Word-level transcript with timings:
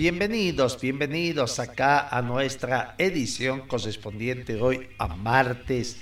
Bienvenidos, 0.00 0.80
bienvenidos 0.80 1.58
acá 1.58 2.08
a 2.08 2.22
nuestra 2.22 2.94
edición 2.96 3.68
correspondiente 3.68 4.54
hoy 4.58 4.88
a 4.96 5.08
martes 5.08 6.00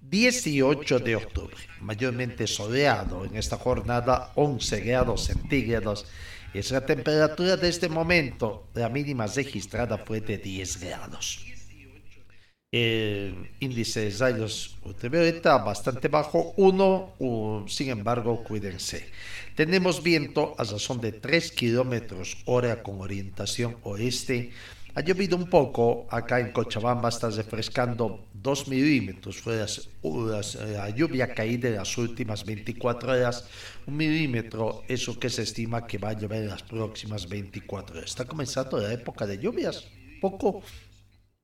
18 0.00 1.00
de 1.00 1.16
octubre. 1.16 1.54
Mayormente 1.82 2.46
soleado 2.46 3.26
en 3.26 3.36
esta 3.36 3.58
jornada, 3.58 4.32
11 4.36 4.80
grados 4.80 5.24
centígrados. 5.24 6.06
Es 6.54 6.70
la 6.70 6.86
temperatura 6.86 7.58
de 7.58 7.68
este 7.68 7.90
momento. 7.90 8.68
La 8.72 8.88
mínima 8.88 9.26
registrada 9.26 9.98
fue 9.98 10.22
de 10.22 10.38
10 10.38 10.80
grados. 10.80 11.44
El 12.72 13.50
índice 13.60 14.10
de 14.10 14.16
rayos 14.16 14.78
ultravioleta 14.82 15.58
bastante 15.58 16.08
bajo, 16.08 16.54
1, 16.56 17.66
sin 17.68 17.90
embargo, 17.90 18.42
cuídense. 18.42 19.10
Tenemos 19.56 20.02
viento 20.02 20.54
a 20.58 20.64
razón 20.64 21.00
de 21.00 21.12
3 21.12 21.50
kilómetros 21.52 22.36
hora 22.44 22.82
con 22.82 23.00
orientación 23.00 23.78
oeste. 23.84 24.50
Ha 24.94 25.00
llovido 25.00 25.34
un 25.34 25.48
poco 25.48 26.06
acá 26.10 26.40
en 26.40 26.52
Cochabamba, 26.52 27.08
está 27.08 27.30
refrescando 27.30 28.26
2 28.34 28.68
milímetros. 28.68 29.38
Fue 29.38 29.56
la 29.56 30.90
lluvia 30.90 31.32
caída 31.32 31.70
de 31.70 31.76
las 31.76 31.96
últimas 31.96 32.44
24 32.44 33.12
horas. 33.12 33.48
Un 33.86 33.96
milímetro, 33.96 34.82
eso 34.88 35.18
que 35.18 35.30
se 35.30 35.44
estima 35.44 35.86
que 35.86 35.96
va 35.96 36.10
a 36.10 36.12
llover 36.20 36.42
en 36.42 36.48
las 36.48 36.62
próximas 36.62 37.26
24 37.26 37.96
horas. 37.96 38.10
Está 38.10 38.26
comenzando 38.26 38.76
la 38.76 38.92
época 38.92 39.26
de 39.26 39.38
lluvias. 39.38 39.86
Poco 40.20 40.62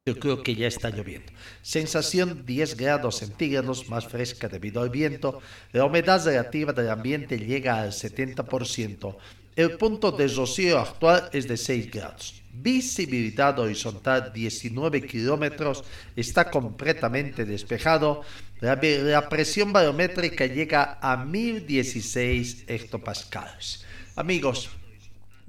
yo 0.05 0.19
creo 0.19 0.42
que 0.42 0.56
ya 0.56 0.67
está 0.67 0.91
lloviendo. 0.91 1.33
Sensación 1.62 2.45
10 2.45 2.77
grados 2.77 3.19
centígrados, 3.19 3.89
más 3.89 4.09
fresca 4.09 4.48
debido 4.48 4.83
al 4.83 4.91
viento. 4.91 5.41
La 5.70 5.84
humedad 5.84 6.25
relativa 6.25 6.72
del 6.72 6.91
ambiente 6.91 7.39
llega 7.39 7.81
al 7.81 7.92
70%. 7.92 9.17
El 9.55 9.77
punto 9.77 10.11
de 10.11 10.27
rocío 10.27 10.81
actual 10.81 11.31
es 11.33 11.47
de 11.47 11.56
6 11.56 11.91
grados. 11.92 12.42
Visibilidad 12.53 13.56
horizontal 13.61 14.33
19 14.33 15.06
kilómetros. 15.06 15.84
Está 16.16 16.50
completamente 16.50 17.44
despejado. 17.44 18.22
La, 18.61 19.28
presión 19.28 19.72
barométrica 19.72 20.47
llega 20.47 20.99
a 21.00 21.16
1016 21.16 22.65
hectopascales. 22.66 23.84
Amigos, 24.16 24.69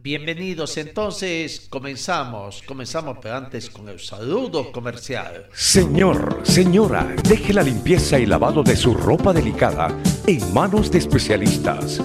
Bienvenidos, 0.03 0.75
entonces 0.75 1.65
comenzamos, 1.69 2.61
comenzamos, 2.63 3.19
pero 3.21 3.37
antes 3.37 3.69
con 3.69 3.87
el 3.87 4.01
saludo 4.01 4.69
comercial. 4.69 5.47
Señor, 5.53 6.41
señora, 6.43 7.15
deje 7.23 7.53
la 7.53 7.63
limpieza 7.63 8.19
y 8.19 8.25
lavado 8.25 8.63
de 8.63 8.75
su 8.75 8.93
ropa 8.95 9.31
delicada 9.31 9.97
en 10.27 10.53
manos 10.53 10.91
de 10.91 10.97
especialistas. 10.97 12.01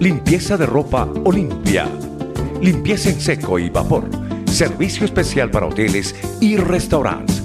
Limpieza 0.00 0.56
de 0.56 0.64
ropa 0.64 1.06
Olimpia. 1.26 1.86
Limpieza 2.62 3.10
en 3.10 3.20
seco 3.20 3.58
y 3.58 3.68
vapor. 3.68 4.08
Servicio 4.46 5.04
especial 5.04 5.50
para 5.50 5.66
hoteles 5.66 6.14
y 6.40 6.56
restaurantes. 6.56 7.42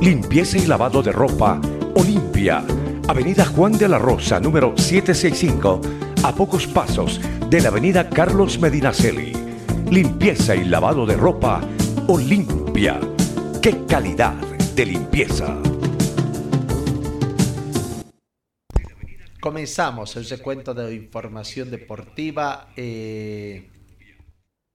Limpieza 0.00 0.58
y 0.58 0.66
lavado 0.66 1.02
de 1.02 1.10
ropa 1.10 1.60
Olimpia. 1.96 2.64
Avenida 3.08 3.44
Juan 3.46 3.72
de 3.72 3.88
la 3.88 3.98
Rosa, 3.98 4.38
número 4.38 4.74
765, 4.76 5.80
a 6.22 6.32
pocos 6.32 6.68
pasos 6.68 7.20
de 7.50 7.60
la 7.60 7.68
avenida 7.68 8.08
Carlos 8.08 8.58
Medinaceli. 8.58 9.32
Limpieza 9.90 10.56
y 10.56 10.64
lavado 10.64 11.06
de 11.06 11.16
ropa 11.16 11.60
Olimpia. 12.08 13.00
¡Qué 13.62 13.84
calidad 13.86 14.34
de 14.74 14.86
limpieza! 14.86 15.56
Comenzamos 19.40 20.16
el 20.16 20.28
recuento 20.28 20.72
de 20.72 20.94
información 20.94 21.70
deportiva. 21.70 22.68
Eh, 22.76 23.70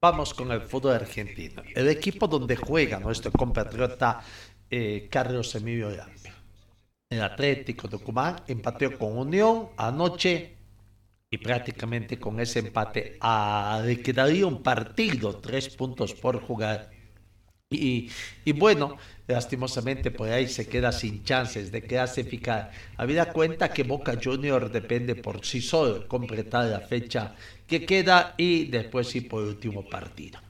vamos 0.00 0.32
con 0.32 0.52
el 0.52 0.62
fútbol 0.62 0.94
argentino. 0.94 1.62
El 1.74 1.88
equipo 1.88 2.28
donde 2.28 2.56
juega 2.56 3.00
nuestro 3.00 3.32
compatriota 3.32 4.20
eh, 4.70 5.08
Carlos 5.10 5.54
Emilio 5.56 5.90
Lampe. 5.90 6.32
El 7.10 7.22
Atlético 7.22 7.88
Tucumán 7.88 8.36
empató 8.46 8.96
con 8.96 9.18
Unión 9.18 9.70
anoche 9.76 10.59
y 11.30 11.38
prácticamente 11.38 12.18
con 12.18 12.40
ese 12.40 12.58
empate 12.58 13.16
a, 13.20 13.80
le 13.84 14.02
quedaría 14.02 14.46
un 14.46 14.62
partido, 14.62 15.36
tres 15.36 15.68
puntos 15.68 16.12
por 16.12 16.40
jugar. 16.40 16.90
Y, 17.72 18.10
y, 18.44 18.50
bueno, 18.50 18.96
lastimosamente 19.28 20.10
por 20.10 20.28
ahí 20.28 20.48
se 20.48 20.66
queda 20.68 20.90
sin 20.90 21.22
chances 21.22 21.70
de 21.70 21.82
clasificar. 21.82 22.72
Habida 22.96 23.32
cuenta 23.32 23.72
que 23.72 23.84
Boca 23.84 24.18
Junior 24.20 24.72
depende 24.72 25.14
por 25.14 25.44
sí 25.46 25.60
solo 25.60 26.08
completar 26.08 26.66
la 26.66 26.80
fecha 26.80 27.36
que 27.68 27.86
queda 27.86 28.34
y 28.36 28.64
después 28.64 29.06
sí 29.06 29.20
por 29.20 29.44
último 29.44 29.88
partido. 29.88 30.40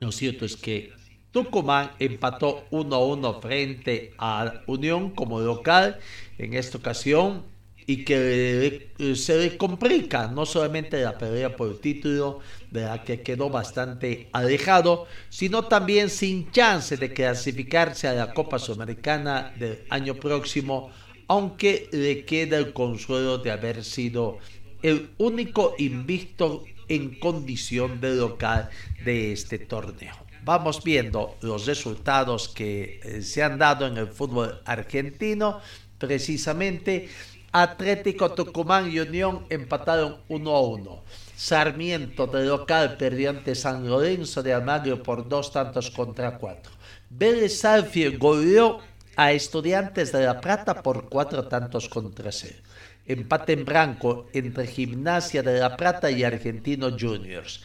Lo 0.00 0.12
cierto 0.12 0.44
es 0.44 0.56
que 0.56 0.92
Tucumán 1.30 1.92
empató 1.98 2.68
1-1 2.70 3.40
frente 3.40 4.12
a 4.18 4.60
Unión 4.66 5.12
como 5.12 5.40
local 5.40 5.98
en 6.36 6.52
esta 6.52 6.76
ocasión 6.76 7.51
y 7.86 8.04
que 8.04 8.90
se 9.14 9.36
le 9.36 9.56
complica 9.56 10.28
no 10.28 10.46
solamente 10.46 11.02
la 11.02 11.18
pelea 11.18 11.56
por 11.56 11.68
el 11.68 11.80
título, 11.80 12.40
de 12.70 12.82
la 12.82 13.02
que 13.04 13.20
quedó 13.20 13.50
bastante 13.50 14.28
alejado, 14.32 15.06
sino 15.28 15.64
también 15.64 16.08
sin 16.08 16.50
chance 16.50 16.96
de 16.96 17.12
clasificarse 17.12 18.08
a 18.08 18.14
la 18.14 18.32
Copa 18.32 18.58
Sudamericana 18.58 19.52
del 19.58 19.84
año 19.90 20.14
próximo, 20.14 20.90
aunque 21.28 21.88
le 21.92 22.24
queda 22.24 22.58
el 22.58 22.72
consuelo 22.72 23.38
de 23.38 23.50
haber 23.50 23.84
sido 23.84 24.38
el 24.82 25.10
único 25.18 25.74
invicto 25.78 26.64
en 26.88 27.18
condición 27.18 28.00
de 28.00 28.14
local 28.16 28.70
de 29.04 29.32
este 29.32 29.58
torneo. 29.58 30.14
Vamos 30.44 30.82
viendo 30.82 31.36
los 31.40 31.66
resultados 31.66 32.48
que 32.48 33.00
eh, 33.04 33.22
se 33.22 33.42
han 33.42 33.58
dado 33.58 33.86
en 33.86 33.96
el 33.96 34.08
fútbol 34.08 34.60
argentino, 34.64 35.60
precisamente 35.98 37.08
Atlético 37.52 38.32
Tucumán 38.32 38.90
y 38.90 38.98
Unión 38.98 39.44
empataron 39.50 40.22
1 40.28 40.50
a 40.50 40.60
1. 40.62 41.04
Sarmiento 41.36 42.26
de 42.26 42.46
local 42.46 42.96
perdió 42.96 43.28
ante 43.28 43.54
San 43.54 43.86
Lorenzo 43.86 44.42
de 44.42 44.54
Almagro 44.54 45.02
por 45.02 45.28
dos 45.28 45.52
tantos 45.52 45.90
contra 45.90 46.38
cuatro. 46.38 46.72
Vélez 47.10 47.58
Salfield 47.60 48.18
goleó 48.18 48.78
a 49.16 49.32
Estudiantes 49.32 50.12
de 50.12 50.24
La 50.24 50.40
Plata 50.40 50.82
por 50.82 51.10
cuatro 51.10 51.46
tantos 51.46 51.90
contra 51.90 52.32
cero. 52.32 52.56
Empate 53.04 53.52
en 53.52 53.66
blanco 53.66 54.28
entre 54.32 54.66
Gimnasia 54.66 55.42
de 55.42 55.60
La 55.60 55.76
Plata 55.76 56.10
y 56.10 56.24
Argentino 56.24 56.96
Juniors. 56.98 57.64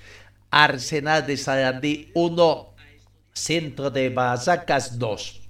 Arsenal 0.51 1.25
de 1.25 1.37
Sarandí 1.37 2.11
1, 2.13 2.73
Centro 3.31 3.89
de 3.89 4.09
Barracas 4.09 4.99
2. 4.99 5.41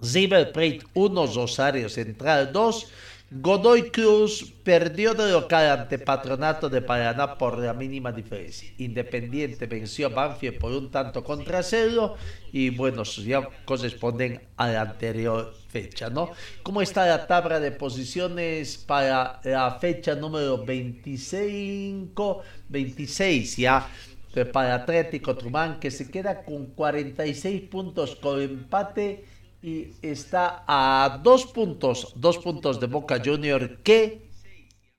River 0.00 0.52
Plate 0.52 0.80
1, 0.94 1.26
Rosario 1.26 1.88
Central 1.88 2.52
2. 2.52 2.86
Godoy 3.36 3.90
Cruz 3.90 4.54
perdió 4.62 5.12
de 5.12 5.32
local 5.32 5.68
ante 5.80 5.98
Patronato 5.98 6.68
de 6.68 6.80
Paraná 6.80 7.36
por 7.36 7.58
la 7.58 7.74
mínima 7.74 8.12
diferencia. 8.12 8.70
Independiente 8.78 9.66
venció 9.66 10.06
a 10.06 10.10
Banfield 10.10 10.56
por 10.56 10.70
un 10.70 10.88
tanto 10.88 11.24
contra 11.24 11.64
cero 11.64 12.14
y 12.52 12.70
bueno, 12.70 13.02
ya 13.02 13.48
corresponden 13.64 14.40
a 14.56 14.68
la 14.68 14.82
anterior 14.82 15.52
fecha, 15.66 16.08
¿no? 16.10 16.30
¿Cómo 16.62 16.80
está 16.80 17.06
la 17.06 17.26
tabla 17.26 17.58
de 17.58 17.72
posiciones 17.72 18.78
para 18.78 19.40
la 19.42 19.80
fecha 19.80 20.14
número 20.14 20.64
25, 20.64 22.40
26 22.68 23.56
ya? 23.56 23.88
eh, 24.36 24.44
para 24.44 24.74
Atlético 24.74 25.36
Trumán, 25.36 25.80
que 25.80 25.90
se 25.90 26.10
queda 26.10 26.44
con 26.44 26.66
46 26.66 27.62
puntos 27.62 28.16
con 28.16 28.40
empate 28.40 29.24
y 29.64 29.94
está 30.02 30.62
a 30.68 31.20
dos 31.24 31.46
puntos, 31.46 32.12
dos 32.16 32.36
puntos 32.36 32.78
de 32.80 32.86
Boca 32.86 33.22
Junior, 33.24 33.78
que 33.82 34.28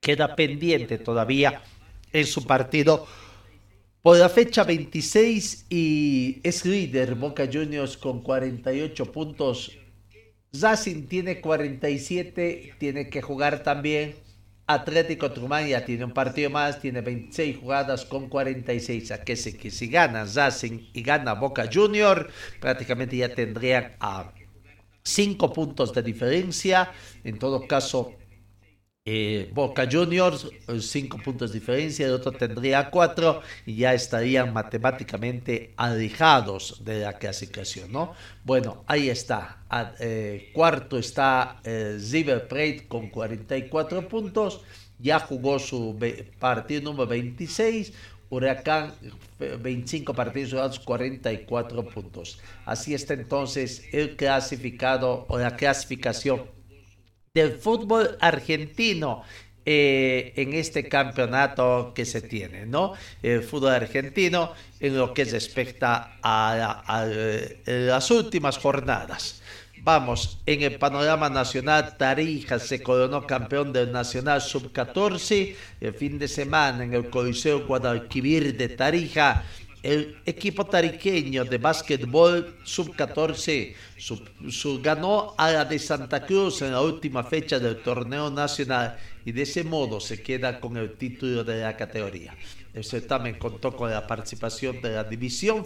queda 0.01 0.35
pendiente 0.35 0.97
todavía 0.97 1.61
en 2.11 2.25
su 2.25 2.47
partido 2.47 3.05
por 4.01 4.17
la 4.17 4.27
fecha 4.27 4.63
26 4.63 5.67
y 5.69 6.41
es 6.41 6.65
líder 6.65 7.13
Boca 7.13 7.47
Juniors 7.51 7.95
con 7.95 8.23
48 8.23 9.11
puntos. 9.11 9.77
Racing 10.59 11.05
tiene 11.05 11.41
47, 11.41 12.73
tiene 12.79 13.09
que 13.11 13.21
jugar 13.21 13.61
también. 13.61 14.15
Atlético 14.65 15.31
Trumán 15.31 15.67
ya 15.67 15.85
tiene 15.85 16.05
un 16.05 16.11
partido 16.11 16.49
más, 16.49 16.81
tiene 16.81 17.01
26 17.01 17.57
jugadas 17.57 18.03
con 18.03 18.29
46. 18.29 19.11
A 19.11 19.23
que 19.23 19.35
si, 19.35 19.53
que 19.53 19.69
si 19.69 19.89
gana 19.89 20.25
Racing 20.25 20.89
y 20.91 21.03
gana 21.03 21.33
Boca 21.33 21.69
Junior, 21.71 22.31
prácticamente 22.59 23.17
ya 23.17 23.35
tendrían 23.35 23.95
a 23.99 24.31
5 25.05 25.53
puntos 25.53 25.93
de 25.93 26.03
diferencia. 26.03 26.91
En 27.23 27.39
todo 27.39 27.67
caso, 27.67 28.17
eh, 29.07 29.51
Boca 29.53 29.87
Juniors, 29.89 30.47
eh, 30.67 30.81
cinco 30.81 31.19
puntos 31.19 31.51
de 31.53 31.59
diferencia, 31.59 32.07
el 32.07 32.13
otro 32.13 32.31
tendría 32.31 32.89
cuatro 32.89 33.41
y 33.63 33.75
ya 33.75 33.93
estarían 33.93 34.51
matemáticamente 34.51 35.75
alejados 35.77 36.83
de 36.83 37.01
la 37.01 37.13
clasificación, 37.13 37.91
¿no? 37.91 38.13
Bueno, 38.43 38.83
ahí 38.87 39.09
está. 39.09 39.63
Eh, 39.99 40.49
cuarto 40.53 40.97
está 40.97 41.61
River 41.63 42.47
Plate 42.47 42.87
con 42.87 43.09
44 43.11 44.07
puntos, 44.07 44.61
ya 44.97 45.19
jugó 45.19 45.59
su 45.59 45.95
partido 46.39 46.81
número 46.81 47.05
26. 47.07 47.93
Huracán, 48.29 48.93
25 49.39 50.13
partidos 50.13 50.51
jugados, 50.51 50.79
44 50.79 51.83
puntos. 51.85 52.39
Así 52.65 52.93
está 52.93 53.13
entonces 53.13 53.87
el 53.91 54.15
clasificado 54.15 55.25
o 55.29 55.37
la 55.37 55.55
clasificación 55.55 56.43
del 57.33 57.53
fútbol 57.53 58.17
argentino 58.21 59.23
eh, 59.67 60.33
en 60.35 60.53
este 60.53 60.87
campeonato 60.87 61.91
que 61.95 62.05
se 62.05 62.21
tiene, 62.21 62.67
¿no? 62.67 62.93
El 63.23 63.41
fútbol 63.41 63.73
argentino 63.73 64.53
en 64.79 64.95
lo 64.95 65.13
que 65.13 65.25
respecta 65.25 66.19
a, 66.21 67.07
las 67.65 68.11
últimas 68.11 68.59
jornadas. 68.59 69.41
Vamos, 69.85 70.39
en 70.47 70.63
el 70.63 70.79
panorama 70.79 71.29
nacional, 71.29 71.95
Tarija 71.95 72.57
se 72.57 72.81
coronó 72.81 73.27
campeón 73.27 73.71
del 73.71 73.91
Nacional 73.91 74.41
Sub-14 74.41 75.55
el 75.79 75.93
fin 75.93 76.17
de 76.17 76.27
semana 76.27 76.83
en 76.83 76.95
el 76.95 77.11
Coliseo 77.11 77.67
Guadalquivir 77.67 78.57
de 78.57 78.69
Tarija 78.69 79.43
el 79.85 80.17
equipo 80.25 80.65
tariqueño 80.65 81.45
de 81.45 81.59
básquetbol 81.59 82.57
sub-14 82.63 83.75
ganó 84.81 85.35
a 85.37 85.51
la 85.51 85.63
de 85.63 85.77
Santa 85.77 86.25
Cruz 86.25 86.63
en 86.63 86.71
la 86.71 86.81
última 86.81 87.23
fecha 87.23 87.59
del 87.59 87.83
torneo 87.83 88.31
nacional 88.31 88.97
y 89.23 89.31
de 89.31 89.43
ese 89.43 89.63
modo 89.63 89.99
se 89.99 90.23
queda 90.23 90.59
con 90.59 90.75
el 90.77 90.93
título 90.93 91.43
de 91.43 91.61
la 91.61 91.77
categoría. 91.77 92.35
El 92.73 92.83
certamen 92.83 93.37
contó 93.37 93.75
con 93.75 93.91
la 93.91 94.07
participación 94.07 94.81
de 94.81 94.89
la 94.89 95.03
división 95.03 95.63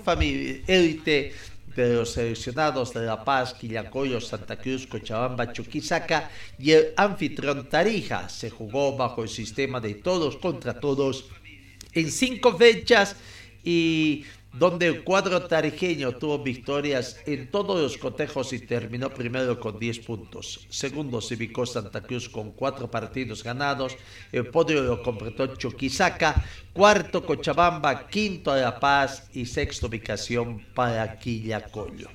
élite 0.68 1.32
de 1.88 1.96
los 1.96 2.12
seleccionados 2.12 2.94
de 2.94 3.06
La 3.06 3.24
Paz, 3.24 3.54
Quillacoyo, 3.54 4.20
Santa 4.22 4.58
Cruz, 4.58 4.88
Cochabamba, 4.88 5.52
Chuquisaca 5.54 6.30
y 6.58 6.72
el 6.72 6.94
anfitrión 6.98 7.70
Tarija. 7.70 8.30
Se 8.30 8.50
jugó 8.50 8.96
bajo 8.96 9.24
el 9.24 9.30
sistema 9.30 9.80
de 9.80 9.96
todos 9.96 10.38
contra 10.38 10.80
todos 10.80 11.26
en 11.94 12.12
cinco 12.12 12.58
fechas 12.58 13.16
y 13.64 14.26
donde 14.54 14.88
el 14.88 15.04
cuadro 15.04 15.44
tarijeño 15.44 16.14
tuvo 16.14 16.40
victorias 16.40 17.18
en 17.26 17.52
todos 17.52 17.80
los 17.80 17.98
cotejos 17.98 18.52
y 18.54 18.60
terminó 18.60 19.10
primero 19.10 19.60
con 19.60 19.78
10 19.78 20.00
puntos. 20.00 20.66
Segundo 20.70 21.22
se 21.22 21.36
ubicó 21.36 21.66
Santa 21.66 22.02
Cruz 22.02 22.28
con 22.28 22.52
4 22.52 22.90
partidos 22.90 23.44
ganados. 23.44 23.96
El 24.32 24.48
podio 24.48 24.82
lo 24.82 25.04
completó 25.04 25.56
Chuquisaca. 25.56 26.44
Cuarto 26.74 27.26
Cochabamba. 27.26 28.08
Quinto 28.08 28.56
La 28.56 28.80
Paz. 28.80 29.30
Y 29.34 29.46
sexta 29.46 29.86
ubicación 29.86 30.66
para 30.74 31.20
Quillacollo. 31.20 32.10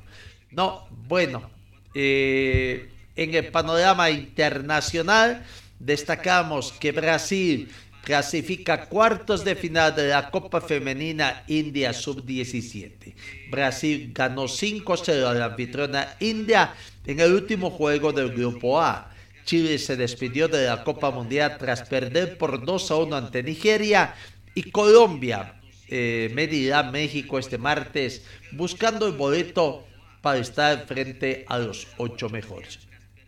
No, 0.51 0.89
bueno, 1.07 1.51
eh, 1.95 2.91
en 3.15 3.35
el 3.35 3.47
panorama 3.53 4.11
internacional 4.11 5.45
destacamos 5.79 6.73
que 6.73 6.93
Brasil 6.93 7.71
clasifica 8.05 8.87
cuartos 8.87 9.45
de 9.45 9.57
final 9.57 9.97
de 9.97 10.09
la 10.09 10.31
Copa 10.31 10.61
Femenina 10.61 11.43
India 11.49 11.93
Sub-17. 11.93 13.15
Brasil 13.51 14.13
ganó 14.15 14.45
5-0 14.45 15.27
a 15.27 15.35
la 15.35 15.47
anfitriona 15.47 16.15
India 16.21 16.75
en 17.07 17.21
el 17.21 17.33
último 17.33 17.71
juego 17.71 18.13
del 18.13 18.31
Grupo 18.33 18.81
A. 18.81 19.11
Chile 19.45 19.79
se 19.79 19.97
despidió 19.97 20.49
de 20.49 20.67
la 20.67 20.85
Copa 20.85 21.11
Mundial 21.11 21.57
tras 21.59 21.83
perder 21.83 22.39
por 22.39 22.65
2 22.65 22.91
1 22.91 23.17
ante 23.17 23.43
Nigeria 23.43 24.15
y 24.55 24.71
Colombia 24.71 25.61
eh, 25.89 26.31
medirá 26.35 26.83
México 26.83 27.39
este 27.39 27.59
martes 27.59 28.23
buscando 28.53 29.07
el 29.07 29.13
boleto 29.13 29.87
para 30.21 30.39
estar 30.39 30.87
frente 30.87 31.45
a 31.49 31.59
los 31.59 31.89
ocho 31.99 32.29
mejores. 32.29 32.79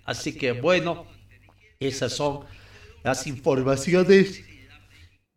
Así 0.04 0.36
que 0.36 0.52
bueno, 0.52 1.06
esas 1.80 2.12
son 2.12 2.44
las 3.02 3.26
informaciones 3.26 4.42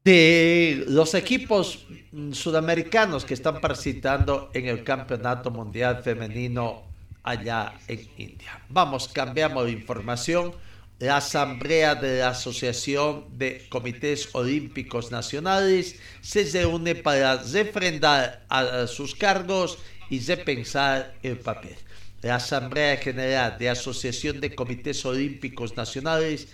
de 0.04 0.86
los 0.88 1.13
equipos 1.13 1.86
sudamericanos 2.31 3.25
que 3.25 3.34
están 3.34 3.60
participando 3.60 4.50
en 4.54 4.68
el 4.68 4.84
Campeonato 4.84 5.51
Mundial 5.51 6.01
Femenino 6.04 6.84
allá 7.24 7.74
en 7.88 8.07
India. 8.18 8.62
Vamos, 8.69 9.07
cambiamos 9.10 9.66
de 9.66 9.72
información. 9.72 10.54
La 11.00 11.18
Asamblea 11.18 11.96
de 11.96 12.19
la 12.19 12.30
Asociación 12.30 13.25
de 13.38 13.68
Comités 13.69 14.30
Olímpicos 14.34 15.12
Nacionales 15.12 15.96
se 16.22 16.44
reúne 16.51 16.96
para 16.96 17.42
refrendar 17.42 18.46
a 18.50 18.86
sus 18.88 19.16
cargos 19.16 19.78
y 20.10 20.19
repensar 20.19 21.13
el 21.24 21.38
papel. 21.38 21.75
La 22.22 22.36
Asamblea 22.36 22.98
General 22.98 23.57
de 23.57 23.69
Asociación 23.69 24.42
de 24.42 24.54
Comités 24.54 25.06
Olímpicos 25.06 25.78
Nacionales 25.78 26.50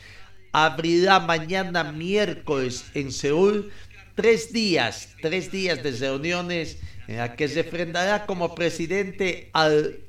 abrirá 0.56 1.20
mañana 1.20 1.84
miércoles 1.84 2.86
en 2.94 3.12
Seúl 3.12 3.74
tres 4.16 4.54
días, 4.54 5.10
tres 5.22 5.52
días 5.52 5.84
de 5.84 5.92
reuniones 5.92 6.78
en 7.10 7.18
la 7.18 7.36
que 7.36 7.50
se 7.50 7.60
enfrentará 7.60 8.26
como 8.26 8.56
presidente 8.56 9.50
al 9.52 10.00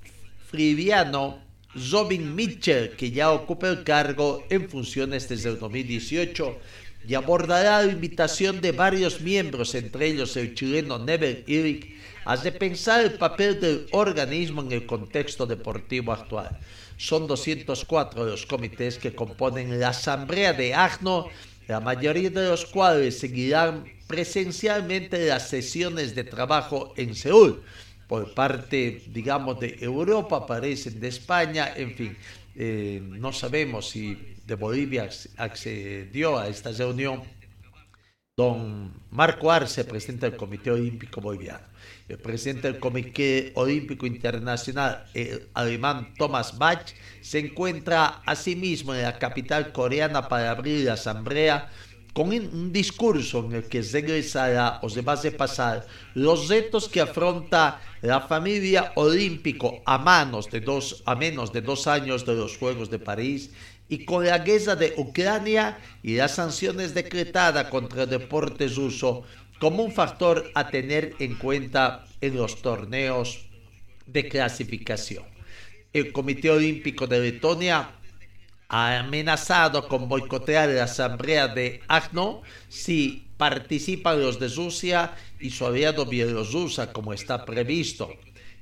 friviano 0.49 1.43
Robin 1.91 2.33
Mitchell, 2.37 2.91
que 2.91 3.11
ya 3.11 3.33
ocupa 3.33 3.69
el 3.69 3.83
cargo 3.83 4.47
en 4.49 4.71
funciones 4.71 5.29
desde 5.29 5.51
el 5.51 5.59
2018 5.59 6.61
y 7.09 7.15
abordará 7.15 7.83
la 7.83 7.93
invitación 7.93 8.61
de 8.61 8.71
varios 8.71 9.21
miembros, 9.21 9.75
entre 9.75 10.07
ellos 10.07 10.37
el 10.37 10.55
chileno 10.55 11.01
Never 11.01 11.43
Eric, 12.27 12.41
a 12.41 12.43
repensar 12.43 13.05
el 13.05 13.13
papel 13.13 13.61
del 13.61 13.87
organismo 13.93 14.63
en 14.63 14.73
el 14.73 14.87
contexto 14.87 15.47
deportivo 15.47 16.13
actual. 16.13 16.59
Son 16.97 17.27
204 17.27 18.25
los 18.25 18.47
comités 18.47 18.99
que 18.99 19.15
componen 19.15 19.79
la 19.79 19.91
Asamblea 19.91 20.53
de 20.53 20.75
AGNO, 20.75 21.29
la 21.69 21.81
mayoría 21.81 22.31
de 22.31 22.49
los 22.49 22.67
cuales 22.67 23.19
seguirán 23.19 23.85
presencialmente 24.09 25.27
las 25.27 25.49
sesiones 25.49 26.15
de 26.15 26.25
trabajo 26.25 26.95
en 26.97 27.15
Seúl. 27.15 27.63
Por 28.09 28.35
parte, 28.35 29.03
digamos, 29.09 29.61
de 29.61 29.77
Europa, 29.81 30.37
aparecen 30.37 31.01
de 31.01 31.09
España, 31.09 31.73
en 31.77 31.95
fin, 31.95 32.17
eh, 32.55 33.01
no 33.03 33.33
sabemos 33.33 33.91
si 33.91 34.17
de 34.47 34.55
Bolivia 34.55 35.09
accedió 35.37 36.39
a 36.39 36.49
esta 36.49 36.71
reunión 36.71 37.23
don 38.37 38.93
Marco 39.11 39.51
Arce, 39.51 39.85
presidente 39.85 40.31
del 40.31 40.39
Comité 40.39 40.71
Olímpico 40.71 41.21
Boliviano 41.21 41.76
el 42.09 42.19
presidente 42.19 42.71
del 42.71 42.81
Comité 42.81 43.53
Olímpico 43.55 44.07
Internacional, 44.07 45.07
el 45.13 45.49
alemán 45.55 46.15
Thomas 46.17 46.57
Bach, 46.57 46.95
se 47.21 47.41
encuentra 47.41 48.23
asimismo 48.25 48.95
en 48.95 49.03
la 49.03 49.19
capital 49.19 49.73
coreana 49.73 50.29
para 50.29 50.51
abrir 50.51 50.85
la 50.85 50.93
asamblea 50.93 51.69
con 52.13 52.29
un 52.29 52.73
discurso 52.73 53.45
en 53.45 53.57
el 53.57 53.65
que 53.65 53.83
regresará 53.83 54.79
o 54.83 54.89
se 54.89 55.03
va 55.03 55.13
a 55.13 55.23
repasar 55.23 55.87
los 56.15 56.49
retos 56.49 56.89
que 56.89 57.03
afronta 57.03 57.79
la 58.01 58.23
familia 58.23 58.93
olímpico 58.95 59.83
a 59.85 59.97
a 59.97 61.15
menos 61.17 61.53
de 61.53 61.61
dos 61.61 61.87
años 61.87 62.25
de 62.25 62.35
los 62.35 62.57
Juegos 62.57 62.89
de 62.89 62.99
París 62.99 63.51
y 63.89 64.05
con 64.05 64.25
la 64.25 64.39
guerra 64.39 64.77
de 64.77 64.95
Ucrania 64.97 65.79
y 66.03 66.17
las 66.17 66.35
sanciones 66.35 66.95
decretadas 66.95 67.69
contra 67.69 68.05
el 68.05 68.11
deporte 68.11 68.67
ruso 68.69 69.25
como 69.59 69.83
un 69.83 69.93
factor 69.93 70.51
a 70.55 70.69
tener 70.69 71.15
en 71.19 71.35
cuenta 71.37 72.05
en 72.21 72.37
los 72.37 72.63
torneos 72.63 73.47
de 74.07 74.29
clasificación. 74.29 75.25
El 75.93 76.13
Comité 76.13 76.51
Olímpico 76.51 77.07
de 77.07 77.21
Letonia 77.21 77.91
ha 78.69 78.99
amenazado 78.99 79.89
con 79.89 80.09
boicotear 80.09 80.69
la 80.69 80.85
asamblea 80.85 81.49
de 81.49 81.81
ACNO 81.89 82.43
si 82.69 83.29
participan 83.37 84.21
los 84.21 84.39
de 84.39 84.49
Rusia 84.49 85.15
y 85.41 85.51
su 85.51 85.67
aliado 85.67 86.07
Bielorrusia 86.07 86.93
como 86.93 87.13
está 87.13 87.45
previsto. 87.45 88.11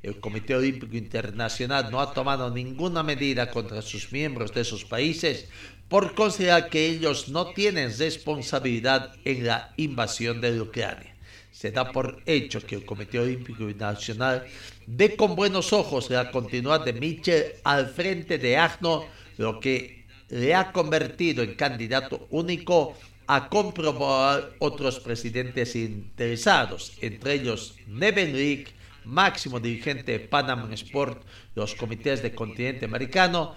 El 0.02 0.20
Comité 0.20 0.54
Olímpico 0.54 0.96
Internacional 0.96 1.90
no 1.90 2.00
ha 2.00 2.12
tomado 2.12 2.50
ninguna 2.50 3.02
medida 3.02 3.50
contra 3.50 3.80
sus 3.80 4.12
miembros 4.12 4.52
de 4.52 4.60
esos 4.60 4.84
países 4.84 5.48
por 5.88 6.14
considerar 6.14 6.70
que 6.70 6.86
ellos 6.86 7.28
no 7.28 7.52
tienen 7.52 7.96
responsabilidad 7.96 9.14
en 9.24 9.46
la 9.46 9.72
invasión 9.76 10.40
de 10.40 10.60
Ucrania. 10.60 11.14
Se 11.52 11.70
da 11.70 11.92
por 11.92 12.20
hecho 12.26 12.60
que 12.60 12.74
el 12.76 12.84
Comité 12.84 13.18
Olímpico 13.18 13.68
Internacional 13.68 14.44
ve 14.86 15.14
con 15.14 15.36
buenos 15.36 15.72
ojos 15.72 16.10
la 16.10 16.30
continuidad 16.30 16.84
de 16.84 16.92
Mitchell 16.94 17.44
al 17.62 17.88
frente 17.88 18.38
de 18.38 18.56
ACNO, 18.56 19.06
lo 19.38 19.60
que 19.60 20.04
le 20.28 20.54
ha 20.54 20.72
convertido 20.72 21.42
en 21.42 21.54
candidato 21.54 22.26
único 22.30 22.96
a 23.26 23.48
comprobar 23.48 24.50
otros 24.58 25.00
presidentes 25.00 25.76
interesados, 25.76 26.96
entre 27.00 27.34
ellos 27.34 27.76
Neven 27.86 28.34
Rick, 28.34 28.72
máximo 29.04 29.60
dirigente 29.60 30.12
de 30.12 30.20
Panama 30.20 30.72
Sport, 30.74 31.22
los 31.54 31.74
comités 31.74 32.22
de 32.22 32.34
continente 32.34 32.86
americano, 32.86 33.54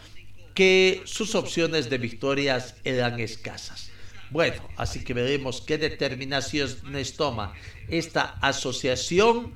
que 0.57 1.03
sus 1.05 1.35
opciones 1.35 1.87
de 1.87 1.99
victorias 1.99 2.73
eran 2.83 3.19
escasas. 3.19 3.91
Bueno, 4.31 4.67
así 4.75 5.03
que 5.03 5.13
veremos 5.13 5.61
qué 5.61 5.77
determinaciones 5.77 7.15
toma 7.15 7.53
esta 7.89 8.39
asociación 8.41 9.53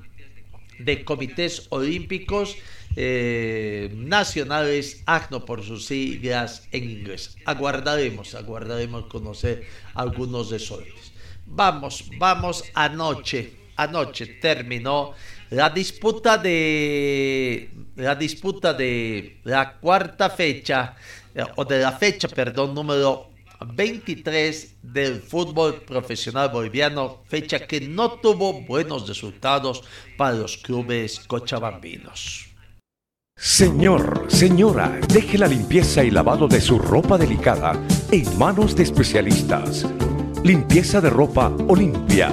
de 0.78 1.04
comités 1.04 1.66
olímpicos 1.70 2.54
eh, 2.94 3.90
nacionales, 3.96 5.02
ACNO 5.06 5.44
por 5.44 5.64
sus 5.64 5.86
siglas 5.86 6.68
en 6.70 6.88
inglés. 6.88 7.36
Aguardaremos, 7.46 8.36
aguardaremos 8.36 9.06
conocer 9.06 9.66
algunos 9.94 10.50
de 10.50 10.58
esos. 10.58 10.84
Vamos, 11.46 12.10
vamos 12.16 12.62
anoche, 12.74 13.54
anoche 13.82 14.26
terminó 14.40 15.14
la 15.50 15.70
disputa 15.70 16.38
de 16.38 17.70
la 17.96 18.14
disputa 18.14 18.72
de 18.72 19.40
la 19.44 19.78
cuarta 19.78 20.30
fecha 20.30 20.96
eh, 21.34 21.44
o 21.56 21.64
de 21.64 21.80
la 21.80 21.92
fecha, 21.92 22.28
perdón, 22.28 22.74
número 22.74 23.32
23 23.66 24.76
del 24.82 25.20
fútbol 25.20 25.82
profesional 25.82 26.48
boliviano, 26.50 27.22
fecha 27.26 27.66
que 27.66 27.80
no 27.80 28.12
tuvo 28.12 28.62
buenos 28.62 29.08
resultados 29.08 29.82
para 30.16 30.34
los 30.34 30.56
clubes 30.56 31.20
cochabambinos. 31.20 32.48
Señor, 33.36 34.26
señora, 34.28 35.00
deje 35.08 35.38
la 35.38 35.48
limpieza 35.48 36.04
y 36.04 36.10
lavado 36.10 36.46
de 36.46 36.60
su 36.60 36.78
ropa 36.78 37.18
delicada 37.18 37.72
en 38.10 38.38
manos 38.38 38.76
de 38.76 38.84
especialistas. 38.84 39.86
Limpieza 40.44 41.00
de 41.00 41.10
ropa 41.10 41.48
Olimpia. 41.68 42.32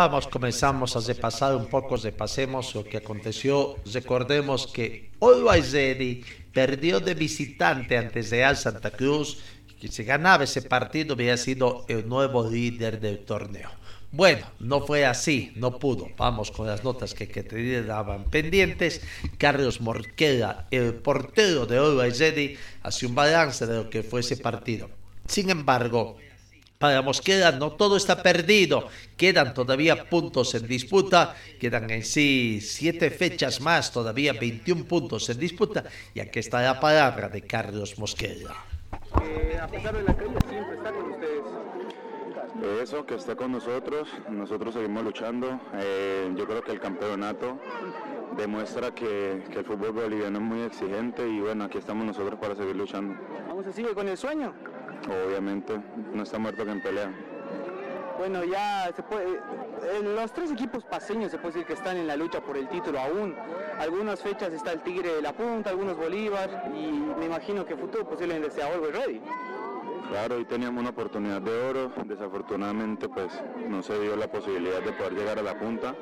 Vamos, 0.00 0.28
comenzamos 0.28 0.94
a 0.94 1.00
repasar 1.00 1.56
un 1.56 1.66
poco, 1.66 1.96
repasemos 1.96 2.72
lo 2.72 2.84
que 2.84 2.98
aconteció. 2.98 3.74
Recordemos 3.92 4.68
que 4.68 5.10
Always 5.20 5.72
Ready 5.72 6.22
perdió 6.54 7.00
de 7.00 7.14
visitante 7.14 7.98
ante 7.98 8.22
Real 8.22 8.56
Santa 8.56 8.92
Cruz. 8.92 9.38
Que 9.80 9.88
si 9.88 10.04
ganaba 10.04 10.44
ese 10.44 10.62
partido 10.62 11.14
había 11.14 11.36
sido 11.36 11.84
el 11.88 12.08
nuevo 12.08 12.48
líder 12.48 13.00
del 13.00 13.24
torneo. 13.24 13.70
Bueno, 14.12 14.46
no 14.60 14.86
fue 14.86 15.04
así, 15.04 15.50
no 15.56 15.80
pudo. 15.80 16.06
Vamos 16.16 16.52
con 16.52 16.68
las 16.68 16.84
notas 16.84 17.12
que, 17.12 17.26
que 17.26 17.42
te 17.42 17.82
daban 17.82 18.22
pendientes. 18.30 19.00
Carlos 19.36 19.80
Morqueda, 19.80 20.68
el 20.70 20.94
portero 20.94 21.66
de 21.66 21.76
Always 21.76 22.20
Ready, 22.20 22.56
hace 22.84 23.04
un 23.04 23.16
balance 23.16 23.66
de 23.66 23.74
lo 23.74 23.90
que 23.90 24.04
fue 24.04 24.20
ese 24.20 24.36
partido. 24.36 24.90
Sin 25.26 25.50
embargo, 25.50 26.18
para 26.78 27.02
Mosqueda 27.02 27.52
no 27.52 27.72
todo 27.72 27.96
está 27.96 28.22
perdido. 28.22 28.88
Quedan 29.16 29.52
todavía 29.54 30.08
puntos 30.08 30.54
en 30.54 30.66
disputa. 30.66 31.34
Quedan 31.60 31.90
en 31.90 32.04
sí 32.04 32.60
siete 32.60 33.10
fechas 33.10 33.60
más, 33.60 33.92
todavía 33.92 34.32
21 34.32 34.84
puntos 34.84 35.28
en 35.28 35.38
disputa. 35.38 35.84
Y 36.14 36.20
aquí 36.20 36.38
está 36.38 36.62
la 36.62 36.78
palabra 36.78 37.28
de 37.28 37.42
Carlos 37.42 37.98
Mosqueda. 37.98 38.54
Eh, 39.22 39.58
a 39.60 39.66
pesar 39.66 39.96
de 39.96 40.02
la 40.02 40.16
caída, 40.16 40.38
siempre 40.48 40.76
está 40.76 40.92
con 40.92 41.12
ustedes 41.12 41.42
eso, 42.82 43.06
que 43.06 43.14
está 43.14 43.36
con 43.36 43.52
nosotros, 43.52 44.08
nosotros 44.30 44.74
seguimos 44.74 45.04
luchando. 45.04 45.60
Eh, 45.74 46.32
yo 46.36 46.46
creo 46.46 46.62
que 46.62 46.72
el 46.72 46.80
campeonato 46.80 47.58
demuestra 48.36 48.94
que, 48.94 49.42
el 49.50 49.64
fútbol 49.64 49.92
boliviano 49.92 50.38
es 50.38 50.44
muy 50.44 50.60
exigente 50.62 51.26
y 51.28 51.40
bueno, 51.40 51.64
aquí 51.64 51.78
estamos 51.78 52.06
nosotros 52.06 52.38
para 52.38 52.54
seguir 52.54 52.76
luchando. 52.76 53.14
¿Vamos 53.48 53.66
a 53.66 53.72
seguir 53.72 53.94
con 53.94 54.08
el 54.08 54.16
sueño? 54.16 54.54
Obviamente, 55.06 55.80
no 56.12 56.22
está 56.22 56.38
muerto 56.38 56.64
que 56.64 56.70
en 56.70 56.82
pelea. 56.82 57.10
Bueno, 58.18 58.42
ya 58.44 58.90
se 58.96 59.02
puede, 59.04 59.36
eh, 59.36 60.02
los 60.02 60.32
tres 60.32 60.50
equipos 60.50 60.82
paseños 60.82 61.30
se 61.30 61.38
puede 61.38 61.54
decir 61.54 61.66
que 61.66 61.74
están 61.74 61.96
en 61.96 62.08
la 62.08 62.16
lucha 62.16 62.40
por 62.40 62.56
el 62.56 62.68
título 62.68 62.98
aún. 62.98 63.36
Algunas 63.78 64.20
fechas 64.20 64.52
está 64.52 64.72
el 64.72 64.80
Tigre 64.80 65.14
de 65.14 65.22
la 65.22 65.32
Punta, 65.32 65.70
algunos 65.70 65.96
Bolívar 65.96 66.72
y 66.74 66.90
me 67.18 67.26
imagino 67.26 67.64
que 67.64 67.76
futuro 67.76 68.08
posiblemente 68.08 68.50
sea 68.50 68.66
Always 68.66 68.92
Ready. 68.92 69.20
Claro, 70.10 70.36
hoy 70.36 70.44
teníamos 70.46 70.80
una 70.80 70.90
oportunidad 70.90 71.40
de 71.42 71.52
oro, 71.68 71.92
desafortunadamente 72.06 73.08
pues 73.08 73.28
no 73.68 73.82
se 73.84 74.00
dio 74.00 74.16
la 74.16 74.26
posibilidad 74.26 74.80
de 74.80 74.92
poder 74.92 75.12
llegar 75.12 75.38
a 75.38 75.42
la 75.42 75.56
punta, 75.56 75.94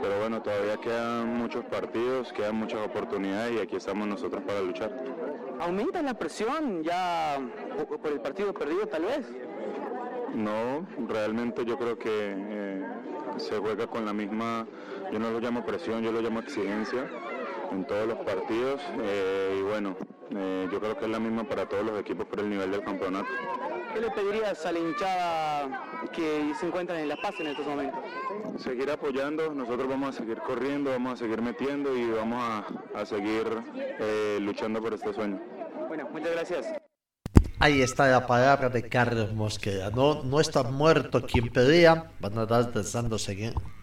pero 0.00 0.20
bueno, 0.20 0.40
todavía 0.40 0.78
quedan 0.78 1.36
muchos 1.36 1.64
partidos, 1.66 2.32
quedan 2.32 2.54
muchas 2.54 2.86
oportunidades 2.86 3.52
y 3.56 3.58
aquí 3.58 3.76
estamos 3.76 4.08
nosotros 4.08 4.42
para 4.46 4.60
luchar. 4.62 4.90
¿Aumenta 5.62 6.02
la 6.02 6.14
presión 6.14 6.82
ya 6.82 7.38
por 8.02 8.10
el 8.10 8.20
partido 8.20 8.52
perdido 8.52 8.84
tal 8.88 9.04
vez? 9.04 9.24
No, 10.34 10.84
realmente 11.06 11.64
yo 11.64 11.78
creo 11.78 11.96
que 11.96 12.10
eh, 12.10 12.82
se 13.36 13.58
juega 13.58 13.86
con 13.86 14.04
la 14.04 14.12
misma, 14.12 14.66
yo 15.12 15.20
no 15.20 15.30
lo 15.30 15.38
llamo 15.38 15.64
presión, 15.64 16.02
yo 16.02 16.10
lo 16.10 16.20
llamo 16.20 16.40
exigencia 16.40 17.08
en 17.70 17.84
todos 17.86 18.08
los 18.08 18.18
partidos 18.18 18.80
eh, 19.02 19.56
y 19.60 19.62
bueno, 19.62 19.94
eh, 20.30 20.68
yo 20.72 20.80
creo 20.80 20.98
que 20.98 21.04
es 21.04 21.10
la 21.12 21.20
misma 21.20 21.44
para 21.44 21.68
todos 21.68 21.84
los 21.84 22.00
equipos 22.00 22.26
por 22.26 22.40
el 22.40 22.50
nivel 22.50 22.72
del 22.72 22.82
campeonato. 22.82 23.28
¿Qué 23.92 24.00
le 24.00 24.10
pedirías 24.10 24.64
a 24.64 24.72
la 24.72 24.78
hinchada 24.78 26.08
que 26.12 26.52
se 26.58 26.66
encuentra 26.66 26.98
en 27.00 27.08
La 27.08 27.16
Paz 27.16 27.34
en 27.40 27.48
estos 27.48 27.66
momentos? 27.66 28.00
Seguir 28.58 28.90
apoyando, 28.90 29.52
nosotros 29.52 29.86
vamos 29.86 30.14
a 30.14 30.18
seguir 30.18 30.38
corriendo, 30.38 30.90
vamos 30.90 31.14
a 31.14 31.16
seguir 31.16 31.42
metiendo 31.42 31.94
y 31.94 32.10
vamos 32.10 32.64
a, 32.94 33.04
seguir 33.04 33.44
eh, 33.76 34.38
luchando 34.40 34.80
por 34.80 34.94
este 34.94 35.12
sueño. 35.12 35.38
Bueno, 35.88 36.08
muchas 36.10 36.32
gracias. 36.32 36.66
Ahí 37.58 37.82
está 37.82 38.06
la 38.08 38.26
palabra 38.26 38.70
de 38.70 38.88
Carlos 38.88 39.34
Mosquera. 39.34 39.90
No, 39.90 40.22
no 40.22 40.40
está 40.40 40.62
muerto 40.62 41.22
quien 41.26 41.50
pelea, 41.50 42.10
van 42.18 42.38
a 42.38 42.42
estar 42.44 42.72
pensando 42.72 43.18
seguir 43.18 43.52
eh, 43.52 43.81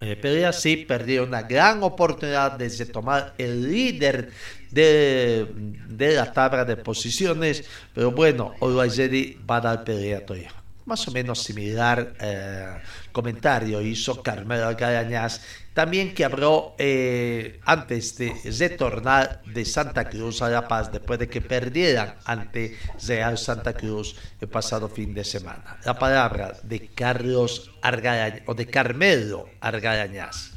pelea 0.00 0.52
sí 0.52 0.78
perdió 0.78 1.24
una 1.24 1.42
gran 1.42 1.82
oportunidad 1.82 2.52
de 2.52 2.86
tomar 2.86 3.34
el 3.36 3.70
líder 3.70 4.30
de, 4.70 5.46
de 5.88 6.14
la 6.14 6.32
tabla 6.32 6.64
de 6.64 6.76
posiciones, 6.76 7.64
pero 7.94 8.10
bueno, 8.10 8.54
Ready 8.60 9.38
va 9.48 9.56
a 9.56 9.60
dar 9.60 9.84
pelea 9.84 10.24
todavía 10.24 10.52
más 10.90 11.06
o 11.06 11.12
menos 11.12 11.38
similar 11.42 12.14
eh, 12.20 12.80
comentario 13.12 13.80
hizo 13.80 14.20
Carmelo 14.22 14.74
Garañas, 14.76 15.40
también 15.74 16.14
que 16.14 16.24
habló 16.24 16.74
eh, 16.78 17.60
antes 17.64 18.16
de 18.18 18.34
retornar 18.58 19.42
de 19.44 19.64
Santa 19.64 20.08
Cruz 20.08 20.42
a 20.42 20.48
La 20.48 20.66
Paz 20.66 20.90
después 20.92 21.18
de 21.18 21.28
que 21.28 21.40
perdieran 21.40 22.16
ante 22.24 22.76
Real 23.06 23.38
Santa 23.38 23.74
Cruz 23.74 24.16
el 24.40 24.48
pasado 24.48 24.88
fin 24.88 25.14
de 25.14 25.24
semana. 25.24 25.78
La 25.84 25.98
palabra 25.98 26.54
de 26.62 26.88
Carlos 26.88 27.70
Argarañas, 27.82 28.42
o 28.46 28.54
de 28.54 28.66
Carmelo 28.66 29.46
Argarañas. 29.60 30.54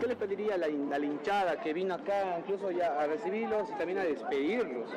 ¿Qué 0.00 0.06
le 0.06 0.14
pediría 0.14 0.54
a 0.54 0.58
la, 0.58 0.68
hinchada 0.68 1.60
que 1.60 1.72
vino 1.72 1.94
acá 1.94 2.38
incluso 2.38 2.70
ya 2.70 3.00
a 3.00 3.06
recibirlos 3.06 3.68
y 3.68 3.78
también 3.78 3.98
a 3.98 4.04
despedirlos? 4.04 4.88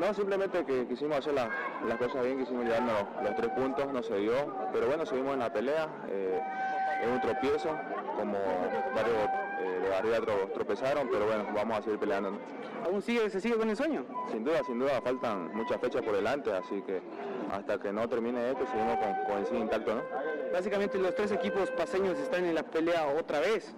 No, 0.00 0.14
simplemente 0.14 0.64
que 0.64 0.86
quisimos 0.86 1.18
hacer 1.18 1.34
las 1.34 1.98
cosas 1.98 2.24
bien, 2.24 2.38
quisimos 2.38 2.64
llevarnos 2.64 3.04
los 3.22 3.36
tres 3.36 3.50
puntos, 3.50 3.92
no 3.92 4.02
se 4.02 4.16
dio, 4.16 4.32
pero 4.72 4.86
bueno, 4.86 5.04
seguimos 5.04 5.34
en 5.34 5.40
la 5.40 5.52
pelea, 5.52 5.88
eh, 6.08 6.40
es 7.02 7.08
un 7.08 7.20
tropiezo, 7.20 7.70
como 8.16 8.38
varios 8.94 9.16
eh, 9.60 9.80
de 9.88 9.94
arriba 9.94 10.18
tropezaron, 10.54 11.08
pero 11.10 11.26
bueno, 11.26 11.46
vamos 11.54 11.78
a 11.78 11.82
seguir 11.82 11.98
peleando. 11.98 12.38
¿Aún 12.84 13.02
sigue, 13.02 13.28
se 13.30 13.40
sigue 13.40 13.56
con 13.56 13.68
el 13.68 13.76
sueño? 13.76 14.04
Sin 14.30 14.44
duda, 14.44 14.62
sin 14.64 14.78
duda, 14.78 15.00
faltan 15.02 15.54
muchas 15.54 15.80
fechas 15.80 16.02
por 16.02 16.14
delante, 16.14 16.52
así 16.52 16.82
que 16.82 17.00
hasta 17.50 17.78
que 17.78 17.92
no 17.92 18.08
termine 18.08 18.50
esto 18.50 18.66
seguimos 18.66 18.96
con, 18.98 19.14
con 19.24 19.38
el 19.38 19.46
cine 19.46 19.60
intacto, 19.60 19.94
¿no? 19.94 20.02
Básicamente 20.52 20.98
los 20.98 21.14
tres 21.14 21.32
equipos 21.32 21.70
paseños 21.72 22.18
están 22.18 22.44
en 22.44 22.54
la 22.54 22.62
pelea 22.62 23.06
otra 23.18 23.40
vez. 23.40 23.74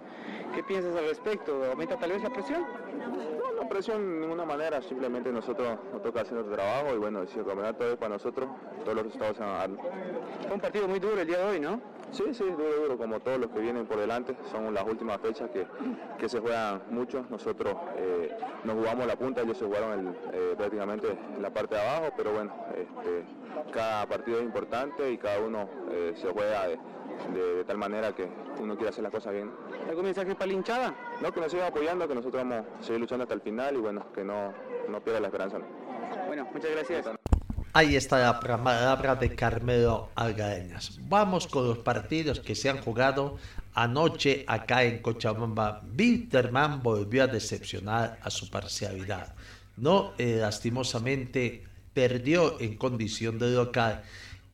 ¿Qué 0.53 0.63
piensas 0.63 0.95
al 0.95 1.07
respecto? 1.07 1.63
¿Aumenta 1.69 1.97
tal 1.97 2.11
vez 2.11 2.23
la 2.23 2.29
presión? 2.29 2.65
No, 2.97 3.61
no 3.61 3.69
presión 3.69 3.97
de 3.97 4.21
ninguna 4.21 4.45
manera, 4.45 4.81
simplemente 4.81 5.31
nosotros 5.31 5.77
nos 5.91 6.01
toca 6.01 6.21
hacer 6.21 6.33
nuestro 6.33 6.55
trabajo 6.55 6.93
y 6.95 6.97
bueno, 6.97 7.25
si 7.27 7.39
el 7.39 7.45
campeonato 7.45 7.87
es 7.87 7.97
para 7.97 8.13
nosotros, 8.13 8.49
todos 8.83 8.95
los 8.95 9.05
resultados 9.05 9.37
se 9.37 9.43
van 9.43 9.51
a 9.51 9.57
dar. 9.57 9.69
Fue 10.41 10.53
un 10.53 10.61
partido 10.61 10.87
muy 10.87 10.99
duro 10.99 11.19
el 11.21 11.27
día 11.27 11.37
de 11.37 11.43
hoy, 11.43 11.59
¿no? 11.59 11.79
Sí, 12.11 12.23
sí, 12.33 12.43
duro, 12.43 12.81
duro, 12.81 12.97
como 12.97 13.19
todos 13.19 13.37
los 13.39 13.49
que 13.51 13.59
vienen 13.59 13.85
por 13.85 13.97
delante, 13.97 14.35
son 14.51 14.73
las 14.73 14.83
últimas 14.83 15.19
fechas 15.19 15.49
que, 15.51 15.65
que 16.17 16.27
se 16.27 16.39
juegan 16.39 16.81
muchos. 16.89 17.29
Nosotros 17.29 17.75
eh, 17.97 18.35
nos 18.63 18.75
jugamos 18.75 19.05
la 19.05 19.15
punta, 19.15 19.41
ellos 19.41 19.57
se 19.57 19.65
jugaron 19.65 19.99
el, 19.99 20.07
eh, 20.33 20.55
prácticamente 20.57 21.07
la 21.39 21.51
parte 21.51 21.75
de 21.75 21.81
abajo, 21.81 22.13
pero 22.17 22.33
bueno, 22.33 22.51
este, 22.75 23.23
cada 23.71 24.07
partido 24.07 24.39
es 24.39 24.43
importante 24.43 25.11
y 25.11 25.17
cada 25.17 25.39
uno 25.39 25.69
eh, 25.91 26.13
se 26.15 26.29
juega 26.31 26.67
de, 26.67 26.79
de- 27.33 27.55
de 27.57 27.63
tal 27.65 27.77
manera 27.77 28.11
que 28.13 28.27
uno 28.59 28.75
quiere 28.75 28.89
hacer 28.89 29.03
las 29.03 29.11
cosas 29.13 29.33
bien. 29.33 29.51
¿Algún 29.87 30.05
mensaje 30.05 30.33
para 30.33 30.47
la 30.47 30.53
hinchada? 30.53 30.95
No, 31.21 31.31
que 31.31 31.39
nos 31.41 31.51
sigan 31.51 31.67
apoyando, 31.67 32.07
que 32.07 32.15
nosotros 32.15 32.43
vamos 32.43 32.65
a 32.79 32.83
seguir 32.83 33.01
luchando 33.01 33.23
hasta 33.23 33.35
el 33.35 33.41
final 33.41 33.75
y 33.75 33.79
bueno, 33.79 34.05
que 34.13 34.23
no, 34.23 34.51
no 34.89 34.99
pierda 35.01 35.19
la 35.21 35.27
esperanza. 35.27 35.59
¿no? 35.59 35.65
Bueno, 36.27 36.47
muchas 36.53 36.71
gracias. 36.71 37.18
Ahí 37.71 37.95
está 37.95 38.17
la 38.17 38.39
palabra 38.39 39.15
de 39.15 39.35
Carmelo 39.35 40.09
Algareñas. 40.15 40.99
Vamos 41.07 41.45
con 41.45 41.67
los 41.67 41.77
partidos 41.77 42.39
que 42.39 42.55
se 42.55 42.67
han 42.67 42.81
jugado 42.81 43.37
anoche 43.75 44.43
acá 44.47 44.83
en 44.83 45.03
Cochabamba. 45.03 45.83
Wilterman 45.95 46.81
volvió 46.81 47.23
a 47.23 47.27
decepcionar 47.27 48.19
a 48.23 48.31
su 48.31 48.49
parcialidad. 48.49 49.35
No, 49.77 50.13
eh, 50.17 50.37
lastimosamente 50.41 51.63
perdió 51.93 52.59
en 52.59 52.75
condición 52.75 53.37
de 53.37 53.51
local 53.51 54.01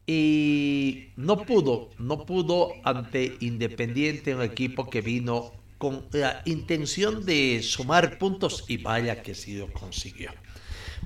y 0.05 1.12
no 1.15 1.45
pudo, 1.45 1.91
no 1.98 2.25
pudo 2.25 2.74
ante 2.84 3.38
Independiente, 3.39 4.36
un 4.36 4.41
equipo 4.41 4.89
que 4.89 5.00
vino 5.00 5.53
con 5.77 6.05
la 6.12 6.41
intención 6.43 7.25
de 7.25 7.62
sumar 7.63 8.17
puntos 8.17 8.65
y 8.67 8.75
vaya 8.75 9.22
que 9.22 9.36
sí 9.36 9.55
lo 9.55 9.72
consiguió. 9.72 10.31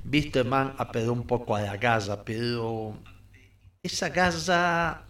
Wisterman 0.04 0.74
apeló 0.78 1.12
un 1.12 1.26
poco 1.26 1.56
a 1.56 1.62
la 1.62 1.76
gaza, 1.76 2.24
pero 2.24 2.98
esa 3.82 4.08
gaza 4.10 5.04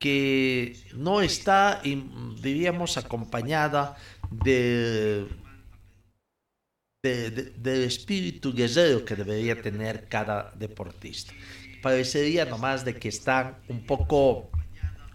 que 0.00 0.76
no 0.94 1.20
está, 1.22 1.80
diríamos, 2.40 2.96
acompañada 2.96 3.96
de, 4.30 5.26
de- 7.02 7.30
de- 7.30 7.50
del 7.50 7.82
espíritu 7.84 8.52
guerrero 8.52 9.04
que 9.04 9.16
debería 9.16 9.60
tener 9.60 10.08
cada 10.08 10.52
deportista. 10.54 11.32
Parecería 11.82 12.44
nomás 12.44 12.84
de 12.84 12.94
que 12.94 13.08
están 13.08 13.58
un 13.68 13.86
poco, 13.86 14.50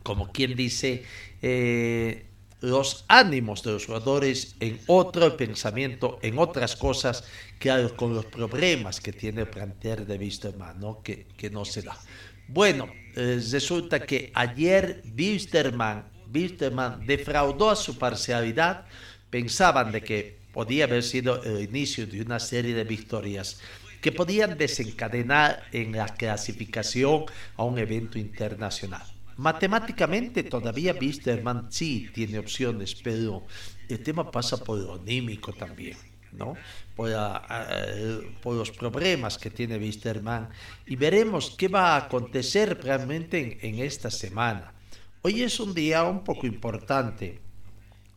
como 0.03 0.31
quien 0.31 0.55
dice, 0.55 1.03
eh, 1.41 2.25
los 2.63 3.03
ánimos 3.10 3.62
de 3.62 3.74
los 3.74 3.86
jugadores 3.86 4.55
en 4.62 4.79
otro 4.88 5.36
pensamiento, 5.36 6.17
en 6.22 6.39
otras 6.39 6.77
cosas, 6.77 7.25
claro, 7.60 7.93
con 7.98 8.15
los 8.15 8.25
problemas 8.25 9.01
que 9.01 9.12
tiene 9.12 9.41
el 9.41 9.50
plantel 9.50 10.08
de 10.08 10.17
Wisterman, 10.17 10.79
¿no? 10.79 11.03
Que, 11.03 11.27
que 11.36 11.50
no 11.50 11.65
se 11.65 11.82
da. 11.82 12.00
Bueno, 12.48 12.88
eh, 13.15 13.41
resulta 13.51 14.00
que 14.00 14.32
ayer 14.34 15.03
Wisterman, 15.13 16.05
Wisterman 16.34 17.05
defraudó 17.05 17.70
a 17.70 17.75
su 17.75 17.98
parcialidad, 17.98 18.86
pensaban 19.29 19.91
de 19.91 20.01
que 20.01 20.39
podía 20.53 20.86
haber 20.86 21.03
sido 21.03 21.43
el 21.43 21.63
inicio 21.63 22.08
de 22.08 22.22
una 22.22 22.39
serie 22.39 22.74
de 22.74 22.86
victorias 22.86 23.60
que 24.00 24.13
podían 24.13 24.58
desencadenar 24.58 25.63
en 25.74 25.91
la 25.91 26.08
clasificación 26.08 27.25
a 27.58 27.63
un 27.65 27.77
evento 27.77 28.17
internacional. 28.17 29.12
Matemáticamente 29.38 30.44
todavía 30.44 30.94
Wisterman 31.00 31.72
sí 31.72 32.10
tiene 32.13 32.40
opciones, 32.40 32.96
pero 32.96 33.46
el 33.90 34.00
tema 34.04 34.30
pasa 34.32 34.58
por 34.58 34.78
lo 34.80 34.94
anímico 34.96 35.54
también, 35.54 35.98
¿no? 36.32 36.56
Por, 36.96 37.10
la- 37.10 37.44
eh, 37.88 38.32
por 38.42 38.56
los 38.56 38.72
problemas 38.72 39.38
que 39.38 39.50
tiene 39.50 39.78
Wisterman 39.78 40.50
y 40.86 40.96
veremos 40.96 41.52
qué 41.58 41.68
va 41.68 41.96
a 41.96 42.05
acontecer 42.05 42.79
realmente 42.84 43.60
en, 43.62 43.75
en 43.75 43.84
esta 43.84 44.12
semana. 44.12 44.74
Hoy 45.22 45.42
es 45.42 45.60
un 45.60 45.74
día 45.74 46.03
un 46.03 46.24
poco 46.24 46.46
importante. 46.46 47.40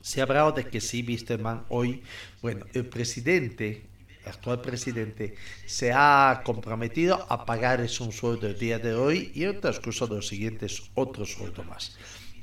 Se 0.02 0.20
ha 0.20 0.24
hablado 0.24 0.52
de 0.52 0.68
que 0.68 0.80
sí, 0.80 1.04
Wisterman, 1.06 1.64
hoy, 1.68 2.02
bueno, 2.42 2.66
el 2.74 2.86
presidente, 2.86 3.86
actual 4.26 4.60
presidente, 4.60 5.34
se 5.64 5.92
ha 5.92 6.42
comprometido 6.44 7.26
a 7.28 7.44
pagar 7.44 7.80
es 7.80 8.00
un 8.00 8.12
sueldo 8.12 8.46
el 8.46 8.58
día 8.58 8.78
de 8.78 8.94
hoy 8.94 9.32
y 9.34 9.44
en 9.44 9.50
el 9.50 9.60
transcurso 9.60 10.06
de 10.06 10.16
los 10.16 10.26
siguientes 10.26 10.82
otro 10.94 11.24
sueldo 11.24 11.64
más. 11.64 11.96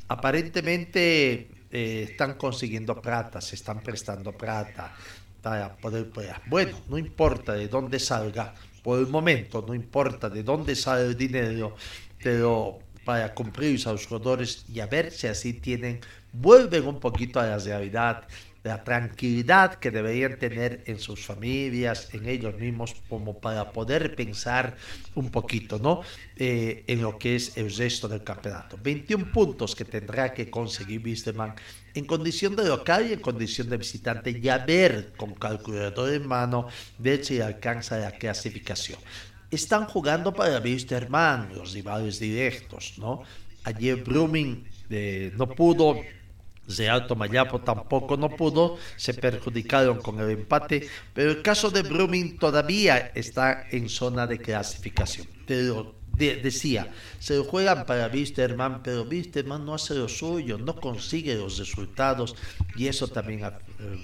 Aparentemente 0.08 1.48
eh, 1.72 2.08
están 2.12 2.36
consiguiendo 2.36 3.02
plata, 3.02 3.41
se 3.41 3.56
están 3.56 3.82
prestando 3.82 4.32
plata 4.32 4.96
para 5.41 5.76
poder 5.76 6.10
pagar. 6.10 6.41
Bueno, 6.48 6.80
no 6.88 6.98
importa 6.98 7.54
de 7.54 7.67
dónde 7.67 8.00
salga, 8.00 8.54
por 8.82 9.00
el 9.00 9.08
momento 9.08 9.63
no 9.67 9.74
importa 9.74 10.30
de 10.30 10.43
dónde 10.43 10.76
sale 10.76 11.04
el 11.04 11.17
dinero, 11.17 11.76
pero 12.22 12.80
para 13.04 13.34
cumplir 13.34 13.80
a 13.88 13.91
los 13.91 14.08
jugadores 14.08 14.65
y 14.69 14.80
a 14.80 14.88
ver 14.88 15.12
si 15.12 15.28
así 15.28 15.54
tienen, 15.54 16.00
vuelven 16.32 16.88
un 16.88 17.00
poquito 17.00 17.39
a 17.39 17.48
la 17.48 17.58
realidad, 17.58 18.28
la 18.63 18.84
tranquilidad 18.84 19.76
que 19.76 19.91
deberían 19.91 20.39
tener 20.39 20.84
en 20.86 20.97
sus 20.99 21.26
familias, 21.26 22.10
en 22.13 22.28
ellos 22.28 22.56
mismos, 22.56 22.95
como 23.10 23.39
para 23.39 23.71
poder 23.71 24.15
pensar 24.15 24.78
un 25.15 25.30
poquito, 25.30 25.80
¿no? 25.80 26.02
Eh, 26.38 26.84
en 26.88 27.02
lo 27.02 27.17
que 27.17 27.36
es 27.36 27.58
el 27.58 27.76
resto 27.76 28.08
del 28.08 28.23
campeonato. 28.23 28.78
21 28.82 29.32
puntos 29.32 29.76
que 29.76 29.86
tendrá 29.86 30.34
que 30.34 30.49
conseguir 30.49 31.02
Wisterman 31.04 31.54
en 31.93 32.06
condición 32.06 32.56
de 32.56 32.65
local 32.65 33.08
y 33.10 33.13
en 33.13 33.19
condición 33.19 33.69
de 33.69 33.78
visitante 33.78 34.32
y 34.32 34.49
a 34.49 34.60
ver 34.60 35.13
con 35.17 35.34
calculador 35.36 36.13
en 36.13 36.26
mano 36.26 36.67
ver 36.97 37.23
si 37.23 37.41
alcanza 37.41 37.97
la 37.97 38.12
clasificación 38.12 38.99
están 39.56 39.86
jugando 39.86 40.34
para 40.34 40.60
Wisterman, 40.60 41.54
los 41.54 41.73
rivales 41.73 42.19
directos, 42.19 42.95
¿no? 42.97 43.23
Ayer 43.65 44.04
Brumming 44.04 44.65
eh, 44.89 45.32
no 45.36 45.47
pudo, 45.47 46.02
Real 46.67 47.08
Tomayapo 47.08 47.60
tampoco 47.62 48.15
no 48.17 48.30
pudo, 48.36 48.78
se 48.95 49.13
perjudicaron 49.13 49.99
con 50.02 50.19
el 50.19 50.30
empate, 50.32 50.88
pero 51.13 51.32
el 51.32 51.41
caso 51.41 51.69
de 51.69 51.82
Brumming 51.84 52.38
todavía 52.38 53.12
está 53.15 53.67
en 53.71 53.89
zona 53.89 54.26
de 54.28 54.39
clasificación. 54.39 55.28
Pero 55.45 55.95
de- 56.15 56.38
decía, 56.38 56.91
se 57.19 57.36
lo 57.36 57.43
juegan 57.43 57.86
para 57.86 58.08
Wisterman, 58.08 58.82
pero 58.84 59.04
Wisterman 59.04 59.65
no 59.65 59.73
hace 59.76 59.95
lo 59.95 60.08
suyo, 60.08 60.58
no 60.58 60.76
consigue 60.76 61.36
los 61.36 61.58
resultados 61.58 62.36
y 62.76 62.88
eso 62.88 63.08
también 63.08 63.43
ha- 63.43 63.60
eh, 63.80 63.97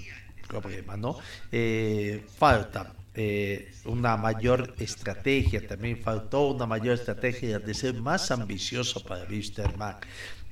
problema, 0.48 0.96
¿no? 0.96 1.16
Eh, 1.52 2.26
falta 2.36 2.94
eh, 3.14 3.72
una 3.84 4.16
mayor 4.16 4.74
estrategia, 4.78 5.66
también 5.66 5.98
faltó 6.00 6.48
una 6.50 6.64
mayor 6.66 6.94
estrategia 6.94 7.58
de 7.58 7.74
ser 7.74 7.94
más 7.94 8.30
ambicioso 8.30 9.02
para 9.04 9.24
Wisterman. 9.24 9.96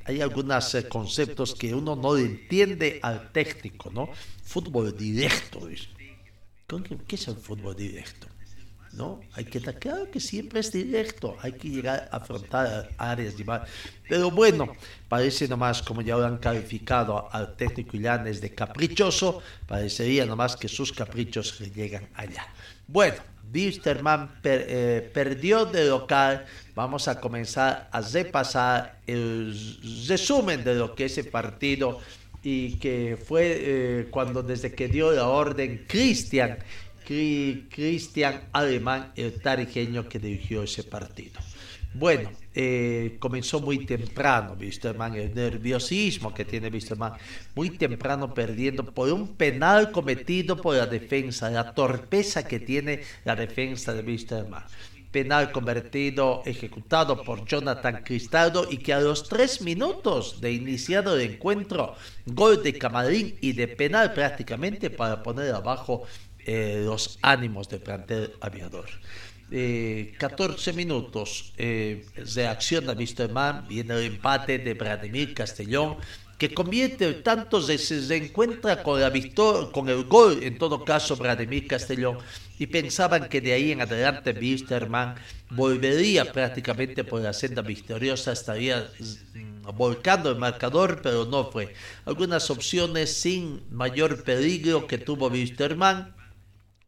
Hay 0.08 0.22
algunos 0.22 0.74
eh, 0.74 0.88
conceptos 0.88 1.54
que 1.54 1.74
uno 1.74 1.94
no 1.94 2.16
entiende 2.16 2.98
al 3.02 3.30
técnico, 3.30 3.90
¿no? 3.90 4.08
Fútbol 4.42 4.96
directo, 4.96 5.66
dice. 5.66 5.88
¿Con 6.66 6.82
qué, 6.82 7.14
es 7.14 7.28
el 7.28 7.36
fútbol 7.36 7.76
directo? 7.76 8.26
¿no? 8.94 9.20
Hay 9.34 9.44
que 9.44 9.58
estar 9.58 9.78
claro 9.78 10.10
que 10.10 10.18
siempre 10.18 10.60
es 10.60 10.72
directo, 10.72 11.36
hay 11.42 11.52
que 11.52 11.68
llegar 11.68 12.08
a 12.10 12.16
afrontar 12.16 12.88
áreas 12.96 13.36
rivales. 13.36 13.68
Pero 14.08 14.30
bueno, 14.30 14.72
parece 15.10 15.46
nomás, 15.46 15.82
como 15.82 16.00
ya 16.00 16.16
lo 16.16 16.24
han 16.24 16.38
calificado 16.38 17.28
al 17.30 17.54
técnico 17.54 17.98
Illanes 17.98 18.40
de 18.40 18.54
caprichoso, 18.54 19.42
parecería 19.66 20.24
nomás 20.24 20.56
que 20.56 20.68
sus 20.68 20.90
caprichos 20.90 21.60
le 21.60 21.70
llegan 21.70 22.08
allá. 22.14 22.46
Bueno, 22.86 23.18
Wisterman 23.52 24.30
eh, 24.44 25.10
perdió 25.12 25.64
de 25.66 25.86
local. 25.86 26.44
Vamos 26.74 27.08
a 27.08 27.20
comenzar 27.20 27.88
a 27.92 28.00
repasar 28.00 29.00
el 29.06 29.54
resumen 30.06 30.64
de 30.64 30.74
lo 30.74 30.94
que 30.94 31.06
es 31.06 31.18
el 31.18 31.28
partido 31.28 32.00
y 32.42 32.74
que 32.78 33.18
fue 33.22 33.56
eh, 33.58 34.06
cuando 34.10 34.42
desde 34.42 34.72
que 34.72 34.88
dio 34.88 35.10
la 35.12 35.26
orden 35.28 35.84
Cristian 35.88 36.58
Cri- 37.06 37.66
Cristian 37.70 38.42
Alemán, 38.52 39.12
el 39.16 39.40
tarijeño 39.40 40.08
que 40.08 40.18
dirigió 40.18 40.62
ese 40.62 40.84
partido. 40.84 41.40
Bueno, 41.94 42.30
eh, 42.60 43.18
comenzó 43.20 43.60
muy 43.60 43.86
temprano, 43.86 44.56
Wisterman, 44.58 45.14
el 45.14 45.32
nerviosismo 45.32 46.34
que 46.34 46.44
tiene 46.44 46.66
Wisterman, 46.66 47.12
muy 47.54 47.70
temprano 47.70 48.34
perdiendo 48.34 48.84
por 48.84 49.12
un 49.12 49.28
penal 49.36 49.92
cometido 49.92 50.56
por 50.56 50.74
la 50.74 50.86
defensa, 50.86 51.50
la 51.50 51.72
torpeza 51.72 52.48
que 52.48 52.58
tiene 52.58 53.02
la 53.24 53.36
defensa 53.36 53.94
de 53.94 54.02
Wisterman. 54.02 54.64
Penal 55.12 55.52
convertido, 55.52 56.42
ejecutado 56.46 57.22
por 57.22 57.44
Jonathan 57.44 58.02
Cristaldo 58.02 58.66
y 58.68 58.78
que 58.78 58.92
a 58.92 58.98
los 58.98 59.28
tres 59.28 59.62
minutos 59.62 60.40
de 60.40 60.50
iniciado 60.50 61.14
el 61.14 61.34
encuentro, 61.34 61.94
gol 62.26 62.60
de 62.64 62.76
Camarín 62.76 63.38
y 63.40 63.52
de 63.52 63.68
penal 63.68 64.12
prácticamente 64.14 64.90
para 64.90 65.22
poner 65.22 65.54
abajo 65.54 66.02
eh, 66.40 66.82
los 66.84 67.20
ánimos 67.22 67.68
del 67.68 67.82
plantel 67.82 68.32
aviador. 68.40 68.86
14 69.50 70.72
minutos 70.74 71.52
de 71.56 72.46
acción 72.46 72.86
de 72.86 72.92
Wisterman, 72.92 73.66
viene 73.66 73.94
el 73.94 74.04
empate 74.04 74.58
de 74.58 74.74
Vladimir 74.74 75.34
Castellón, 75.34 75.96
que 76.38 76.54
convierte 76.54 77.12
tantos 77.14 77.66
se 77.66 78.16
encuentra 78.16 78.82
con 78.84 79.00
la 79.00 79.10
victoria, 79.10 79.72
con 79.72 79.88
el 79.88 80.04
gol, 80.04 80.38
en 80.40 80.56
todo 80.56 80.84
caso, 80.84 81.16
Vladimir 81.16 81.66
Castellón, 81.66 82.18
y 82.60 82.66
pensaban 82.68 83.28
que 83.28 83.40
de 83.40 83.52
ahí 83.52 83.72
en 83.72 83.80
adelante 83.80 84.32
Wisterman 84.32 85.16
volvería 85.50 86.32
prácticamente 86.32 87.02
por 87.02 87.22
la 87.22 87.32
senda 87.32 87.62
victoriosa, 87.62 88.32
estaría 88.32 88.88
mm, 89.34 89.76
volcando 89.76 90.30
el 90.30 90.36
marcador, 90.36 91.00
pero 91.02 91.24
no 91.24 91.50
fue. 91.50 91.74
Algunas 92.04 92.50
opciones 92.50 93.12
sin 93.20 93.62
mayor 93.72 94.22
peligro 94.22 94.86
que 94.86 94.98
tuvo 94.98 95.28
Wisterman, 95.28 96.14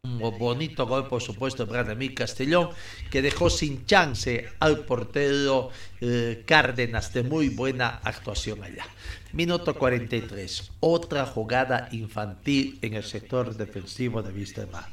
un 0.02 0.38
bonito 0.38 0.86
gol, 0.86 1.08
por 1.08 1.20
supuesto, 1.20 1.66
de 1.66 1.72
Vladimir 1.72 2.14
Castellón, 2.14 2.70
que 3.10 3.20
dejó 3.20 3.50
sin 3.50 3.84
chance 3.84 4.48
al 4.58 4.84
portero 4.84 5.70
eh, 6.00 6.42
Cárdenas 6.46 7.12
de 7.12 7.22
muy 7.22 7.50
buena 7.50 8.00
actuación 8.02 8.62
allá. 8.62 8.86
Minuto 9.32 9.74
43. 9.74 10.72
Otra 10.80 11.26
jugada 11.26 11.88
infantil 11.92 12.78
en 12.80 12.94
el 12.94 13.04
sector 13.04 13.54
defensivo 13.54 14.22
de 14.22 14.32
Wisterman. 14.32 14.84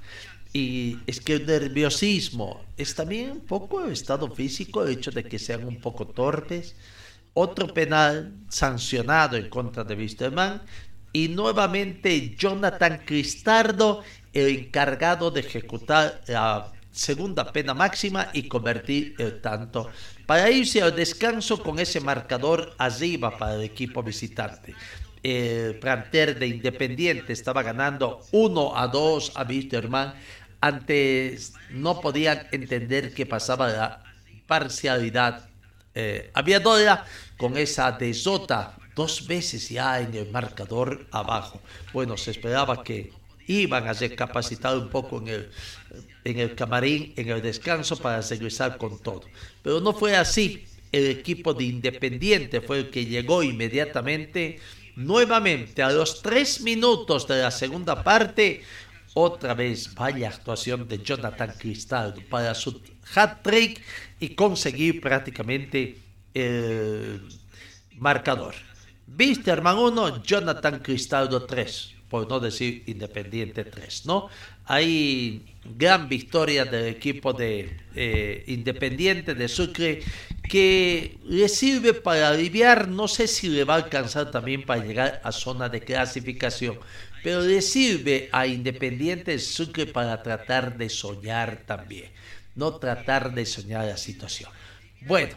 Y 0.52 0.98
es 1.08 1.22
que 1.22 1.36
el 1.36 1.46
nerviosismo 1.46 2.66
es 2.76 2.96
también 2.96 3.32
un 3.32 3.42
poco 3.42 3.86
el 3.86 3.92
estado 3.92 4.30
físico, 4.30 4.84
el 4.84 4.94
hecho 4.94 5.12
de 5.12 5.24
que 5.24 5.40
sean 5.40 5.66
un 5.66 5.80
poco 5.80 6.08
torpes. 6.08 6.76
Otro 7.34 7.74
penal 7.74 8.34
sancionado 8.50 9.38
en 9.38 9.50
contra 9.50 9.84
de 9.84 9.96
Wisterman. 9.96 10.62
Y 11.14 11.30
nuevamente 11.30 12.36
Jonathan 12.38 13.02
Cristardo, 13.06 14.04
encargado 14.46 15.32
de 15.32 15.42
ejecutar 15.42 16.22
la 16.28 16.72
segunda 16.92 17.52
pena 17.52 17.74
máxima 17.74 18.30
y 18.34 18.48
convertir 18.48 19.16
el 19.20 19.40
tanto 19.42 19.90
para 20.26 20.50
irse 20.50 20.82
al 20.82 20.96
descanso 20.96 21.62
con 21.62 21.80
ese 21.80 22.00
marcador 22.00 22.74
arriba 22.78 23.38
para 23.38 23.56
el 23.56 23.64
equipo 23.64 24.04
visitante. 24.04 24.74
El 25.24 25.76
planter 25.80 26.38
de 26.38 26.48
Independiente 26.48 27.34
estaba 27.34 27.64
ganando 27.64 28.22
1 28.32 28.78
a 28.78 28.88
2 28.88 29.32
a 29.36 29.44
Wisterman. 29.44 30.14
Antes 30.62 31.54
no 31.72 32.02
podían 32.02 32.48
entender 32.52 33.14
qué 33.14 33.26
pasaba 33.26 33.68
la 33.70 34.04
parcialidad 34.48 35.50
eh, 35.94 36.32
aviadora 36.34 37.06
con 37.38 37.58
esa 37.58 37.92
desota 37.92 38.76
dos 38.96 39.28
veces 39.28 39.70
ya 39.70 40.00
en 40.00 40.14
el 40.16 40.32
marcador 40.32 41.08
abajo. 41.12 41.62
Bueno, 41.94 42.18
se 42.18 42.32
esperaba 42.32 42.84
que 42.84 43.12
iban 43.48 43.88
a 43.88 43.94
recapacitar 43.94 44.78
un 44.78 44.90
poco 44.90 45.20
en 45.20 45.28
el, 45.30 45.50
en 46.24 46.40
el 46.40 46.56
camarín, 46.56 47.14
en 47.16 47.30
el 47.30 47.42
descanso 47.42 47.98
para 47.98 48.22
regresar 48.22 48.78
con 48.78 49.00
todo. 49.00 49.24
Pero 49.64 49.80
no 49.80 49.94
fue 49.94 50.16
así. 50.16 50.66
El 50.92 51.08
equipo 51.08 51.54
de 51.54 51.66
Independiente 51.66 52.62
fue 52.62 52.80
el 52.80 52.90
que 52.90 53.06
llegó 53.06 53.44
inmediatamente, 53.44 54.60
nuevamente 54.96 55.84
a 55.84 55.92
los 55.92 56.22
tres 56.22 56.62
minutos 56.62 57.28
de 57.28 57.42
la 57.42 57.52
segunda 57.52 58.04
parte. 58.04 58.62
Otra 59.14 59.54
vez, 59.54 59.94
vaya 59.96 60.30
actuación 60.30 60.88
de 60.88 61.00
Jonathan 61.00 61.54
Cristaldo 61.58 62.22
para 62.30 62.54
su 62.54 62.82
hat-trick 63.16 63.82
y 64.20 64.30
conseguir 64.30 65.02
prácticamente 65.02 65.98
el 66.34 67.22
marcador. 67.96 68.56
Wisterman 69.08 69.78
1, 69.78 70.24
Jonathan 70.24 70.80
Cristaldo 70.80 71.46
3 71.46 71.97
por 72.10 72.30
no 72.30 72.40
decir 72.40 72.84
Independiente 72.88 73.66
3, 73.66 74.06
¿no? 74.06 74.30
Hay 74.66 75.44
gran 75.64 76.08
victoria 76.08 76.66
del 76.66 76.88
equipo 76.88 77.34
de 77.34 77.78
eh, 77.96 78.44
Independiente 78.48 79.36
de 79.36 79.48
Sucre 79.48 80.02
que 80.50 81.18
le 81.26 81.50
sirve 81.50 81.94
para 81.94 82.30
aliviar, 82.30 82.88
no 82.88 83.08
sé 83.08 83.28
si 83.28 83.50
le 83.50 83.66
va 83.66 83.76
a 83.76 83.78
alcanzar 83.78 84.32
también 84.32 84.64
para 84.64 84.84
llegar 84.84 85.22
a 85.24 85.32
zona 85.32 85.68
de 85.68 85.82
clasificación, 85.82 86.80
pero 87.24 87.42
le 87.42 87.62
sirve 87.62 88.30
a 88.32 88.48
Independiente 88.48 89.32
de 89.32 89.40
Sucre 89.40 89.86
para 89.86 90.24
tratar 90.24 90.78
de 90.78 90.90
soñar 90.90 91.64
también, 91.66 92.12
no 92.56 92.76
tratar 92.76 93.34
de 93.34 93.46
soñar 93.46 93.86
la 93.86 93.98
situación. 93.98 94.50
Bueno, 95.02 95.36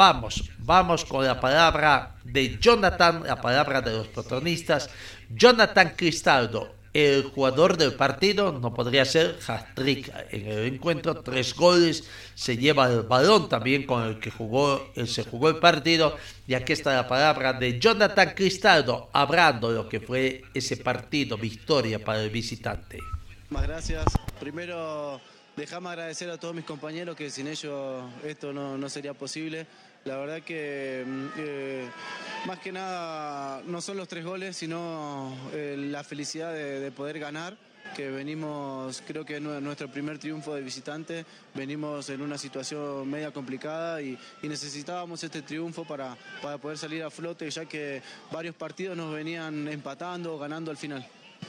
Vamos, 0.00 0.50
vamos 0.60 1.04
con 1.04 1.26
la 1.26 1.38
palabra 1.38 2.14
de 2.24 2.56
Jonathan, 2.58 3.22
la 3.22 3.38
palabra 3.38 3.82
de 3.82 3.92
los 3.92 4.08
protagonistas. 4.08 4.88
Jonathan 5.28 5.92
Cristaldo, 5.94 6.74
el 6.94 7.24
jugador 7.24 7.76
del 7.76 7.92
partido, 7.92 8.50
no 8.50 8.72
podría 8.72 9.04
ser 9.04 9.36
hat-trick 9.46 10.10
en 10.30 10.46
el 10.46 10.72
encuentro, 10.72 11.20
tres 11.20 11.54
goles, 11.54 12.08
se 12.34 12.56
lleva 12.56 12.90
el 12.90 13.02
balón 13.02 13.50
también 13.50 13.84
con 13.84 14.02
el 14.04 14.18
que 14.18 14.30
jugó, 14.30 14.90
se 15.04 15.22
jugó 15.24 15.50
el 15.50 15.56
partido. 15.56 16.16
Y 16.46 16.54
aquí 16.54 16.72
está 16.72 16.94
la 16.94 17.06
palabra 17.06 17.52
de 17.52 17.78
Jonathan 17.78 18.32
Cristaldo, 18.34 19.10
hablando 19.12 19.68
de 19.68 19.74
lo 19.74 19.86
que 19.86 20.00
fue 20.00 20.44
ese 20.54 20.78
partido, 20.78 21.36
victoria 21.36 22.02
para 22.02 22.22
el 22.22 22.30
visitante. 22.30 23.00
Muchas 23.50 23.68
gracias. 23.68 24.04
Primero, 24.38 25.20
déjame 25.58 25.90
agradecer 25.90 26.30
a 26.30 26.38
todos 26.38 26.54
mis 26.54 26.64
compañeros 26.64 27.14
que 27.14 27.28
sin 27.28 27.48
ellos 27.48 28.02
esto 28.24 28.50
no, 28.50 28.78
no 28.78 28.88
sería 28.88 29.12
posible. 29.12 29.66
La 30.04 30.16
verdad 30.16 30.42
que 30.42 31.04
mm, 31.06 31.26
eh, 31.36 31.88
más 32.46 32.58
que 32.58 32.72
nada 32.72 33.62
no 33.66 33.80
son 33.82 33.98
los 33.98 34.08
tres 34.08 34.24
goles, 34.24 34.56
sino 34.56 35.36
eh, 35.52 35.76
la 35.78 36.02
felicidad 36.02 36.54
de, 36.54 36.90
poder 36.90 37.18
ganar 37.18 37.56
que 37.94 38.10
venimos, 38.10 39.02
creo 39.06 39.24
que 39.24 39.36
es 39.36 39.42
nuestro 39.42 39.90
primer 39.90 40.18
triunfo 40.18 40.54
de 40.54 40.62
visitante, 40.62 41.26
venimos 41.54 42.08
en 42.08 42.22
una 42.22 42.38
situación 42.38 43.08
media 43.10 43.32
complicada 43.32 44.00
y, 44.00 44.16
necesitábamos 44.42 45.22
este 45.24 45.42
triunfo 45.42 45.84
para, 45.84 46.16
para 46.40 46.58
poder 46.58 46.78
salir 46.78 47.02
a 47.02 47.10
flote, 47.10 47.50
ya 47.50 47.64
que 47.64 48.00
varios 48.30 48.54
partidos 48.54 48.96
nos 48.96 49.12
venían 49.12 49.66
empatando 49.68 50.34
o 50.34 50.38
ganando 50.38 50.70
al 50.70 50.76
final. 50.76 51.04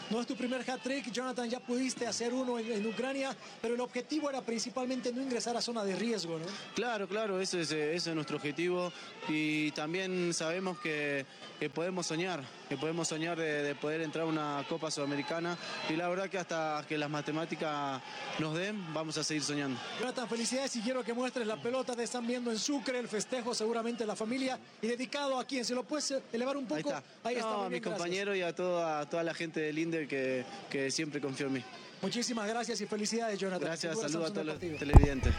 No 0.10 0.20
es 0.20 0.28
tu 0.28 0.36
primer 0.36 0.62
hat-trick, 0.70 1.12
Jonathan, 1.12 1.50
ya 1.50 1.60
pudiste 1.60 2.08
hacer 2.08 2.34
uno 2.34 2.60
en, 2.60 2.86
Ucrania, 2.86 3.36
pero 3.62 3.76
el 3.76 3.82
objetivo 3.82 4.30
era 4.30 4.42
principalmente 4.42 5.12
no 5.14 5.22
ingresar 5.22 5.56
a 5.56 5.62
zona 5.62 5.84
de 5.84 5.96
riesgo, 5.96 6.38
¿no? 6.38 6.46
Claro, 6.76 7.08
claro, 7.08 7.40
ese 7.40 7.62
es, 7.62 7.72
ese 7.72 8.10
es 8.10 8.16
nuestro 8.16 8.38
objetivo 8.38 8.92
y 9.30 9.72
también 9.72 10.34
sabemos 10.34 10.80
que 10.80 11.26
podemos 11.74 12.08
soñar, 12.08 12.44
que 12.72 12.78
podemos 12.78 13.06
soñar 13.06 13.38
de, 13.38 13.76
poder 13.76 14.00
entrar 14.00 14.24
a 14.24 14.28
una 14.30 14.66
Copa 14.70 14.90
Sudamericana 14.90 15.58
y 15.90 15.98
la 15.98 16.08
verdad 16.08 16.30
que 16.30 16.38
hasta 16.38 16.86
que 16.88 16.98
las 16.98 17.10
matemáticas 17.10 18.02
nos 18.40 18.56
den, 18.56 18.94
vamos 18.94 19.18
a 19.18 19.26
seguir 19.26 19.44
soñando. 19.44 19.78
Jonathan, 20.00 20.30
felicidades 20.30 20.74
y 20.78 20.80
quiero 20.80 21.04
que 21.04 21.14
muestres 21.14 21.46
la 21.46 21.62
pelota, 21.62 21.98
te 21.98 22.04
están 22.04 22.26
viendo 22.26 22.50
en 22.50 22.58
Sucre, 22.58 22.98
el 22.98 23.10
festejo 23.10 23.54
seguramente 23.54 24.06
la 24.06 24.16
familia 24.16 24.58
y 24.82 24.88
dedicado 24.88 25.38
a 25.38 25.44
quien, 25.44 25.66
se 25.66 25.76
lo 25.76 25.84
puedes 25.84 26.14
elevar 26.32 26.56
un 26.56 26.66
poco. 26.66 26.76
Ahí 26.76 26.82
está, 26.82 27.04
Ahí 27.26 27.36
está 27.36 27.66
a 27.66 27.70
mis 27.70 27.82
compañeros 27.82 28.38
y 28.38 28.42
a 28.42 28.56
toda, 28.56 29.06
toda 29.10 29.24
la 29.24 29.34
gente 29.34 29.60
del 29.60 29.78
INDER 29.78 30.08
que, 30.08 30.46
que 30.70 30.90
siempre 30.92 31.20
confió 31.20 31.48
en 31.48 31.54
mí. 31.54 31.64
Muchísimas 32.02 32.48
gracias 32.48 32.80
y 32.80 32.86
felicidades, 32.86 33.38
Jonathan. 33.38 33.68
Gracias, 33.68 34.00
saludos 34.00 34.30
a 34.30 34.34
todos 34.34 34.46
los 34.46 34.60
televidentes. 34.60 35.34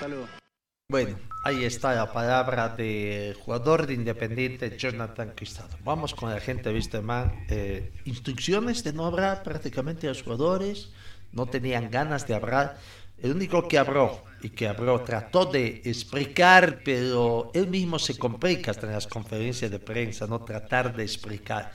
Saludos. 0.00 0.47
Bueno, 0.90 1.18
ahí 1.44 1.64
está 1.64 1.94
la 1.94 2.10
palabra 2.10 2.70
del 2.70 3.34
jugador 3.34 3.86
de 3.86 3.92
Independiente, 3.92 4.74
Jonathan 4.78 5.34
Cristado. 5.36 5.76
Vamos 5.84 6.14
con 6.14 6.30
la 6.30 6.40
gente, 6.40 6.72
viste, 6.72 7.02
man. 7.02 7.44
Eh, 7.50 7.92
instrucciones 8.06 8.82
de 8.82 8.94
no 8.94 9.04
hablar 9.04 9.42
prácticamente 9.42 10.06
a 10.06 10.12
los 10.12 10.22
jugadores, 10.22 10.88
no 11.32 11.44
tenían 11.44 11.90
ganas 11.90 12.26
de 12.26 12.34
hablar. 12.34 12.78
El 13.18 13.32
único 13.32 13.68
que 13.68 13.76
habló 13.76 14.24
y 14.40 14.48
que 14.48 14.66
habló 14.66 15.02
trató 15.02 15.44
de 15.44 15.82
explicar, 15.84 16.80
pero 16.82 17.50
él 17.52 17.66
mismo 17.66 17.98
se 17.98 18.16
complica 18.16 18.70
hasta 18.70 18.86
en 18.86 18.94
las 18.94 19.06
conferencias 19.06 19.70
de 19.70 19.80
prensa, 19.80 20.26
no 20.26 20.42
tratar 20.42 20.96
de 20.96 21.02
explicar. 21.02 21.70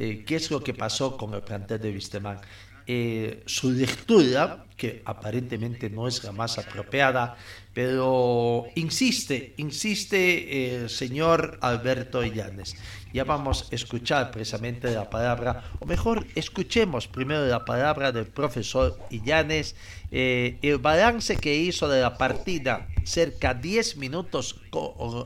Eh, 0.00 0.24
qué 0.26 0.34
es 0.34 0.50
lo 0.50 0.60
que 0.60 0.74
pasó 0.74 1.16
con 1.16 1.34
el 1.34 1.42
plantel 1.42 1.80
de 1.80 1.92
Vistemán. 1.92 2.40
Eh, 2.88 3.44
su 3.46 3.70
lectura, 3.70 4.65
que 4.76 5.02
aparentemente 5.04 5.88
no 5.90 6.06
es 6.06 6.22
la 6.22 6.32
más 6.32 6.58
apropiada, 6.58 7.36
pero 7.72 8.66
insiste, 8.74 9.54
insiste 9.56 10.76
el 10.76 10.90
señor 10.90 11.58
Alberto 11.62 12.22
Illanes. 12.24 12.76
Ya 13.12 13.24
vamos 13.24 13.68
a 13.70 13.74
escuchar 13.74 14.30
precisamente 14.30 14.90
la 14.90 15.08
palabra, 15.08 15.64
o 15.78 15.86
mejor, 15.86 16.26
escuchemos 16.34 17.06
primero 17.06 17.46
la 17.46 17.64
palabra 17.64 18.12
del 18.12 18.26
profesor 18.26 18.98
Illanes, 19.10 19.74
eh, 20.10 20.58
el 20.62 20.78
balance 20.78 21.36
que 21.36 21.56
hizo 21.56 21.88
de 21.88 22.02
la 22.02 22.18
partida, 22.18 22.88
cerca 23.04 23.54
de 23.54 23.68
10 23.68 23.96
minutos 23.96 24.56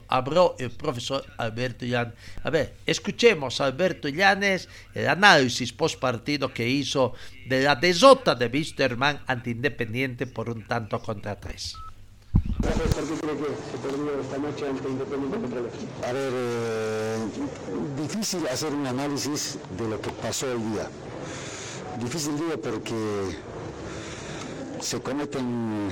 habló 0.08 0.54
el 0.58 0.70
profesor 0.70 1.24
Alberto 1.38 1.84
Illanes. 1.84 2.14
A 2.44 2.50
ver, 2.50 2.74
escuchemos 2.86 3.60
Alberto 3.60 4.08
Illanes 4.08 4.68
el 4.94 5.08
análisis 5.08 5.72
post 5.72 5.98
partido 5.98 6.52
que 6.52 6.68
hizo 6.68 7.14
de 7.46 7.62
la 7.62 7.74
desota 7.76 8.34
de 8.34 8.46
Wisterman 8.46 9.20
ante 9.26 9.50
Independiente 9.50 10.26
por 10.26 10.48
un 10.48 10.66
tanto 10.66 11.00
contra 11.00 11.40
tres. 11.40 11.76
A 16.04 16.12
ver, 16.12 16.32
eh, 16.34 17.16
difícil 18.00 18.46
hacer 18.48 18.72
un 18.72 18.86
análisis 18.86 19.58
de 19.78 19.88
lo 19.88 20.00
que 20.00 20.10
pasó 20.10 20.46
hoy 20.46 20.62
día. 20.72 20.88
Difícil 22.00 22.36
día 22.36 22.56
porque 22.62 23.36
se 24.80 25.00
cometen 25.00 25.90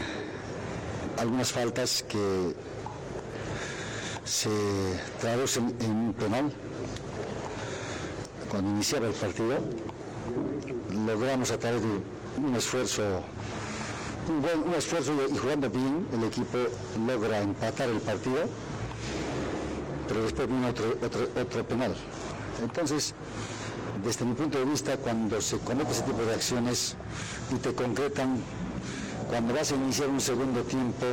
algunas 1.18 1.52
faltas 1.52 2.04
que 2.08 2.54
se 4.24 4.50
traducen 5.20 5.74
en 5.80 5.90
un 5.90 6.12
penal. 6.14 6.52
Cuando 8.50 8.70
iniciaba 8.70 9.06
el 9.06 9.14
partido, 9.14 9.58
logramos 11.06 11.50
a 11.50 11.58
través 11.58 11.82
de 11.82 11.88
un 12.38 12.54
esfuerzo, 12.54 13.02
un 14.28 14.42
buen 14.42 14.74
esfuerzo 14.74 15.12
y 15.30 15.36
jugando 15.36 15.70
bien, 15.70 16.06
el 16.12 16.24
equipo 16.24 16.58
logra 17.06 17.40
empatar 17.40 17.88
el 17.88 18.00
partido, 18.00 18.48
pero 20.06 20.22
después 20.22 20.48
viene 20.48 20.68
otro, 20.68 20.96
otro, 21.04 21.28
otro 21.40 21.64
penal. 21.64 21.94
Entonces, 22.62 23.14
desde 24.04 24.24
mi 24.24 24.34
punto 24.34 24.58
de 24.58 24.64
vista, 24.64 24.96
cuando 24.96 25.40
se 25.40 25.58
comete 25.58 25.92
ese 25.92 26.02
tipo 26.02 26.22
de 26.22 26.34
acciones 26.34 26.96
y 27.54 27.56
te 27.56 27.72
concretan, 27.72 28.38
cuando 29.28 29.54
vas 29.54 29.72
a 29.72 29.76
iniciar 29.76 30.08
un 30.08 30.20
segundo 30.20 30.62
tiempo, 30.62 31.06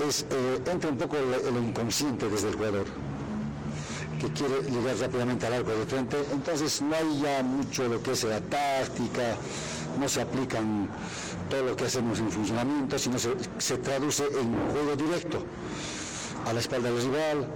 eh, 0.00 0.60
entra 0.70 0.90
un 0.90 0.96
poco 0.96 1.16
el, 1.16 1.56
el 1.56 1.64
inconsciente 1.64 2.28
desde 2.28 2.48
el 2.48 2.56
jugador 2.56 2.86
que 4.20 4.28
quiere 4.32 4.62
llegar 4.70 4.96
rápidamente 4.98 5.46
al 5.46 5.54
arco 5.54 5.70
de 5.70 5.86
frente, 5.86 6.18
entonces 6.32 6.82
no 6.82 6.94
hay 6.94 7.20
ya 7.22 7.42
mucho 7.42 7.88
lo 7.88 8.02
que 8.02 8.12
es 8.12 8.24
la 8.24 8.40
táctica, 8.40 9.34
no 9.98 10.08
se 10.08 10.20
aplican 10.20 10.88
todo 11.50 11.64
lo 11.64 11.76
que 11.76 11.84
hacemos 11.84 12.18
en 12.20 12.30
funcionamiento, 12.30 12.98
sino 12.98 13.18
se, 13.18 13.76
traduce 13.78 14.24
en 14.24 14.54
juego 14.72 14.96
directo 14.96 15.44
a 16.46 16.52
la 16.52 16.60
espalda 16.60 16.90
del 16.90 17.02
rival. 17.02 17.46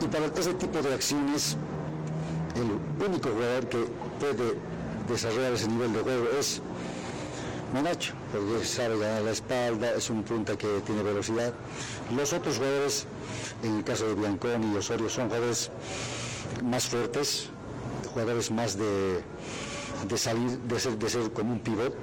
Y 0.00 0.06
para 0.06 0.26
ese 0.26 0.54
tipo 0.54 0.80
de 0.80 0.94
acciones, 0.94 1.56
el 2.54 3.04
único 3.04 3.30
jugador 3.30 3.68
que 3.68 3.84
puede 4.20 4.54
desarrollar 5.08 5.54
ese 5.54 5.68
nivel 5.68 5.92
de 5.92 6.00
juego 6.00 6.26
es 6.38 6.60
Menacho, 7.72 8.12
porque 8.30 8.64
sabe 8.64 8.98
ganar 8.98 9.22
la 9.22 9.32
espalda, 9.32 9.94
es 9.96 10.08
un 10.10 10.22
punta 10.22 10.56
que 10.56 10.80
tiene 10.86 11.02
velocidad. 11.02 11.52
Los 12.14 12.32
otros 12.32 12.58
jugadores, 12.58 13.06
en 13.64 13.78
el 13.78 13.84
caso 13.84 14.06
de 14.06 14.14
Bianconi 14.14 14.72
y 14.72 14.76
Osorio, 14.76 15.08
son 15.08 15.26
jugadores 15.26 15.70
más 16.62 16.86
fuertes, 16.86 17.48
jugadores 18.12 18.50
más 18.52 18.76
de, 18.76 19.22
de 20.08 20.18
salir, 20.18 20.58
de 20.58 20.78
ser, 20.78 20.98
de 20.98 21.08
ser 21.08 21.32
como 21.32 21.54
un 21.54 21.60
pivot. 21.60 21.94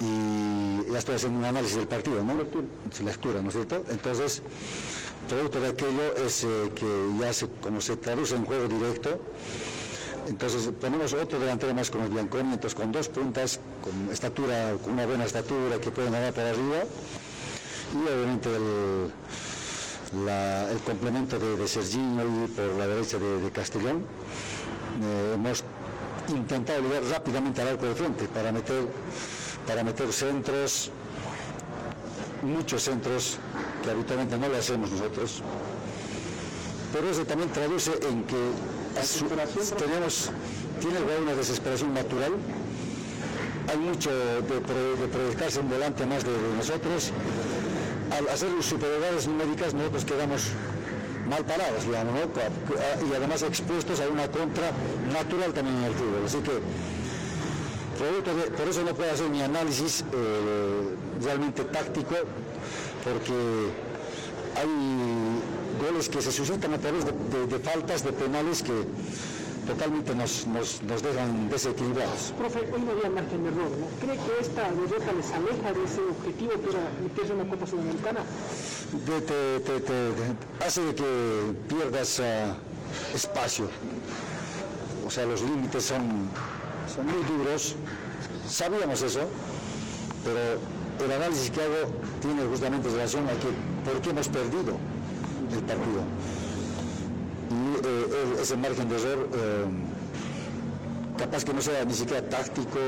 Y 0.00 0.90
ya 0.90 0.98
estoy 0.98 1.14
haciendo 1.16 1.38
un 1.38 1.44
análisis 1.44 1.76
del 1.76 1.86
partido, 1.86 2.22
¿no? 2.22 2.34
Lectura, 2.34 3.40
¿no 3.40 3.48
es 3.48 3.54
cierto? 3.54 3.84
Entonces, 3.88 4.42
producto 5.28 5.60
de 5.60 5.68
aquello 5.68 6.16
es 6.16 6.44
eh, 6.44 6.70
que 6.74 7.08
ya 7.20 7.32
se, 7.32 7.48
como 7.62 7.80
se 7.80 7.96
traduce 7.96 8.34
en 8.34 8.44
juego 8.44 8.68
directo, 8.68 9.20
entonces 10.28 10.70
ponemos 10.80 11.12
otro 11.12 11.38
delantero 11.38 11.74
más 11.74 11.90
como 11.90 12.08
Bianconi, 12.08 12.54
entonces 12.54 12.74
con 12.74 12.92
dos 12.92 13.08
puntas, 13.08 13.60
con 13.82 14.10
estatura, 14.12 14.74
con 14.82 14.94
una 14.94 15.06
buena 15.06 15.24
estatura 15.24 15.78
que 15.80 15.90
pueden 15.90 16.12
ganar 16.12 16.32
para 16.32 16.50
arriba, 16.50 16.84
y 17.92 17.98
obviamente 18.08 18.48
el, 18.54 19.12
complemento 20.84 21.38
de, 21.38 21.56
de 21.56 21.68
Serginho 21.68 22.22
y 22.44 22.48
por 22.48 22.66
la 22.78 22.86
derecha 22.86 23.18
de, 23.18 23.40
de 23.40 23.50
Castellón. 23.50 24.04
Eh, 25.02 25.32
hemos 25.34 25.64
intentado 26.28 26.80
llegar 26.80 27.02
rápidamente 27.04 27.60
al 27.62 27.68
arco 27.68 27.86
de 27.86 27.94
frente 27.94 28.28
para 28.28 28.52
meter, 28.52 28.84
para 29.66 29.82
meter 29.84 30.12
centros, 30.12 30.90
muchos 32.42 32.82
centros 32.82 33.38
que 33.82 33.90
habitualmente 33.90 34.36
no 34.38 34.48
lo 34.48 34.56
hacemos 34.56 34.90
nosotros. 34.90 35.42
Pero 36.92 37.10
eso 37.10 37.24
también 37.24 37.50
traduce 37.50 37.92
en 38.08 38.24
que 38.24 38.36
su- 39.02 39.26
tenemos, 39.76 40.30
tiene 40.80 41.00
lugar 41.00 41.20
una 41.22 41.34
desesperación 41.34 41.92
natural, 41.94 42.32
hay 43.70 43.78
mucho 43.78 44.10
de, 44.10 44.42
pro- 44.42 44.96
de 45.00 45.08
proyectarse 45.08 45.60
volante 45.60 46.06
más 46.06 46.24
de, 46.24 46.30
de 46.32 46.56
nosotros, 46.56 47.10
al 48.16 48.28
hacer 48.28 48.50
superioridades 48.62 49.26
numéricas 49.26 49.74
nosotros 49.74 50.04
quedamos 50.04 50.42
mal 51.28 51.42
parados, 51.46 51.84
digamos, 51.84 52.12
¿no? 52.14 53.08
y 53.10 53.14
además 53.14 53.42
expuestos 53.42 53.98
a 54.00 54.08
una 54.08 54.28
contra 54.30 54.70
natural 55.12 55.52
también 55.54 55.78
en 55.78 55.84
el 55.84 55.94
fútbol, 55.94 56.22
así 56.26 56.38
que 56.38 56.52
por 57.98 58.68
eso 58.68 58.82
no 58.84 58.94
puedo 58.94 59.10
hacer 59.12 59.28
mi 59.30 59.42
análisis 59.42 60.04
eh, 60.12 60.94
realmente 61.22 61.64
táctico, 61.64 62.14
porque 63.04 63.32
hay 64.56 65.84
goles 65.84 66.08
que 66.08 66.22
se 66.22 66.32
suscitan 66.32 66.74
a 66.74 66.78
través 66.78 67.04
de, 67.04 67.12
de- 67.12 67.46
de 67.46 67.58
faltas, 67.58 68.04
de 68.04 68.12
penales 68.12 68.62
que 68.62 68.72
totalmente 69.66 70.14
nos, 70.14 70.46
nos, 70.46 70.82
nos 70.82 71.02
dejan 71.02 71.48
desequilibrados. 71.48 72.32
Profe, 72.36 72.60
hoy 72.72 72.82
no 72.82 72.92
había 72.92 73.08
margen 73.10 73.42
de 73.44 73.48
error, 73.48 73.70
¿no? 73.80 73.86
¿Cree 74.00 74.16
que 74.18 74.40
esta 74.42 74.70
derrota 74.70 75.12
les 75.16 75.30
aleja 75.32 75.72
de 75.72 75.84
ese 75.84 76.00
objetivo 76.02 76.52
que 76.62 76.70
era 76.70 76.90
meterse 77.02 77.32
en 77.32 77.48
Copa 77.48 77.66
Sudamericana? 77.66 78.20
De- 79.06 79.20
te, 79.22 79.60
te- 79.60 79.80
te- 79.80 80.10
te- 80.12 80.64
hace 80.66 80.94
que 80.94 81.54
pierdas 81.68 82.20
ah, 82.20 82.54
espacio. 83.14 83.68
O 85.06 85.10
sea, 85.10 85.24
los 85.26 85.40
límites 85.42 85.84
son, 85.84 86.28
son 86.92 87.06
muy 87.06 87.22
duros. 87.24 87.76
Sabíamos 88.48 89.02
eso, 89.02 89.20
pero 90.24 90.58
el 91.04 91.12
análisis 91.22 91.50
que 91.50 91.62
hago 91.62 91.90
tiene 92.20 92.42
justamente 92.44 92.88
relación 92.88 93.24
a 93.26 93.32
que 93.32 93.48
por 93.90 94.00
qué 94.02 94.10
hemos 94.10 94.28
perdido 94.28 94.76
el 95.52 95.60
partido. 95.60 96.02
Y 97.50 97.86
eh, 97.86 98.36
ese 98.42 98.56
margen 98.56 98.88
de 98.88 98.96
error, 98.96 99.28
eh, 99.34 99.64
capaz 101.18 101.44
que 101.44 101.52
no 101.54 101.60
sea 101.60 101.84
ni 101.84 101.94
siquiera 101.94 102.22
táctico, 102.28 102.78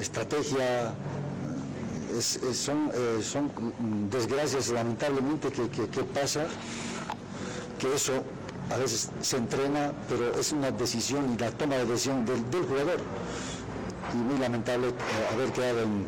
estrategia, 0.00 0.92
es- 2.16 2.36
es- 2.36 2.56
son, 2.56 2.90
eh, 2.94 3.20
son 3.22 3.50
desgracias 4.10 4.68
lamentablemente 4.70 5.50
que- 5.50 5.68
que 5.68 6.04
pasa, 6.04 6.46
que 7.78 7.94
eso 7.94 8.22
a 8.72 8.76
veces 8.78 9.10
se 9.20 9.36
entrena, 9.36 9.92
pero 10.08 10.38
es 10.38 10.52
una 10.52 10.70
decisión 10.70 11.34
y 11.34 11.38
la 11.38 11.50
toma 11.50 11.76
de 11.76 11.84
decisión 11.86 12.24
del, 12.24 12.50
del 12.50 12.64
jugador. 12.64 12.98
Y 14.12 14.16
muy 14.16 14.38
lamentable 14.38 14.88
eh, 14.88 14.92
haber 15.32 15.52
quedado 15.52 15.80
en, 15.82 16.06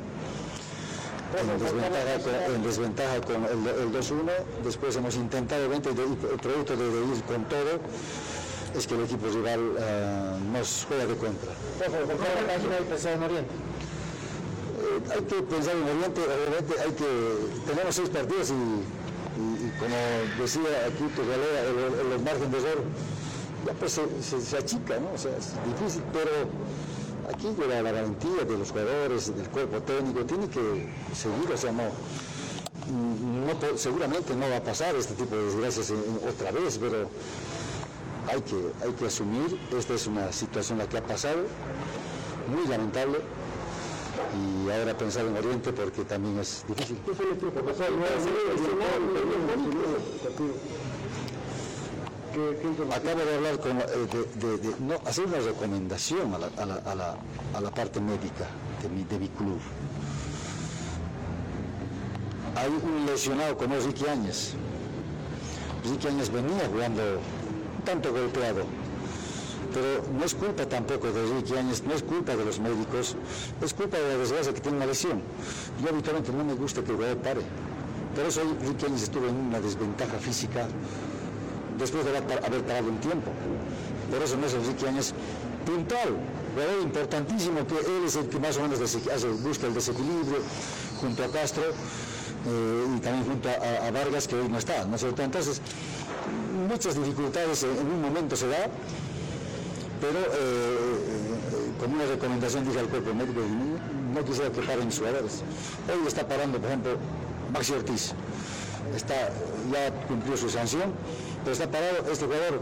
en 1.40 1.58
desventaja 1.58 2.18
con, 2.22 2.54
en 2.54 2.62
desventaja 2.62 3.20
con 3.20 3.44
el, 3.44 3.82
el 3.82 3.92
2-1. 3.92 4.30
Después 4.64 4.96
hemos 4.96 5.16
intentado, 5.16 5.72
el 5.72 5.80
producto 6.40 6.76
de, 6.76 6.90
de 6.90 7.16
ir 7.16 7.22
con 7.24 7.44
todo, 7.44 7.80
es 8.76 8.86
que 8.86 8.94
el 8.94 9.04
equipo 9.04 9.26
rival 9.28 9.60
eh, 9.78 10.38
nos 10.52 10.86
juega 10.88 11.06
de 11.06 11.16
contra. 11.16 11.52
¿por 11.78 12.16
qué 12.16 12.28
la 12.40 12.88
página 12.88 13.12
en 13.12 13.22
Oriente? 13.22 13.54
Eh, 14.84 15.12
hay 15.14 15.22
que 15.22 15.42
pensar 15.42 15.76
en 15.76 15.82
Oriente, 15.84 16.20
obviamente 16.20 16.74
hay 16.80 16.92
que, 16.92 17.72
tenemos 17.72 17.94
seis 17.94 18.08
partidos 18.08 18.50
y 18.50 18.54
como 19.84 20.42
decía 20.42 20.62
aquí 20.88 21.04
tu 21.14 21.22
galera, 21.22 22.18
márgenes 22.24 22.62
de 22.62 22.70
error, 22.70 22.84
ya 23.66 23.72
pues 23.74 23.92
se, 23.92 24.40
se- 24.40 24.56
achica, 24.56 24.98
¿no? 24.98 25.12
O 25.14 25.18
sea, 25.18 25.36
es 25.36 25.52
difícil, 25.66 26.02
pero 26.12 26.30
aquí 27.32 27.48
llega 27.58 27.82
la 27.82 27.92
garantía 27.92 28.44
de 28.48 28.58
los 28.58 28.70
jugadores, 28.70 29.34
del 29.36 29.48
cuerpo 29.48 29.80
técnico, 29.82 30.24
tiene 30.24 30.48
que 30.48 30.88
seguir, 31.14 31.50
o 31.52 31.56
sea, 31.56 31.72
no, 31.72 31.84
seguramente 33.76 34.34
no 34.34 34.48
va 34.48 34.56
a 34.56 34.62
pasar 34.62 34.94
este 34.96 35.14
tipo 35.14 35.34
de 35.36 35.44
desgracias 35.44 35.92
otra 36.28 36.50
vez, 36.52 36.78
pero 36.78 37.08
hay 38.28 38.40
que, 38.42 38.56
hay 38.86 38.92
que 38.92 39.06
asumir, 39.06 39.58
esta 39.76 39.94
es 39.94 40.06
una 40.06 40.32
situación 40.32 40.78
la 40.78 40.88
que 40.88 40.98
ha 40.98 41.02
pasado, 41.02 41.42
muy 42.54 42.66
lamentable, 42.68 43.18
y 44.32 44.70
ahora 44.70 44.96
pensar 44.96 45.26
en 45.26 45.36
Oriente 45.36 45.72
porque 45.72 46.04
también 46.04 46.38
es 46.38 46.64
difícil. 46.68 46.98
Acabo 52.92 53.20
de 53.24 53.34
hablar 53.36 53.60
con, 53.60 53.78
eh, 53.78 53.84
de, 54.12 54.46
de- 54.48 54.58
de- 54.58 54.74
no, 54.80 54.94
hacer 55.06 55.24
una 55.26 55.38
recomendación 55.38 56.34
a 56.34 56.38
la, 56.38 56.46
a 56.56 56.66
la- 56.66 56.74
a 56.90 56.94
la- 56.94 57.16
a 57.54 57.60
la 57.60 57.70
parte 57.70 58.00
médica 58.00 58.46
de 58.82 58.88
mi, 58.88 59.04
de 59.04 59.18
mi 59.20 59.28
club. 59.28 59.60
Hay 62.56 62.70
un 62.70 63.06
lesionado 63.06 63.56
como 63.56 63.76
Ricky 63.78 64.06
Áñez. 64.08 64.54
Ricky 65.88 66.08
Áñez 66.08 66.30
venía 66.30 66.66
jugando 66.72 67.02
un 67.02 67.84
tanto 67.84 68.10
golpeado, 68.12 68.64
pero 69.74 70.04
no 70.16 70.24
es 70.24 70.34
culpa 70.34 70.64
tampoco 70.66 71.10
de 71.12 71.26
Ricky 71.26 71.56
Áñez, 71.56 71.82
no 71.82 71.92
es 71.94 72.02
culpa 72.02 72.36
de 72.36 72.44
los 72.44 72.60
médicos, 72.60 73.16
es 73.60 73.74
culpa 73.74 73.98
de 73.98 74.08
la 74.12 74.18
desgracia 74.18 74.54
que 74.54 74.60
tiene 74.60 74.76
una 74.78 74.86
lesión. 74.86 75.20
Yo 75.82 75.88
habitualmente 75.90 76.32
no 76.32 76.44
me 76.44 76.54
gusta 76.54 76.82
que 76.82 76.90
el 76.92 76.96
jugador 76.96 77.16
pare. 77.18 77.40
Por 78.14 78.24
eso 78.24 78.40
Ricky 78.66 78.86
Áñez 78.86 79.02
estuvo 79.02 79.26
en 79.26 79.34
una 79.34 79.60
desventaja 79.60 80.16
física 80.18 80.68
después 81.78 82.04
de 82.04 82.10
haber 82.10 82.22
par- 82.22 82.44
haber 82.46 82.62
parado 82.62 82.88
un 82.88 82.98
tiempo. 82.98 83.30
Por 84.10 84.22
eso 84.22 84.36
no 84.36 84.46
es 84.46 84.54
Enrique 84.54 84.86
Áñez 84.88 85.12
puntual, 85.66 86.14
jugador 86.54 86.82
importantísimo, 86.82 87.66
que 87.66 87.74
él 87.74 88.04
es 88.06 88.14
el 88.16 88.28
que 88.28 88.38
más 88.38 88.56
o 88.58 88.62
menos 88.62 88.78
hace- 88.80 89.28
busca 89.42 89.66
el 89.66 89.74
desequilibrio 89.74 90.38
junto 91.00 91.24
a 91.24 91.28
Castro 91.28 91.64
eh, 92.46 92.84
y 92.96 93.00
también 93.00 93.24
junto 93.26 93.48
a, 93.48 93.90
Vargas, 93.90 94.28
que 94.28 94.36
hoy 94.36 94.48
no 94.48 94.58
está, 94.58 94.84
¿no 94.84 94.94
es 94.94 95.00
cierto? 95.00 95.22
Entonces, 95.22 95.60
muchas 96.68 96.94
dificultades 96.94 97.64
en 97.64 97.70
un 97.90 98.00
momento 98.02 98.36
se 98.36 98.46
da, 98.46 98.68
pero 100.00 100.18
eh, 100.18 100.24
eh, 100.32 101.72
como 101.80 101.94
una 101.94 102.06
recomendación 102.06 102.64
dije 102.64 102.80
al 102.80 102.88
cuerpo 102.88 103.14
médico, 103.14 103.40
no, 103.40 104.14
no 104.20 104.24
quisiera 104.24 104.50
que 104.50 104.62
paren 104.62 104.90
jugadores. 104.90 105.42
Hoy 105.88 106.06
está 106.06 106.26
parando, 106.26 106.58
por 106.58 106.68
ejemplo, 106.68 106.92
Maxi 107.52 107.72
Ortiz. 107.72 108.12
Está, 108.94 109.14
ya 109.72 109.90
cumplió 110.06 110.36
su 110.36 110.48
sanción, 110.48 110.92
pero 111.42 111.52
está 111.52 111.70
parado 111.70 112.10
este 112.10 112.26
jugador. 112.26 112.60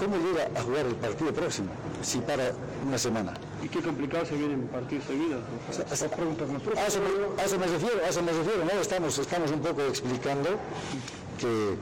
¿Cómo 0.00 0.16
llega 0.16 0.48
a 0.54 0.62
jugar 0.62 0.86
el 0.86 0.94
partido 0.96 1.32
próximo 1.32 1.68
si 2.02 2.18
para 2.18 2.52
una 2.86 2.98
semana? 2.98 3.32
Y 3.62 3.68
qué 3.68 3.80
complicado 3.80 4.26
se 4.26 4.34
vienen 4.34 4.66
partidos 4.68 5.04
seguidos. 5.06 5.40
O 5.90 5.96
sea, 5.96 6.08
preguntas 6.10 6.48
no 6.48 6.58
A 6.58 6.86
eso, 6.86 7.00
me, 7.00 7.42
a 7.42 7.44
eso 7.46 7.58
me 7.58 7.66
refiero, 7.66 8.04
a 8.04 8.08
eso 8.08 8.22
me 8.22 8.32
refiero, 8.32 8.64
¿no? 8.64 8.80
Estamos, 8.80 9.18
estamos 9.18 9.50
un 9.50 9.60
poco 9.60 9.82
explicando 9.82 10.50
que, 11.36 11.76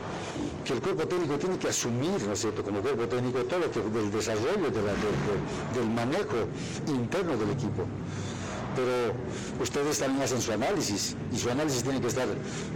que 0.64 0.72
el 0.74 0.80
cuerpo 0.80 1.06
técnico 1.06 1.38
tiene 1.38 1.58
que 1.58 1.68
asumir, 1.68 2.22
¿no 2.26 2.32
es 2.32 2.40
cierto?, 2.40 2.62
como 2.62 2.80
cuerpo 2.80 3.06
técnico 3.06 3.38
todo 3.44 3.60
lo 3.60 3.70
que, 3.70 3.80
del 3.80 4.10
desarrollo, 4.10 4.70
del 5.74 5.90
manejo 5.90 6.46
interno 6.88 7.36
del 7.36 7.50
equipo. 7.50 7.84
Pero 8.76 9.14
ustedes 9.62 9.98
también 10.00 10.22
hacen 10.24 10.40
su 10.40 10.50
análisis 10.52 11.14
y 11.32 11.38
su 11.38 11.48
análisis 11.48 11.82
tiene 11.84 12.00
que 12.00 12.08
estar 12.08 12.26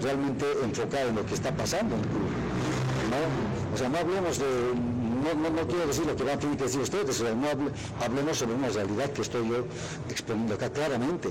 realmente 0.00 0.46
enfocado 0.62 1.08
en 1.08 1.16
lo 1.16 1.26
que 1.26 1.34
está 1.34 1.50
pasando 1.56 1.96
en 1.96 2.00
el 2.02 2.06
club. 2.06 2.30
¿no? 3.10 3.74
O 3.74 3.76
sea, 3.76 3.88
no 3.88 3.98
hablemos 3.98 4.38
de, 4.38 4.44
no, 4.44 5.34
no, 5.42 5.50
no 5.50 5.66
quiero 5.66 5.86
decir 5.88 6.06
lo 6.06 6.14
que 6.14 6.22
van 6.22 6.36
a 6.36 6.38
tener 6.38 6.56
que 6.56 6.64
decir 6.64 6.80
ustedes, 6.80 7.20
o 7.20 7.24
sea, 7.24 7.34
no 7.34 7.48
hable- 7.48 7.72
hablemos 8.00 8.38
sobre 8.38 8.54
una 8.54 8.68
realidad 8.68 9.10
que 9.10 9.22
estoy 9.22 9.48
yo 9.48 9.64
exponiendo 10.08 10.54
acá 10.54 10.70
claramente. 10.70 11.30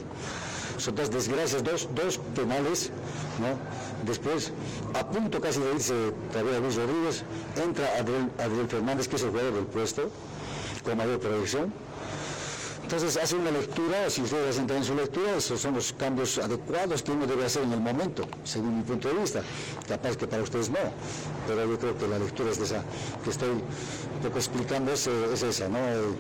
Son 0.77 0.95
dos 0.95 1.09
desgracias, 1.09 1.63
dos, 1.63 1.89
dos 1.95 2.19
penales, 2.35 2.91
¿no? 3.39 3.57
Después, 4.05 4.53
a 4.93 5.07
punto 5.09 5.41
casi 5.41 5.59
de 5.59 5.73
irse 5.73 6.13
todavía 6.31 6.59
Luis 6.59 6.75
Rodríguez, 6.75 7.23
entra 7.55 7.87
Adriel, 7.97 8.29
Adriel 8.37 8.67
Fernández, 8.67 9.07
que 9.07 9.15
es 9.15 9.23
el 9.23 9.31
jugador 9.31 9.53
del 9.53 9.65
puesto, 9.65 10.11
con 10.83 10.97
mayor 10.97 11.19
proyección. 11.19 11.73
Entonces 12.87 13.17
hace 13.21 13.35
una 13.35 13.51
lectura, 13.51 14.09
si 14.09 14.21
ustedes 14.21 14.51
hacen 14.51 14.65
también 14.65 14.85
su 14.85 14.95
lectura, 14.95 15.35
esos 15.35 15.59
son 15.59 15.73
los 15.73 15.91
cambios 15.91 16.37
adecuados 16.37 17.03
que 17.03 17.11
uno 17.11 17.27
debe 17.27 17.43
hacer 17.43 17.63
en 17.63 17.73
el 17.73 17.81
momento, 17.81 18.23
según 18.45 18.77
mi 18.77 18.83
punto 18.83 19.09
de 19.09 19.15
vista. 19.15 19.41
Capaz 19.89 20.15
que 20.15 20.25
para 20.25 20.41
ustedes 20.41 20.69
no, 20.69 20.77
pero 21.45 21.69
yo 21.69 21.77
creo 21.77 21.97
que 21.97 22.07
la 22.07 22.17
lectura 22.17 22.49
es 22.49 22.59
de 22.59 22.63
esa 22.63 22.85
que 23.25 23.29
estoy 23.29 23.49
un 23.49 23.61
poco 24.23 24.37
explicando 24.37 24.93
es, 24.93 25.05
es 25.05 25.43
esa, 25.43 25.67
¿no? 25.67 25.79
Eh, 25.79 26.15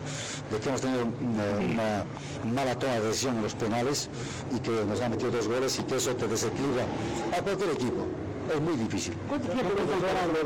De 0.51 0.59
que 0.59 0.67
hemos 0.67 0.81
tenido 0.81 1.05
una, 1.05 2.03
una 2.43 2.53
mala 2.53 2.77
toma 2.77 2.95
de 2.95 3.01
decisión 3.07 3.37
en 3.37 3.43
los 3.43 3.55
penales 3.55 4.09
y 4.53 4.59
que 4.59 4.71
nos 4.83 4.99
han 4.99 5.11
metido 5.11 5.31
dos 5.31 5.47
goles 5.47 5.79
y 5.79 5.83
que 5.83 5.95
eso 5.95 6.17
te 6.17 6.27
desequilibra 6.27 6.83
a 7.31 7.41
cualquier 7.43 7.69
equipo. 7.69 8.05
Es 8.53 8.61
muy 8.61 8.75
difícil. 8.77 9.13
¿Cuánto 9.27 9.47
tiempo 9.49 9.71
va 9.77 9.83
a 9.83 9.99
pasar 9.99 10.27
lo 10.27 10.33
de 10.33 10.45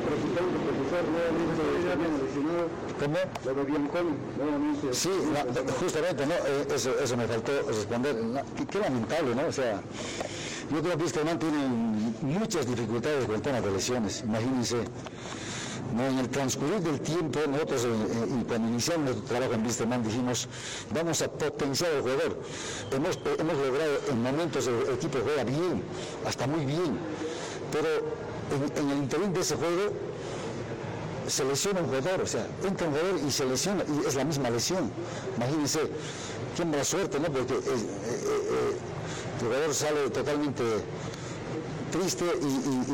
profesor, 0.00 1.04
nuevamente? 1.10 1.60
¿Cómo? 3.00 3.16
Lo 3.44 3.54
de 3.54 3.54
nuevamente. 4.38 4.92
Sí, 4.94 5.10
justamente, 5.80 6.26
¿no? 6.26 6.34
Eh, 6.34 6.66
Eso, 6.74 6.90
eso 7.02 7.16
me 7.16 7.26
faltó 7.26 7.52
responder. 7.68 8.14
La- 8.16 8.42
Qué, 8.56 8.66
qué 8.66 8.78
lamentable, 8.78 9.34
¿no? 9.34 9.46
O 9.48 9.52
sea, 9.52 9.80
yo 10.72 10.82
creo 10.82 10.96
que 10.98 11.04
este 11.04 11.24
man 11.24 11.38
tiene 11.38 11.58
muchas 12.22 12.66
dificultades 12.66 13.24
con 13.26 13.34
el 13.34 13.42
tema 13.42 13.60
de 13.60 13.70
lesiones. 13.70 14.22
Imagínense, 14.24 14.76
¿no? 15.94 16.06
en 16.06 16.18
el 16.18 16.28
transcurrir 16.28 16.80
del 16.80 17.00
tiempo, 17.00 17.40
nosotros, 17.48 17.84
eh, 17.84 17.88
eh, 17.88 18.44
cuando 18.46 18.68
iniciamos 18.68 19.04
nuestro 19.06 19.26
trabajo 19.26 19.54
en 19.54 19.64
Wisterman, 19.64 20.02
dijimos, 20.02 20.48
vamos 20.94 21.22
a 21.22 21.30
potenciar 21.30 21.92
al 21.92 22.02
jugador. 22.02 22.38
Hemos, 22.92 23.16
eh, 23.16 23.36
hemos 23.38 23.56
logrado, 23.56 23.98
en 24.10 24.22
momentos 24.22 24.66
el 24.66 24.94
equipo 24.94 25.18
juega 25.22 25.44
bien, 25.44 25.82
hasta 26.26 26.46
muy 26.46 26.64
bien, 26.64 26.98
pero 27.72 27.88
en, 28.76 28.90
el 28.90 28.98
interín 28.98 29.32
de 29.32 29.40
ese 29.40 29.56
juego, 29.56 29.92
se 31.26 31.44
lesiona 31.44 31.80
un 31.80 31.86
jugador, 31.86 32.22
o 32.22 32.26
sea, 32.26 32.44
entra 32.64 32.88
un 32.88 32.94
jugador 32.94 33.20
y 33.26 33.30
se 33.30 33.44
lesiona, 33.44 33.84
y 33.84 34.06
es 34.06 34.14
la 34.16 34.24
misma 34.24 34.50
lesión. 34.50 34.90
Imagínense, 35.36 35.80
qué 36.56 36.64
mala 36.64 36.84
suerte, 36.84 37.20
¿no? 37.20 37.28
Porque 37.28 37.54
eh, 37.54 38.76
el 39.40 39.46
jugador 39.46 39.74
sale 39.74 40.10
totalmente 40.10 40.62
triste 41.90 42.24
y, 42.40 42.46
y- 42.46 42.84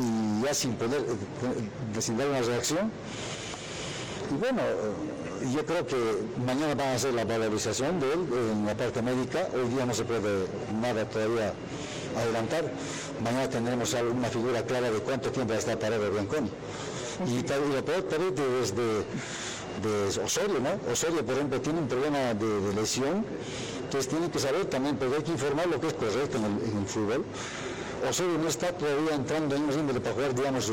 y 0.41 0.43
ya 0.45 0.53
sin 0.53 0.73
poder, 0.75 1.01
eh, 1.01 2.01
sin 2.01 2.17
dar 2.17 2.27
una 2.29 2.41
reacción. 2.41 2.91
Y 4.31 4.35
bueno, 4.37 4.61
eh, 4.61 5.47
yo 5.55 5.65
creo 5.65 5.85
que 5.85 5.95
mañana 6.45 6.75
van 6.75 6.87
a 6.89 6.93
hacer 6.95 7.13
la 7.13 7.23
valorización 7.25 7.99
de 7.99 8.13
él 8.13 8.19
en 8.51 8.65
la 8.65 8.75
parte 8.75 9.01
médica. 9.01 9.47
Hoy 9.53 9.69
día 9.73 9.85
no 9.85 9.93
se 9.93 10.03
puede 10.03 10.47
nada 10.81 11.05
todavía 11.07 11.53
adelantar. 12.17 12.65
Mañana 13.23 13.49
tendremos 13.49 13.93
una 13.93 14.27
figura 14.29 14.63
clara 14.63 14.91
de 14.91 14.99
cuánto 14.99 15.31
tiempo 15.31 15.51
va 15.51 15.55
a 15.55 15.59
estar 15.59 15.77
parado 15.79 16.11
Bianconi. 16.11 16.49
Y, 17.25 17.31
y 17.39 17.41
lo 17.73 17.83
peor 17.85 18.03
desde 18.07 19.05
de 19.81 20.21
Osorio, 20.23 20.59
¿no? 20.59 20.91
Osorio, 20.91 21.23
por 21.25 21.35
ejemplo, 21.35 21.61
tiene 21.61 21.79
un 21.79 21.87
problema 21.87 22.33
de, 22.33 22.61
de 22.61 22.73
lesión, 22.73 23.23
entonces 23.83 24.09
tiene 24.09 24.29
que 24.31 24.39
saber 24.39 24.65
también, 24.65 24.97
pero 24.97 25.15
hay 25.15 25.21
que 25.23 25.31
informar 25.31 25.67
lo 25.67 25.79
que 25.79 25.87
es 25.87 25.93
correcto 25.93 26.37
en 26.37 26.45
el, 26.45 26.51
en 26.71 26.77
el 26.79 26.85
fútbol. 26.87 27.23
Osorio 28.09 28.37
no 28.37 28.47
está 28.47 28.71
todavía 28.73 29.15
entrando 29.15 29.55
en 29.55 29.63
un 29.63 29.87
para 29.99 30.13
jugar, 30.13 30.35
digamos, 30.35 30.71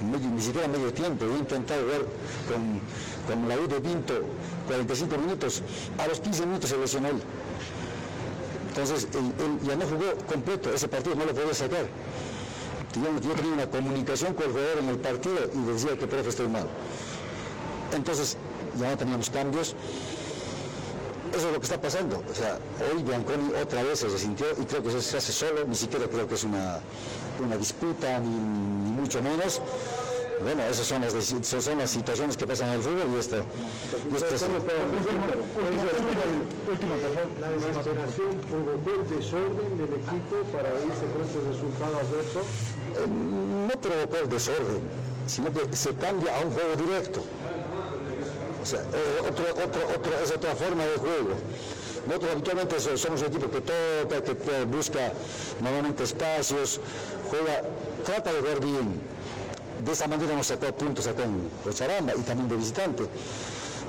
ni 0.00 0.40
siquiera 0.40 0.68
medio 0.68 0.92
tiempo. 0.92 1.24
Yo 1.24 1.34
he 1.34 1.38
intentado 1.38 1.82
jugar 1.82 2.02
con, 2.48 2.80
con 3.26 3.48
la 3.48 3.56
U 3.56 3.66
de 3.66 3.80
Pinto 3.80 4.14
45 4.66 5.18
minutos, 5.18 5.62
a 5.98 6.06
los 6.06 6.20
15 6.20 6.46
minutos 6.46 6.70
se 6.70 6.76
lesionó 6.76 7.08
él. 7.08 7.22
Entonces, 8.68 9.08
él, 9.14 9.32
él 9.38 9.68
ya 9.68 9.76
no 9.76 9.86
jugó 9.86 10.14
completo, 10.26 10.72
ese 10.72 10.88
partido 10.88 11.14
no 11.16 11.24
lo 11.24 11.34
podía 11.34 11.54
sacar. 11.54 11.86
Digamos, 12.94 13.22
yo 13.22 13.32
tenía 13.32 13.52
una 13.52 13.70
comunicación 13.70 14.34
con 14.34 14.46
el 14.46 14.52
jugador 14.52 14.78
en 14.78 14.88
el 14.88 14.98
partido 14.98 15.36
y 15.54 15.72
decía 15.72 15.96
que 15.98 16.06
profe 16.06 16.28
estoy 16.28 16.48
mal. 16.48 16.66
Entonces, 17.94 18.36
ya 18.78 18.90
no 18.90 18.96
teníamos 18.96 19.30
cambios. 19.30 19.74
Eso 21.34 21.48
es 21.48 21.52
lo 21.52 21.58
que 21.60 21.66
está 21.66 21.80
pasando. 21.80 22.22
O 22.30 22.34
sea, 22.34 22.58
hoy 22.92 23.02
Bianconi 23.02 23.52
otra 23.54 23.82
vez 23.82 24.00
se 24.00 24.08
resintió 24.08 24.46
y 24.60 24.64
creo 24.64 24.82
que 24.82 24.90
se 24.90 25.02
se 25.02 25.16
hace 25.18 25.32
solo, 25.32 25.64
ni 25.66 25.74
siquiera 25.74 26.06
creo 26.06 26.26
que 26.28 26.34
es 26.34 26.44
una, 26.44 26.80
una 27.44 27.56
disputa, 27.56 28.18
ni, 28.18 28.28
mucho 28.28 29.22
menos. 29.22 29.60
Bueno, 30.42 30.62
esas 30.64 30.86
son 30.86 31.00
las, 31.00 31.12
son 31.14 31.78
las 31.78 31.90
situaciones 31.90 32.36
que 32.36 32.46
pasan 32.46 32.68
en 32.68 32.74
el 32.74 32.82
fútbol 32.82 33.06
y 33.14 33.18
esto 33.18 33.36
es-. 33.36 33.44
La 37.40 37.50
desesperación 37.50 38.36
provocó 38.50 38.90
el 38.90 39.16
desorden 39.16 39.78
del 39.78 39.94
equipo 39.94 40.36
para 40.52 40.68
irse 40.70 41.06
con 41.12 41.22
este 41.24 41.40
resultado 41.48 41.96
adverso. 41.96 42.40
eh, 42.40 43.06
no 43.68 43.80
provocó 43.80 44.16
el 44.22 44.28
desorden, 44.28 44.80
sino 45.26 45.52
que 45.52 45.74
se 45.76 45.94
cambia 45.94 46.36
a 46.36 46.40
un 46.44 46.52
juego 46.52 46.76
directo. 46.76 47.22
Eh, 48.74 49.20
otro, 49.28 49.44
otro, 49.64 49.80
otro, 49.96 50.12
es 50.22 50.30
otra 50.30 50.54
forma 50.56 50.84
de 50.84 50.96
juego. 50.96 51.30
Nosotros 52.06 52.30
habitualmente 52.32 52.80
so- 52.80 52.96
somos 52.96 53.20
un 53.22 53.26
equipo 53.28 53.50
que 53.50 53.60
toca, 53.60 54.22
que 54.22 54.64
busca 54.64 55.12
normalmente 55.60 56.04
espacios, 56.04 56.80
juega, 57.30 57.62
trata 58.04 58.32
de 58.32 58.40
jugar 58.40 58.60
bien. 58.60 59.00
De 59.84 59.92
esa 59.92 60.06
manera 60.08 60.32
hemos 60.32 60.46
sacado 60.46 60.74
puntos 60.74 61.06
acá 61.06 61.24
en 61.24 61.48
Cochabamba 61.64 62.12
y 62.16 62.20
también 62.22 62.48
de 62.48 62.56
visitante. 62.56 63.04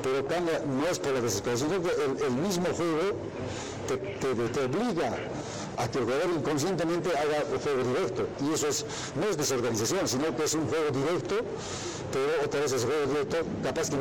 Pero 0.03 0.25
cambia, 0.27 0.59
no 0.59 0.87
es 0.87 0.99
por 0.99 1.13
la 1.13 1.21
desesperación, 1.21 1.71
el, 1.73 2.23
el 2.23 2.31
mismo 2.31 2.65
juego 2.75 3.15
te- 3.87 3.97
te 3.97 4.59
obliga 4.65 5.15
a 5.77 5.87
que 5.89 5.99
el 5.99 6.05
jugador 6.05 6.29
inconscientemente 6.35 7.09
haga 7.15 7.37
el 7.37 7.59
juego 7.59 7.83
directo. 7.83 8.27
Y 8.41 8.53
eso 8.53 8.67
es, 8.67 8.85
no 9.15 9.25
es 9.29 9.37
desorganización, 9.37 10.07
sino 10.07 10.35
que 10.35 10.43
es 10.43 10.53
un 10.55 10.67
juego 10.67 10.89
directo, 10.91 11.35
pero 12.11 12.45
otra 12.45 12.61
vez 12.61 12.71
ese 12.71 12.85
juego 12.85 13.05
directo, 13.05 13.37
capaz 13.63 13.89
que 13.89 13.97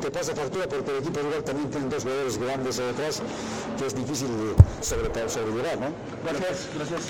te 0.00 0.10
pasa 0.10 0.34
factura 0.34 0.68
porque 0.68 0.90
el 0.92 0.98
equipo 0.98 1.20
rival 1.20 1.44
también 1.44 1.70
tiene 1.70 1.88
dos 1.88 2.02
jugadores 2.02 2.38
grandes 2.38 2.76
detrás, 2.76 3.22
que 3.78 3.86
es 3.86 3.94
difícil 3.94 4.28
de 4.28 4.84
sobre, 4.84 5.28
sobrellevar, 5.28 5.78
¿no? 5.80 5.92
Gracias, 6.24 6.68
gracias. 6.74 7.02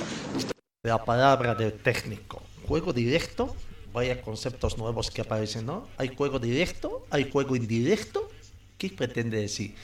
La 0.83 1.05
palabra 1.05 1.55
del 1.55 1.73
técnico. 1.75 2.43
Juego 2.67 2.93
directo. 2.93 3.55
Vaya 3.93 4.21
conceptos 4.21 4.77
nuevos 4.77 5.11
que 5.11 5.23
aparecen, 5.23 5.65
¿no? 5.65 5.89
Hay 5.97 6.15
juego 6.15 6.39
directo, 6.39 7.07
hay 7.09 7.31
juego 7.31 7.57
indirecto. 7.57 8.29
¿Qué 8.77 8.91
pretende 8.91 9.41
decir? 9.41 9.75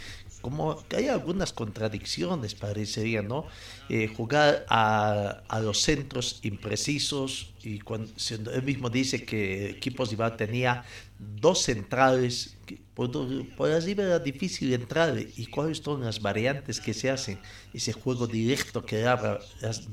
Como 0.42 0.86
que 0.88 0.96
hay 0.96 1.08
algunas 1.08 1.52
contradicciones, 1.52 2.54
parecería, 2.54 3.22
¿no? 3.22 3.46
Eh, 3.88 4.08
jugar 4.08 4.66
a, 4.68 5.42
a 5.48 5.60
los 5.60 5.80
centros 5.80 6.40
imprecisos 6.42 7.54
y 7.62 7.78
cuando, 7.78 8.12
él 8.52 8.62
mismo 8.62 8.90
dice 8.90 9.24
que 9.24 9.70
el 9.70 9.76
equipo 9.76 10.04
rival 10.04 10.36
tenía 10.36 10.84
dos 11.18 11.62
centrales, 11.62 12.56
por, 12.94 13.10
por 13.54 13.70
arriba 13.70 14.02
era 14.02 14.18
difícil 14.18 14.72
entrar 14.74 15.16
y 15.36 15.46
cuáles 15.46 15.78
son 15.78 16.02
las 16.02 16.20
variantes 16.20 16.80
que 16.80 16.92
se 16.92 17.10
hacen. 17.10 17.38
Ese 17.72 17.92
juego 17.92 18.26
directo 18.26 18.84
que 18.84 19.04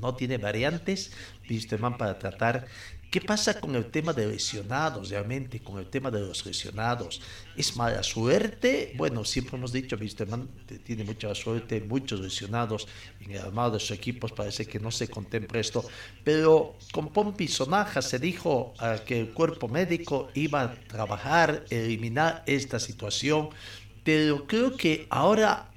no 0.00 0.14
tiene 0.16 0.38
variantes, 0.38 1.12
Wisterman 1.48 1.96
para 1.96 2.18
tratar 2.18 2.66
¿Qué 3.10 3.20
pasa 3.20 3.60
con 3.60 3.74
el 3.74 3.86
tema 3.86 4.12
de 4.12 4.24
lesionados 4.24 5.10
realmente? 5.10 5.58
Con 5.58 5.80
el 5.80 5.86
tema 5.86 6.12
de 6.12 6.20
los 6.20 6.46
lesionados. 6.46 7.20
¿Es 7.56 7.76
mala 7.76 8.04
suerte? 8.04 8.94
Bueno, 8.96 9.24
siempre 9.24 9.56
hemos 9.56 9.72
dicho, 9.72 9.96
Wisterman 10.00 10.48
tiene 10.84 11.02
mucha 11.02 11.34
suerte, 11.34 11.80
muchos 11.80 12.20
lesionados 12.20 12.86
en 13.20 13.32
el 13.32 13.40
armado 13.40 13.72
de 13.72 13.80
sus 13.80 13.90
equipos, 13.90 14.30
parece 14.30 14.64
que 14.64 14.78
no 14.78 14.92
se 14.92 15.08
contempla 15.08 15.58
esto. 15.58 15.84
Pero 16.22 16.76
con 16.92 17.12
Pompi 17.12 17.48
Sonaja 17.48 18.00
se 18.00 18.20
dijo 18.20 18.74
ah, 18.78 18.98
que 19.04 19.18
el 19.18 19.30
cuerpo 19.30 19.66
médico 19.66 20.28
iba 20.34 20.62
a 20.62 20.74
trabajar, 20.74 21.64
eliminar 21.68 22.44
esta 22.46 22.78
situación. 22.78 23.48
Pero 24.04 24.46
creo 24.46 24.76
que 24.76 25.08
ahora 25.10 25.70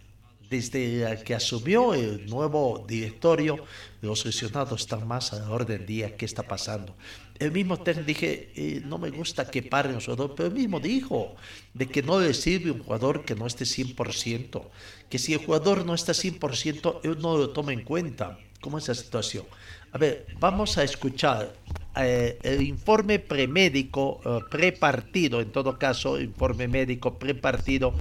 desde 0.54 1.24
que 1.24 1.34
asumió 1.34 1.96
el 1.96 2.28
nuevo 2.28 2.86
directorio, 2.88 3.66
los 4.02 4.24
lesionados 4.24 4.82
están 4.82 5.08
más 5.08 5.34
a 5.34 5.40
la 5.40 5.50
orden 5.50 5.80
del 5.80 5.88
día. 5.88 6.16
¿Qué 6.16 6.26
está 6.26 6.44
pasando? 6.44 6.96
El 7.40 7.52
mismo 7.52 7.78
técnico 7.78 8.08
dije, 8.08 8.52
eh, 8.56 8.82
no 8.86 8.98
me 8.98 9.10
gusta 9.10 9.50
que 9.50 9.64
paren 9.64 9.94
los 9.94 10.06
jugadores, 10.06 10.34
pero 10.38 10.50
el 10.50 10.56
mismo 10.56 10.80
dijo 10.80 11.36
de 11.74 11.88
que 11.88 12.04
no 12.04 12.20
le 12.20 12.34
sirve 12.34 12.72
un 12.72 12.84
jugador 12.84 13.26
que 13.26 13.36
no 13.36 13.48
esté 13.48 13.66
100%, 13.66 14.62
que 15.10 15.20
si 15.20 15.34
el 15.34 15.40
jugador 15.40 15.86
no 15.86 15.94
está 15.94 16.14
100%, 16.14 17.00
él 17.04 17.18
no 17.20 17.38
lo 17.38 17.50
toma 17.50 17.74
en 17.74 17.84
cuenta. 17.84 18.38
¿Cómo 18.62 18.78
es 18.78 18.88
la 18.88 18.96
situación? 18.96 19.46
A 19.92 19.98
ver, 19.98 20.28
vamos 20.40 20.78
a 20.78 20.84
escuchar 20.84 21.54
eh, 21.96 22.40
el 22.44 22.62
informe 22.62 23.20
premédico, 23.20 24.22
eh, 24.26 24.40
prepartido, 24.50 25.42
en 25.42 25.52
todo 25.52 25.78
caso, 25.78 26.20
informe 26.20 26.68
médico 26.68 27.20
prepartido 27.20 27.94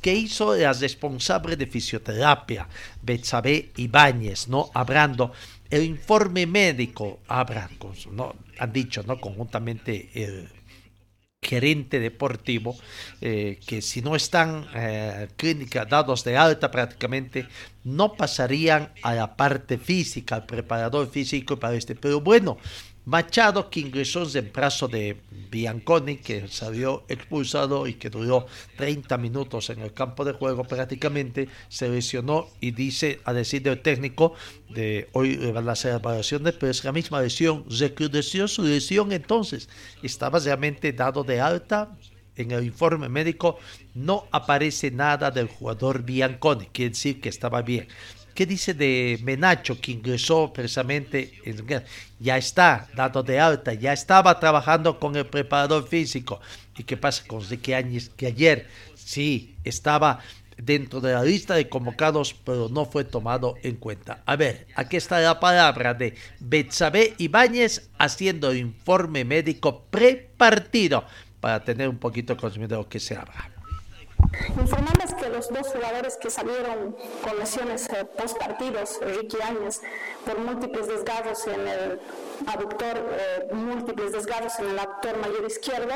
que 0.00 0.14
hizo 0.14 0.54
la 0.56 0.72
responsable 0.72 1.56
de 1.56 1.66
fisioterapia, 1.66 2.68
Betsabe 3.02 3.72
Ibáñez, 3.76 4.48
¿no? 4.48 4.70
Hablando, 4.74 5.32
el 5.70 5.82
informe 5.82 6.46
médico, 6.46 7.20
hablan, 7.26 7.70
¿no? 8.12 8.34
Han 8.58 8.72
dicho, 8.72 9.02
¿no? 9.02 9.20
Conjuntamente 9.20 10.10
el 10.14 10.48
gerente 11.42 12.00
deportivo, 12.00 12.76
eh, 13.20 13.58
que 13.66 13.80
si 13.80 14.02
no 14.02 14.16
están 14.16 14.66
eh, 14.74 15.28
clínica 15.36 15.84
dados 15.84 16.24
de 16.24 16.36
alta 16.36 16.70
prácticamente, 16.70 17.46
no 17.84 18.14
pasarían 18.14 18.92
a 19.02 19.14
la 19.14 19.36
parte 19.36 19.78
física, 19.78 20.36
al 20.36 20.46
preparador 20.46 21.08
físico 21.10 21.58
para 21.58 21.74
este. 21.74 21.94
Pero 21.94 22.20
bueno, 22.20 22.58
Machado, 23.06 23.70
que 23.70 23.78
ingresó 23.78 24.24
en 24.24 24.32
reemplazo 24.32 24.88
de 24.88 25.16
Bianconi, 25.48 26.16
que 26.16 26.48
salió 26.48 27.04
expulsado 27.08 27.86
y 27.86 27.94
que 27.94 28.10
duró 28.10 28.46
30 28.76 29.16
minutos 29.16 29.70
en 29.70 29.78
el 29.78 29.92
campo 29.92 30.24
de 30.24 30.32
juego 30.32 30.64
prácticamente, 30.64 31.48
se 31.68 31.88
lesionó 31.88 32.48
y 32.60 32.72
dice, 32.72 33.20
a 33.22 33.32
decir 33.32 33.62
del 33.62 33.80
técnico, 33.80 34.34
de 34.70 35.08
hoy 35.12 35.38
hacer 35.68 35.94
evaluaciones, 35.94 36.54
pero 36.54 36.72
es 36.72 36.82
la 36.82 36.90
misma 36.90 37.22
lesión, 37.22 37.64
recrudeció 37.70 38.48
su 38.48 38.64
lesión 38.64 39.12
entonces, 39.12 39.68
estaba 40.02 40.40
realmente 40.40 40.92
dado 40.92 41.22
de 41.22 41.40
alta, 41.40 41.96
en 42.34 42.50
el 42.50 42.64
informe 42.64 43.08
médico 43.08 43.56
no 43.94 44.26
aparece 44.32 44.90
nada 44.90 45.30
del 45.30 45.46
jugador 45.46 46.02
Bianconi, 46.02 46.66
quiere 46.72 46.90
decir 46.90 47.20
que 47.20 47.28
estaba 47.28 47.62
bien. 47.62 47.86
¿Qué 48.36 48.44
dice 48.44 48.74
de 48.74 49.18
Menacho, 49.22 49.80
que 49.80 49.92
ingresó 49.92 50.52
precisamente? 50.52 51.32
ya 52.20 52.36
está 52.36 52.86
dado 52.94 53.22
de 53.22 53.40
alta, 53.40 53.72
ya 53.72 53.94
estaba 53.94 54.38
trabajando 54.38 55.00
con 55.00 55.16
el 55.16 55.24
preparador 55.24 55.88
físico. 55.88 56.38
¿Y 56.76 56.84
qué 56.84 56.98
pasa 56.98 57.24
con 57.26 57.40
Ricky 57.48 57.72
Áñez? 57.72 58.10
Que 58.10 58.26
ayer 58.26 58.66
sí 58.94 59.54
estaba 59.64 60.18
dentro 60.58 61.00
de 61.00 61.14
la 61.14 61.24
lista 61.24 61.54
de 61.54 61.70
convocados, 61.70 62.34
pero 62.34 62.68
no 62.68 62.84
fue 62.84 63.04
tomado 63.04 63.54
en 63.62 63.76
cuenta. 63.76 64.22
A 64.26 64.36
ver, 64.36 64.66
aquí 64.74 64.98
está 64.98 65.18
la 65.20 65.40
palabra 65.40 65.94
de 65.94 66.14
Betsabe 66.38 67.14
Ibáñez 67.16 67.88
haciendo 67.96 68.54
informe 68.54 69.24
médico 69.24 69.86
prepartido 69.90 71.06
para 71.40 71.64
tener 71.64 71.88
un 71.88 71.96
poquito 71.96 72.34
de 72.34 72.40
conocimiento 72.40 72.74
de 72.74 72.82
lo 72.82 72.88
que 72.90 73.00
se 73.00 73.16
habla. 73.16 73.55
Informarles 74.58 75.14
que 75.14 75.28
los 75.28 75.48
dos 75.48 75.68
jugadores 75.68 76.16
que 76.16 76.30
salieron 76.30 76.96
con 77.22 77.38
lesiones 77.38 77.88
eh, 77.90 78.04
post 78.04 78.38
Ricky 79.02 79.38
Áñez, 79.42 79.80
por 80.24 80.38
múltiples 80.38 80.88
desgarros 80.88 81.46
en 81.46 81.66
el 81.66 82.00
aductor, 82.46 82.96
eh, 82.96 83.48
múltiples 83.52 84.12
desgarros 84.12 84.58
en 84.58 84.70
el 84.70 84.78
aductor 84.78 85.18
mayor 85.18 85.44
izquierdo, 85.46 85.94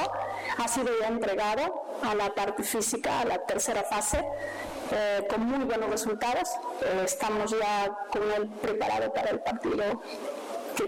ha 0.58 0.68
sido 0.68 0.88
ya 1.00 1.08
entregado 1.08 1.82
a 2.02 2.14
la 2.14 2.34
parte 2.34 2.62
física, 2.62 3.20
a 3.20 3.24
la 3.24 3.38
tercera 3.46 3.82
fase, 3.84 4.24
eh, 4.92 5.26
con 5.28 5.40
muy 5.42 5.64
buenos 5.64 5.90
resultados. 5.90 6.48
estamos 7.04 7.50
ya 7.52 7.96
con 8.10 8.22
él 8.32 8.48
preparado 8.60 9.12
para 9.12 9.30
el 9.30 9.40
partido 9.40 10.00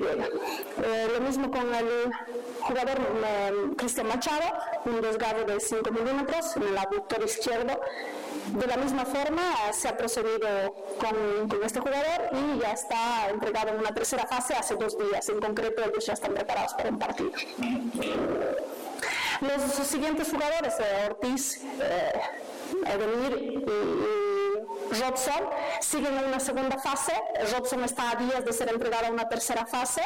eh, 0.01 1.09
lo 1.13 1.21
mismo 1.21 1.51
con 1.51 1.75
el 1.75 2.11
jugador 2.63 2.99
eh, 3.25 3.53
Cristian 3.77 4.09
Machado, 4.09 4.45
un 4.85 5.01
desgarro 5.01 5.45
de 5.45 5.61
5 5.61 5.91
milímetros 5.91 6.57
en 6.57 6.63
el 6.63 6.79
abductor 6.79 7.23
izquierdo. 7.23 7.81
De 8.49 8.67
la 8.67 8.77
misma 8.77 9.05
forma 9.05 9.43
se 9.73 9.89
ha 9.89 9.97
procedido 9.97 10.75
con, 10.99 11.63
este 11.63 11.81
jugador 11.81 12.31
y 12.33 12.61
ya 12.61 12.73
está 12.73 13.31
entregado 13.31 13.69
en 13.71 13.79
una 13.79 13.95
tercera 13.95 14.27
fase 14.27 14.55
hace 14.55 14.75
dos 14.75 14.99
días. 14.99 15.29
En 15.29 15.41
concreto, 15.41 15.83
ellos 15.83 16.05
ya 16.05 16.15
están 16.15 16.35
preparados 16.35 16.75
para 16.75 16.91
un 16.91 16.99
partido. 16.99 17.33
Los 19.41 19.87
siguientes 19.87 20.31
jugadores, 20.31 20.75
eh, 20.81 21.09
Ortiz, 21.11 21.63
eh, 21.81 22.13
Edenir 22.87 23.39
y 23.43 24.42
Robson 24.91 25.45
siguen 25.81 26.17
en 26.19 26.25
una 26.25 26.41
segunda 26.41 26.79
fase. 26.79 27.13
Robson 27.53 27.85
está 27.85 28.11
a 28.11 28.17
días 28.17 28.45
de 28.45 28.53
ser 28.53 28.69
entregado 28.69 29.07
a 29.07 29.11
una 29.11 29.29
tercera 29.29 29.67
fase 29.67 30.03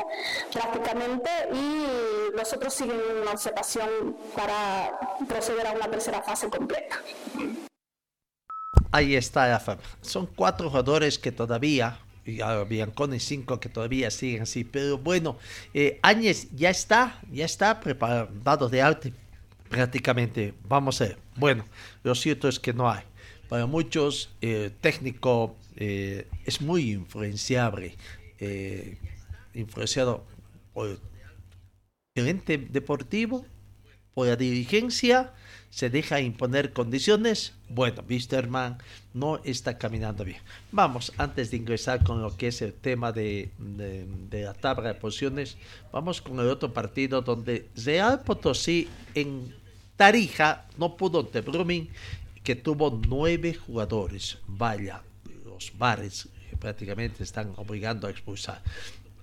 prácticamente 0.53 1.31
y 1.53 2.37
los 2.37 2.53
otros 2.53 2.75
siguen 2.75 3.01
en 3.11 3.23
una 3.23 3.33
observación 3.33 4.17
para 4.35 4.99
proceder 5.29 5.67
a 5.67 5.73
una 5.73 5.91
tercera 5.91 6.23
fase 6.23 6.49
completa. 6.49 7.01
Ahí 8.93 9.17
está 9.17 9.49
la 9.49 9.79
Son 10.01 10.27
cuatro 10.27 10.69
jugadores 10.69 11.19
que 11.19 11.33
todavía 11.33 11.99
y 12.25 12.41
Bianconi 12.69 13.21
cinco 13.21 13.61
que 13.61 13.69
todavía 13.69 14.11
siguen 14.11 14.43
así. 14.43 14.65
Pero 14.65 14.99
bueno, 14.99 15.39
eh, 15.75 15.99
Áñez 16.03 16.49
ya 16.53 16.71
está, 16.71 17.21
ya 17.31 17.45
está 17.45 17.81
preparado 17.81 18.69
de 18.69 18.83
arte 18.83 19.13
prácticamente. 19.69 20.55
Vamos 20.69 21.01
a 21.01 21.05
ver. 21.05 21.19
Bueno, 21.37 21.65
lo 22.03 22.15
cierto 22.15 22.49
es 22.49 22.59
que 22.59 22.73
no 22.73 22.91
hay. 22.91 23.05
Para 23.49 23.67
muchos, 23.67 24.31
el 24.41 24.73
técnico 24.73 25.57
eh, 25.77 26.27
es 26.45 26.61
muy 26.61 26.93
influenciable, 26.93 27.97
eh, 28.39 28.99
influenciado 29.55 30.25
por 30.73 30.89
el 30.89 30.99
gerente 32.17 32.59
deportivo, 32.59 33.45
por 34.15 34.27
la 34.27 34.37
dirigencia, 34.37 35.33
se 35.71 35.91
deja 35.91 36.21
imponer 36.21 36.73
condiciones. 36.73 37.53
Bueno, 37.69 38.03
Wisterman 38.09 38.79
no 39.13 39.41
está 39.45 39.77
caminando 39.77 40.25
bien. 40.25 40.41
Vamos, 40.73 41.13
antes 41.19 41.51
de 41.51 41.59
ingresar 41.59 42.03
con 42.03 42.23
lo 42.23 42.35
que 42.37 42.49
es 42.49 42.63
el 42.63 42.73
tema 42.73 43.13
de, 43.13 43.51
la 44.31 44.55
tabla 44.55 44.89
de 44.89 44.95
posiciones, 44.95 45.59
vamos 45.93 46.23
con 46.23 46.41
el 46.41 46.49
otro 46.49 46.73
partido 46.73 47.21
donde 47.21 47.69
Real 47.77 48.23
Potosí 48.23 48.89
en 49.15 49.55
Tarija 49.97 50.67
no 50.79 50.97
pudo 50.97 51.21
ante 51.21 51.43
Brumming 51.43 51.89
que 52.47 52.55
tuvo 52.55 53.01
nueve 53.09 53.55
jugadores. 53.55 54.39
Vaya, 54.47 55.03
los 55.45 55.77
bares 55.77 56.29
prácticamente 56.61 57.25
están 57.25 57.53
obligando 57.57 58.07
a 58.07 58.11
expulsar. 58.11 58.63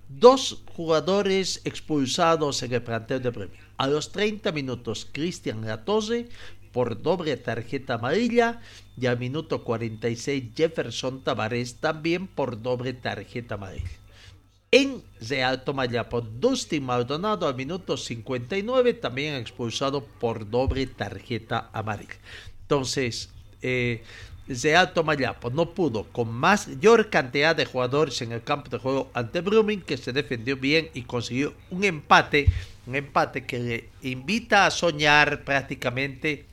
Dos 0.09 0.61
jugadores 0.75 1.61
expulsados 1.63 2.61
en 2.63 2.73
el 2.73 2.83
plantel 2.83 3.23
de 3.23 3.31
premio. 3.31 3.55
A 3.77 3.87
los 3.87 4.11
30 4.11 4.51
minutos, 4.51 5.07
Cristian 5.09 5.65
Latose 5.65 6.27
por 6.73 7.01
doble 7.01 7.37
tarjeta 7.37 7.93
amarilla 7.93 8.59
y 8.99 9.05
al 9.05 9.17
minuto 9.17 9.63
46 9.63 10.51
Jefferson 10.53 11.23
Tavares 11.23 11.75
también 11.75 12.27
por 12.27 12.61
doble 12.61 12.91
tarjeta 12.91 13.55
amarilla. 13.55 13.89
En 14.69 15.01
Real 15.21 15.63
Tomayapo, 15.63 16.19
Dustin 16.19 16.83
Maldonado 16.83 17.47
al 17.47 17.55
minuto 17.55 17.95
59 17.95 18.95
también 18.95 19.35
expulsado 19.35 20.03
por 20.03 20.49
doble 20.49 20.87
tarjeta 20.87 21.69
amarilla. 21.71 22.15
Entonces, 22.63 23.29
eh, 23.61 24.03
Real 24.47 24.93
Tomayapo 24.93 25.49
no 25.49 25.73
pudo 25.73 26.03
con 26.11 26.29
mayor 26.33 27.09
cantidad 27.09 27.55
de 27.55 27.65
jugadores 27.65 28.21
en 28.21 28.33
el 28.33 28.43
campo 28.43 28.69
de 28.69 28.77
juego 28.77 29.09
ante 29.13 29.39
Brumming, 29.41 29.81
que 29.81 29.97
se 29.97 30.11
defendió 30.11 30.57
bien 30.57 30.89
y 30.93 31.03
consiguió 31.03 31.53
un 31.69 31.83
empate, 31.85 32.47
un 32.85 32.95
empate 32.95 33.45
que 33.45 33.59
le 33.59 33.89
invita 34.01 34.65
a 34.65 34.71
soñar 34.71 35.43
prácticamente 35.43 36.45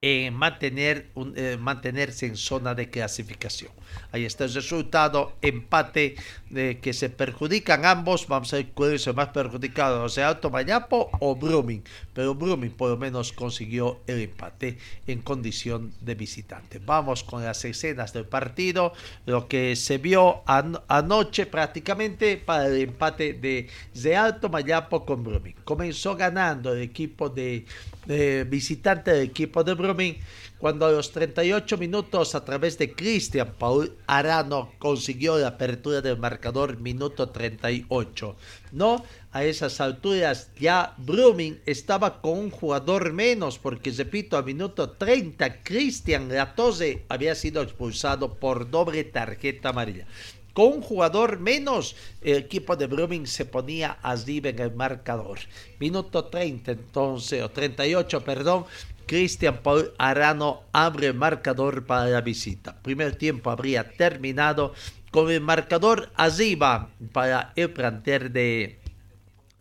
en 0.00 0.34
mantener, 0.34 1.10
eh, 1.36 1.56
mantenerse 1.60 2.26
en 2.26 2.36
zona 2.36 2.74
de 2.74 2.88
clasificación. 2.88 3.72
Ahí 4.12 4.24
está 4.24 4.44
el 4.44 4.54
resultado, 4.54 5.32
empate 5.42 6.16
que 6.52 6.92
se 6.92 7.08
perjudican 7.08 7.84
ambos. 7.84 8.26
Vamos 8.28 8.52
a 8.52 8.56
ver 8.56 8.68
cuál 8.74 8.92
es 8.92 9.06
el 9.06 9.14
más 9.14 9.28
perjudicado, 9.28 10.04
o 10.04 10.08
sea, 10.08 10.28
Alto 10.28 10.50
Mayapo 10.50 11.10
o 11.20 11.34
Brumming. 11.34 11.82
Pero 12.12 12.34
Brumming 12.34 12.72
por 12.72 12.90
lo 12.90 12.96
menos 12.96 13.32
consiguió 13.32 14.00
el 14.06 14.20
empate 14.20 14.78
en 15.06 15.22
condición 15.22 15.92
de 16.00 16.14
visitante. 16.14 16.78
Vamos 16.78 17.24
con 17.24 17.42
las 17.42 17.64
escenas 17.64 18.12
del 18.12 18.26
partido, 18.26 18.92
lo 19.26 19.48
que 19.48 19.76
se 19.76 19.98
vio 19.98 20.42
anoche 20.46 21.46
prácticamente 21.46 22.36
para 22.36 22.66
el 22.66 22.82
empate 22.82 23.34
de, 23.34 24.16
Alto 24.16 24.48
Mayapo 24.48 25.06
con 25.06 25.24
Brumming. 25.24 25.56
Comenzó 25.64 26.16
ganando 26.16 26.74
el 26.74 26.82
equipo 26.82 27.30
de, 27.30 27.64
de 28.06 28.44
visitante 28.44 29.10
del 29.10 29.28
equipo 29.28 29.64
de 29.64 29.74
Brumming 29.74 30.18
cuando 30.62 30.86
a 30.86 30.92
los 30.92 31.10
38 31.10 31.76
minutos 31.76 32.36
a 32.36 32.44
través 32.44 32.78
de 32.78 32.94
Cristian 32.94 33.52
Paul 33.58 33.96
Arano 34.06 34.70
consiguió 34.78 35.36
la 35.36 35.48
apertura 35.48 36.00
del 36.00 36.18
marcador 36.18 36.78
minuto 36.78 37.30
38. 37.30 38.36
No, 38.70 39.04
a 39.32 39.42
esas 39.42 39.80
alturas 39.80 40.52
ya 40.60 40.94
Brumming 40.98 41.58
estaba 41.66 42.20
con 42.20 42.38
un 42.38 42.50
jugador 42.50 43.12
menos 43.12 43.58
porque 43.58 43.90
repito, 43.90 44.36
a 44.36 44.42
minuto 44.42 44.90
30 44.90 45.64
Cristian 45.64 46.28
Latose 46.32 47.06
había 47.08 47.34
sido 47.34 47.60
expulsado 47.60 48.34
por 48.34 48.70
doble 48.70 49.02
tarjeta 49.02 49.70
amarilla. 49.70 50.06
Con 50.52 50.66
un 50.66 50.82
jugador 50.82 51.38
menos, 51.40 51.96
el 52.20 52.36
equipo 52.36 52.76
de 52.76 52.86
Brumming 52.86 53.26
se 53.26 53.46
ponía 53.46 53.92
arriba 54.02 54.50
en 54.50 54.58
el 54.58 54.74
marcador. 54.74 55.38
Minuto 55.80 56.26
30 56.26 56.72
entonces, 56.72 57.42
o 57.42 57.50
38, 57.50 58.22
perdón, 58.22 58.66
Cristian 59.06 59.62
Paul 59.62 59.92
Arano 59.98 60.64
abre 60.72 61.12
marcador 61.12 61.86
para 61.86 62.06
la 62.06 62.20
visita. 62.20 62.80
Primer 62.82 63.16
tiempo 63.16 63.50
habría 63.50 63.90
terminado 63.90 64.74
con 65.10 65.30
el 65.30 65.40
marcador 65.40 66.10
arriba 66.14 66.90
para 67.12 67.52
el 67.54 67.70
planter 67.70 68.30
de, 68.30 68.80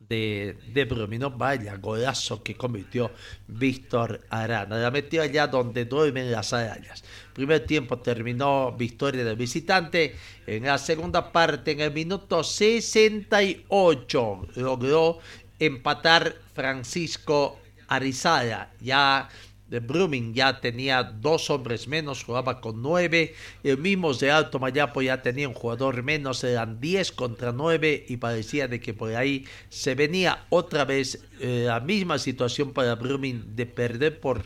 de, 0.07 0.57
de 0.73 0.85
Brumino. 0.85 1.31
Vaya 1.31 1.75
golazo 1.77 2.43
que 2.43 2.55
cometió 2.55 3.11
Víctor 3.47 4.21
Arana. 4.29 4.77
La 4.77 4.91
metió 4.91 5.21
allá 5.21 5.47
donde 5.47 5.85
duermen 5.85 6.31
las 6.31 6.53
arañas. 6.53 7.03
Primer 7.33 7.65
tiempo 7.65 7.99
terminó 7.99 8.73
victoria 8.73 9.23
del 9.23 9.35
visitante. 9.35 10.15
En 10.47 10.63
la 10.63 10.77
segunda 10.77 11.31
parte, 11.31 11.71
en 11.71 11.81
el 11.81 11.93
minuto 11.93 12.43
68, 12.43 14.47
logró 14.55 15.19
empatar 15.59 16.35
Francisco 16.53 17.60
Arizala. 17.91 18.71
Ya 18.79 19.29
de 19.67 19.79
Brumming 19.79 20.33
ya 20.33 20.59
tenía 20.59 21.01
dos 21.03 21.49
hombres 21.49 21.87
menos, 21.87 22.23
jugaba 22.23 22.59
con 22.59 22.81
nueve. 22.81 23.33
El 23.63 23.77
mismo 23.77 24.13
de 24.13 24.29
Alto 24.29 24.59
Mayapo 24.59 25.01
ya 25.01 25.21
tenía 25.21 25.47
un 25.47 25.53
jugador 25.53 26.03
menos, 26.03 26.43
eran 26.43 26.79
diez 26.81 27.11
contra 27.11 27.51
nueve 27.51 28.05
y 28.07 28.17
parecía 28.17 28.67
de 28.67 28.81
que 28.81 28.93
por 28.93 29.15
ahí 29.15 29.45
se 29.69 29.95
venía 29.95 30.45
otra 30.49 30.83
vez 30.83 31.23
eh, 31.39 31.63
la 31.67 31.79
misma 31.79 32.17
situación 32.17 32.73
para 32.73 32.95
Brumming 32.95 33.55
de 33.55 33.65
perder 33.65 34.19
por 34.19 34.43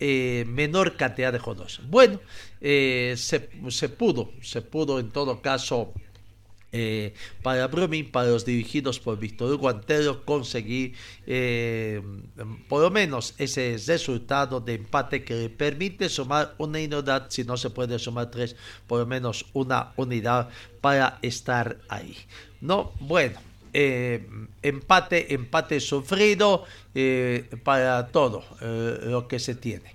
eh, 0.00 0.44
menor 0.48 0.96
cantidad 0.96 1.32
de 1.32 1.38
jugadores. 1.38 1.80
Bueno, 1.88 2.20
eh, 2.60 3.14
se, 3.16 3.50
se 3.68 3.88
pudo, 3.90 4.32
se 4.40 4.62
pudo 4.62 4.98
en 5.00 5.10
todo 5.10 5.42
caso 5.42 5.92
eh, 6.74 7.12
para 7.42 7.66
Brumming, 7.66 8.10
para 8.10 8.30
los 8.30 8.46
dirigidos 8.46 8.98
por 8.98 9.18
Víctor 9.18 9.52
Hugo 9.52 9.68
Antero, 9.68 10.24
conseguir 10.24 10.94
eh, 11.26 12.00
por 12.66 12.80
lo 12.80 12.90
menos 12.90 13.34
ese 13.36 13.76
resultado 13.86 14.58
de 14.58 14.74
empate 14.76 15.22
que 15.22 15.34
le 15.34 15.50
permite 15.50 16.08
sumar 16.08 16.54
una 16.56 16.78
unidad, 16.78 17.26
si 17.28 17.44
no 17.44 17.58
se 17.58 17.68
puede 17.68 17.98
sumar 17.98 18.30
tres, 18.30 18.56
por 18.86 19.00
lo 19.00 19.06
menos 19.06 19.44
una 19.52 19.92
unidad 19.96 20.48
para 20.80 21.18
estar 21.20 21.76
ahí. 21.90 22.16
No, 22.62 22.92
bueno, 23.00 23.38
eh, 23.74 24.26
empate, 24.62 25.34
empate 25.34 25.78
sufrido 25.78 26.64
para 27.64 28.06
todo 28.08 28.44
lo 29.04 29.28
que 29.28 29.38
se 29.38 29.54
tiene. 29.56 29.94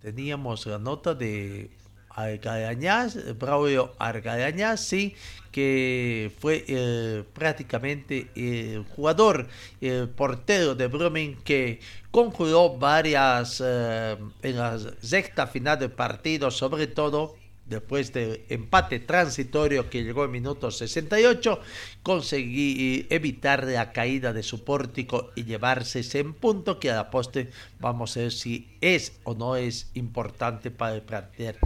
teníamos 0.00 0.66
la 0.66 0.78
nota 0.78 1.14
de 1.14 1.70
Argarañaz, 2.18 3.16
Braulio 3.38 3.94
Argarañaz, 3.98 4.80
sí, 4.80 5.14
que 5.52 6.32
fue 6.40 6.64
eh, 6.66 7.22
prácticamente 7.32 8.28
el 8.34 8.84
jugador, 8.84 9.46
el 9.80 10.08
portero 10.08 10.74
de 10.74 10.88
Brumming 10.88 11.36
que 11.44 11.80
conjuró 12.10 12.76
varias 12.76 13.62
eh, 13.64 14.16
en 14.42 14.56
la 14.56 14.78
sexta 15.00 15.46
final 15.46 15.78
del 15.78 15.92
partido, 15.92 16.50
sobre 16.50 16.88
todo 16.88 17.36
después 17.66 18.12
del 18.12 18.42
empate 18.48 18.98
transitorio 18.98 19.88
que 19.90 20.02
llegó 20.02 20.24
en 20.24 20.32
minuto 20.32 20.70
68, 20.70 21.60
conseguí 22.02 23.06
evitar 23.10 23.64
la 23.64 23.92
caída 23.92 24.32
de 24.32 24.42
su 24.42 24.64
pórtico 24.64 25.30
y 25.36 25.44
llevarse 25.44 26.00
ese 26.00 26.24
punto 26.24 26.80
que 26.80 26.90
a 26.90 26.96
la 26.96 27.10
poste 27.10 27.50
vamos 27.78 28.16
a 28.16 28.20
ver 28.20 28.32
si 28.32 28.76
es 28.80 29.12
o 29.24 29.34
no 29.34 29.54
es 29.54 29.90
importante 29.94 30.70
para 30.70 30.94
el 30.96 31.02
plantel 31.02 31.56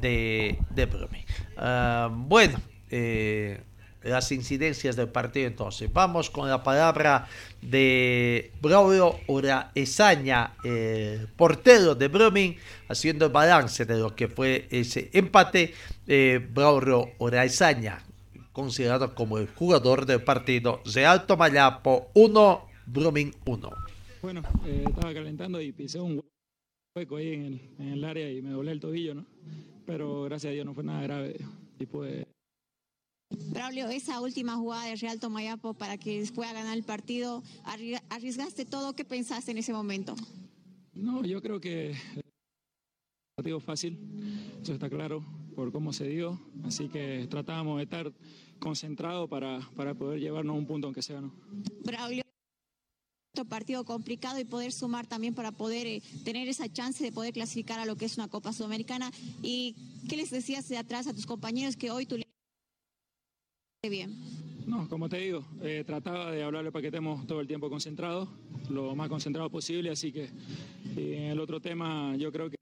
de, 0.00 0.58
de 0.70 0.88
ah, 1.56 2.10
bueno, 2.12 2.60
eh, 2.90 3.60
las 4.02 4.32
incidencias 4.32 4.96
del 4.96 5.08
partido 5.08 5.46
entonces. 5.46 5.92
Vamos 5.92 6.30
con 6.30 6.48
la 6.48 6.62
palabra 6.62 7.26
de 7.60 8.52
Braulio 8.60 9.16
Uraesaña, 9.26 10.54
eh, 10.64 11.26
portero 11.36 11.94
de 11.94 12.08
Brumming, 12.08 12.56
haciendo 12.88 13.26
el 13.26 13.32
balance 13.32 13.84
de 13.84 13.98
lo 13.98 14.14
que 14.14 14.28
fue 14.28 14.66
ese 14.70 15.10
empate. 15.12 15.74
Eh, 16.06 16.46
Braulio 16.52 17.10
Uraesaña, 17.18 18.02
considerado 18.52 19.14
como 19.14 19.38
el 19.38 19.48
jugador 19.48 20.06
del 20.06 20.22
partido 20.22 20.80
de 20.92 21.06
Alto 21.06 21.36
Mayapo 21.36 22.10
1, 22.14 22.66
Brumming 22.86 23.34
1. 23.44 23.70
Bueno, 24.22 24.42
eh, 24.66 24.84
estaba 24.86 25.14
calentando 25.14 25.60
y 25.60 25.72
pisé 25.72 26.00
un 26.00 26.22
hueco 26.94 27.16
ahí 27.16 27.34
en 27.34 27.44
el, 27.44 27.60
en 27.78 27.88
el 27.92 28.04
área 28.04 28.30
y 28.30 28.42
me 28.42 28.50
doblé 28.50 28.72
el 28.72 28.80
tobillo, 28.80 29.14
¿no? 29.14 29.26
Pero 29.90 30.22
gracias 30.22 30.52
a 30.52 30.54
Dios 30.54 30.64
no 30.64 30.72
fue 30.72 30.84
nada 30.84 31.02
grave 31.02 31.36
y 31.80 31.84
pues 31.84 32.24
Braulio, 33.50 33.88
esa 33.88 34.20
última 34.20 34.54
jugada 34.54 34.84
de 34.84 34.94
Real 34.94 35.18
Tomayapo 35.18 35.74
para 35.74 35.98
que 35.98 36.24
pueda 36.32 36.52
ganar 36.52 36.76
el 36.76 36.84
partido, 36.84 37.42
¿arriesgaste 38.08 38.64
todo? 38.66 38.92
¿Qué 38.94 39.04
pensaste 39.04 39.50
en 39.50 39.58
ese 39.58 39.72
momento? 39.72 40.14
No, 40.92 41.24
yo 41.24 41.42
creo 41.42 41.60
que 41.60 41.96
partido 43.36 43.58
fácil, 43.58 43.98
eso 44.62 44.74
está 44.74 44.88
claro 44.88 45.24
por 45.56 45.72
cómo 45.72 45.92
se 45.92 46.06
dio, 46.08 46.40
así 46.62 46.88
que 46.88 47.26
tratábamos 47.28 47.78
de 47.78 47.84
estar 47.84 48.12
concentrados 48.60 49.28
para, 49.28 49.58
para 49.74 49.94
poder 49.94 50.20
llevarnos 50.20 50.56
un 50.56 50.66
punto 50.66 50.86
aunque 50.86 51.02
sea, 51.02 51.20
¿no? 51.20 51.32
Braulio 51.84 52.22
partido 53.48 53.84
complicado 53.84 54.38
y 54.38 54.44
poder 54.44 54.72
sumar 54.72 55.06
también 55.06 55.34
para 55.34 55.52
poder 55.52 55.86
eh, 55.86 56.02
tener 56.24 56.48
esa 56.48 56.70
chance 56.70 57.02
de 57.02 57.12
poder 57.12 57.32
clasificar 57.32 57.78
a 57.78 57.86
lo 57.86 57.96
que 57.96 58.04
es 58.04 58.16
una 58.16 58.28
Copa 58.28 58.52
Sudamericana. 58.52 59.10
¿Y 59.42 59.76
qué 60.08 60.16
les 60.16 60.30
decías 60.30 60.68
de 60.68 60.78
atrás 60.78 61.06
a 61.06 61.14
tus 61.14 61.26
compañeros 61.26 61.76
que 61.76 61.90
hoy 61.90 62.06
tú 62.06 62.16
le 62.16 62.24
bien. 63.88 64.14
No, 64.66 64.88
como 64.88 65.08
te 65.08 65.16
digo, 65.16 65.44
eh, 65.62 65.84
trataba 65.86 66.30
de 66.30 66.42
hablarle 66.42 66.70
para 66.70 66.82
que 66.82 66.88
estemos 66.88 67.26
todo 67.26 67.40
el 67.40 67.46
tiempo 67.46 67.70
concentrados, 67.70 68.28
lo 68.68 68.94
más 68.94 69.08
concentrado 69.08 69.48
posible, 69.50 69.90
así 69.90 70.12
que 70.12 70.28
en 70.96 71.24
el 71.24 71.40
otro 71.40 71.60
tema 71.60 72.14
yo 72.16 72.30
creo 72.30 72.50
que 72.50 72.56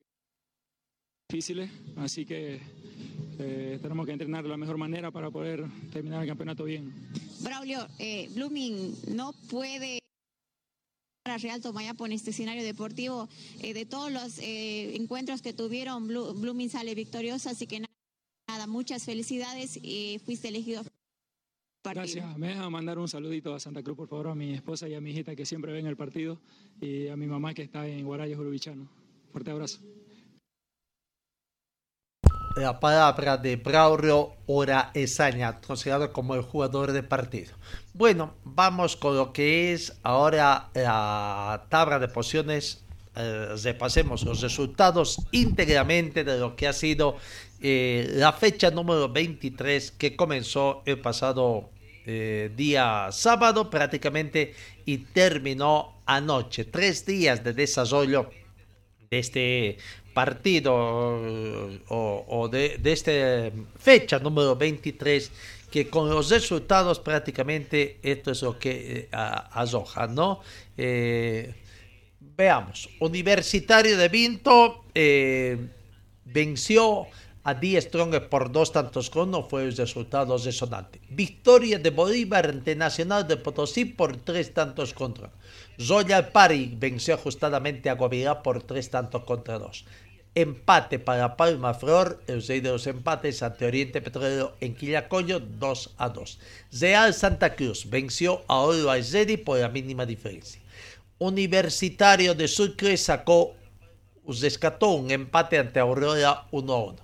difíciles, 1.29 1.71
así 1.97 2.25
que 2.25 2.61
eh, 3.39 3.79
tenemos 3.83 4.07
que 4.07 4.13
entrenar 4.13 4.45
de 4.45 4.49
la 4.49 4.57
mejor 4.57 4.79
manera 4.79 5.11
para 5.11 5.31
poder 5.31 5.67
terminar 5.93 6.23
el 6.23 6.29
campeonato 6.29 6.65
bien. 6.65 6.95
Braulio, 7.41 7.87
eh, 7.99 8.31
Blooming 8.35 8.95
no 9.15 9.33
puede 9.51 9.99
Real 11.37 11.61
Tomayapo 11.61 12.07
en 12.07 12.13
este 12.13 12.31
escenario 12.31 12.63
deportivo. 12.63 13.29
de 13.61 13.85
todos 13.85 14.11
los 14.11 14.39
encuentros 14.39 15.43
que 15.43 15.53
tuvieron, 15.53 16.09
Blooming 16.09 16.71
sale 16.71 16.95
victoriosa, 16.95 17.51
así 17.51 17.67
que 17.67 17.81
nada, 18.49 18.67
muchas 18.67 19.05
felicidades 19.05 19.79
y 19.83 20.21
fuiste 20.25 20.49
elegido 20.49 20.85
Gracias. 21.85 22.37
Me 22.39 22.49
deja 22.49 22.69
mandar 22.71 22.99
un 22.99 23.09
saludito 23.09 23.55
a 23.55 23.61
Santa 23.61 23.83
Cruz, 23.83 23.97
por 23.97 24.09
favor, 24.09 24.29
a 24.29 24.35
mi 24.35 24.53
esposa 24.53 24.89
y 24.89 24.95
a 24.95 25.01
mi 25.01 25.11
hijita 25.11 25.35
que 25.35 25.47
siempre 25.47 25.73
ven 25.73 25.87
el 25.87 25.97
partido 25.97 26.39
y 26.81 27.09
a 27.09 27.17
mi 27.17 27.27
mamá 27.27 27.55
que 27.55 27.63
está 27.63 27.87
en 27.87 28.05
Guarayas, 28.05 28.39
Urubichano. 28.39 28.89
Fuerte 29.33 29.51
abrazo. 29.51 29.81
La 32.59 32.81
palabra 32.81 33.37
de 33.37 33.55
Braulio 33.55 34.33
Ora 34.47 34.91
Esaña, 34.93 35.61
considerado 35.61 36.13
como 36.13 36.35
el 36.35 36.43
jugador 36.43 36.91
de 36.91 37.05
partido. 37.05 37.53
Bueno, 37.95 38.35
vamos 38.43 38.97
con 38.97 39.17
lo 39.17 39.33
que 39.33 39.73
es 39.73 39.97
ahora 40.03 40.69
la 40.75 41.67
tabla 41.69 42.01
de 42.01 42.09
posiciones. 42.09 42.83
Eh, 43.15 43.55
repasemos 43.63 44.25
los 44.25 44.41
resultados 44.41 45.25
íntegramente 45.31 46.25
de 46.25 46.39
lo 46.39 46.57
que 46.57 46.67
ha 46.67 46.73
sido 46.73 47.17
eh, 47.61 48.11
la 48.15 48.33
fecha 48.33 48.73
número 48.73 49.09
23 49.09 49.93
que 49.93 50.17
comenzó 50.17 50.83
el 50.85 51.01
pasado 51.01 51.71
eh, 52.07 52.51
día 52.57 53.09
sábado 53.13 53.71
prácticamente 53.71 54.55
y 54.85 54.99
terminó 54.99 56.03
anoche. 56.07 56.65
Tres 56.65 57.07
días 57.07 57.45
de 57.45 57.53
desarrollo 57.53 58.31
de 59.11 59.19
este 59.21 59.79
partido 60.19 60.75
o, 61.91 62.49
de, 62.51 62.81
esta 62.83 63.13
fecha 63.79 64.19
número 64.19 64.57
23 64.57 65.31
que 65.71 65.89
con 65.89 66.11
los 66.11 66.29
resultados 66.31 66.99
prácticamente 66.99 68.01
esto 68.03 68.33
es 68.33 68.43
lo 68.43 68.59
que 68.59 69.07
eh, 69.13 70.09
¿no? 70.11 70.41
Eh, 70.77 71.55
veamos, 72.37 72.89
Universitario 72.99 73.97
de 73.97 74.09
Vinto 74.09 74.87
venció 76.25 77.07
a 77.45 77.55
10 77.55 77.85
Strong 77.85 78.29
por 78.29 78.51
dos 78.51 78.73
tantos 78.73 79.11
con 79.11 79.29
uno 79.29 79.43
fue 79.43 79.65
el 79.65 79.77
resultado 79.77 80.37
resonante. 80.37 81.01
Victoria 81.09 81.79
de 81.79 81.91
Bolívar 81.91 82.47
ante 82.47 82.75
Nacional 82.75 83.27
de 83.29 83.37
Potosí 83.37 83.85
por 83.85 84.17
tres 84.17 84.53
tantos 84.53 84.93
contra. 84.93 85.31
Royal 85.79 86.29
Party 86.29 86.75
venció 86.77 87.15
ajustadamente 87.15 87.89
a 87.89 87.95
Guavirá 87.95 88.43
por 88.43 88.63
tres 88.65 88.91
tantos 88.91 89.23
contra 89.23 89.59
dos. 89.59 89.87
Empate 90.35 90.99
para 90.99 91.37
Palma 91.37 91.75
Flor, 91.75 92.23
el 92.27 92.47
rey 92.47 92.61
de 92.61 92.71
los 92.71 92.87
empates 92.87 93.43
ante 93.43 93.67
Oriente 93.67 94.01
Petrolero 94.01 94.55
en 94.61 94.75
Quillacoyo 94.75 95.41
2 95.41 95.95
a 95.97 96.09
2. 96.11 96.39
Real 96.81 97.15
Santa 97.15 97.57
Cruz 97.57 97.89
venció 97.91 98.43
a 98.47 98.57
Oro 98.59 98.91
Aizedi 98.91 99.37
por 99.37 99.59
la 99.59 99.69
mínima 99.69 100.07
diferencia. 100.07 100.61
Universitario 101.19 102.35
de 102.35 102.47
Sucre 102.47 102.97
sacó, 102.97 103.55
rescató 104.27 104.91
un 104.91 105.11
empate 105.11 105.59
ante 105.59 105.81
Aurora 105.81 106.47
1 106.53 106.73
a 106.73 106.85
1. 106.85 106.97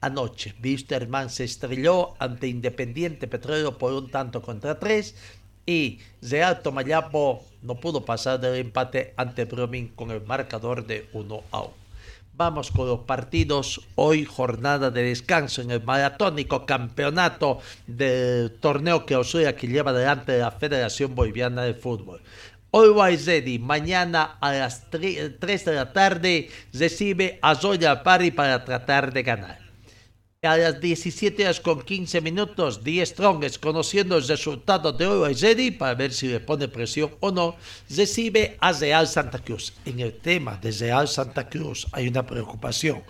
Anoche, 0.00 0.54
Wisterman 0.62 1.28
se 1.28 1.44
estrelló 1.44 2.14
ante 2.20 2.46
Independiente 2.46 3.26
Petrolero 3.26 3.76
por 3.76 3.92
un 3.92 4.10
tanto 4.10 4.40
contra 4.40 4.78
tres 4.78 5.16
y 5.66 5.98
Real 6.22 6.62
Tomayapo 6.62 7.44
no 7.60 7.74
pudo 7.74 8.04
pasar 8.04 8.40
del 8.40 8.54
empate 8.54 9.12
ante 9.18 9.44
Brumming 9.44 9.88
con 9.88 10.10
el 10.10 10.22
marcador 10.22 10.86
de 10.86 11.10
1 11.12 11.42
a 11.50 11.60
1. 11.60 11.87
Vamos 12.38 12.70
con 12.70 12.86
los 12.86 13.00
partidos. 13.00 13.80
Hoy 13.96 14.24
jornada 14.24 14.92
de 14.92 15.02
descanso 15.02 15.60
en 15.60 15.72
el 15.72 15.82
maratónico 15.82 16.66
campeonato 16.66 17.58
del 17.88 18.52
torneo 18.60 19.04
que 19.04 19.16
Osura 19.16 19.56
que 19.56 19.66
lleva 19.66 19.90
adelante 19.90 20.38
la 20.38 20.52
Federación 20.52 21.16
Boliviana 21.16 21.62
de 21.62 21.74
Fútbol. 21.74 22.22
Always 22.70 23.26
Ready, 23.26 23.58
mañana 23.58 24.38
a 24.40 24.52
las 24.52 24.88
3 24.88 25.40
de 25.40 25.74
la 25.74 25.92
tarde 25.92 26.48
recibe 26.72 27.40
a 27.42 27.56
Zoya 27.56 28.04
Pari 28.04 28.30
para 28.30 28.64
tratar 28.64 29.12
de 29.12 29.24
ganar. 29.24 29.67
A 30.42 30.56
las 30.56 30.80
17 30.80 31.42
horas 31.42 31.58
con 31.58 31.82
15 31.82 32.20
minutos, 32.20 32.84
Die 32.84 33.04
Strongest, 33.04 33.60
conociendo 33.60 34.16
el 34.16 34.28
resultado 34.28 34.92
de 34.92 35.04
Always 35.04 35.40
Ready 35.40 35.72
para 35.72 35.96
ver 35.96 36.12
si 36.12 36.28
le 36.28 36.38
pone 36.38 36.68
presión 36.68 37.10
o 37.18 37.32
no, 37.32 37.56
recibe 37.90 38.56
a 38.60 38.70
Real 38.70 39.08
Santa 39.08 39.40
Cruz. 39.40 39.72
En 39.84 39.98
el 39.98 40.12
tema 40.12 40.56
de 40.56 40.70
Real 40.70 41.08
Santa 41.08 41.48
Cruz 41.48 41.88
hay 41.90 42.06
una 42.06 42.24
preocupación. 42.24 43.02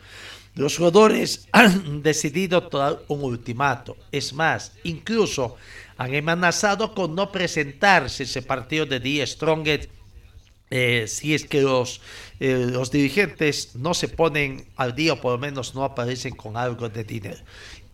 Los 0.55 0.79
jugadores 0.79 1.47
han 1.53 2.03
decidido 2.03 2.67
tomar 2.67 3.03
un 3.09 3.23
ultimato. 3.23 3.99
Es 4.11 4.33
más, 4.33 4.73
incluso 4.85 5.57
han 5.99 6.15
amenazado 6.15 6.95
con 6.95 7.15
no 7.15 7.31
presentarse 7.31 8.23
ese 8.23 8.41
partido 8.41 8.87
de 8.87 9.01
Die 9.01 9.27
Strongest 9.27 9.91
eh, 10.71 11.07
si 11.09 11.35
es 11.35 11.45
que 11.45 11.63
los, 11.63 12.01
eh, 12.41 12.67
los 12.71 12.91
dirigentes 12.91 13.75
no 13.75 13.95
se 13.95 14.09
ponen 14.09 14.67
al 14.77 14.95
día 14.95 15.15
o 15.15 15.21
por 15.21 15.33
lo 15.33 15.39
menos 15.39 15.75
no 15.75 15.85
aparecen 15.85 16.35
con 16.35 16.57
algo 16.57 16.89
de 16.89 17.05
dinero. 17.05 17.39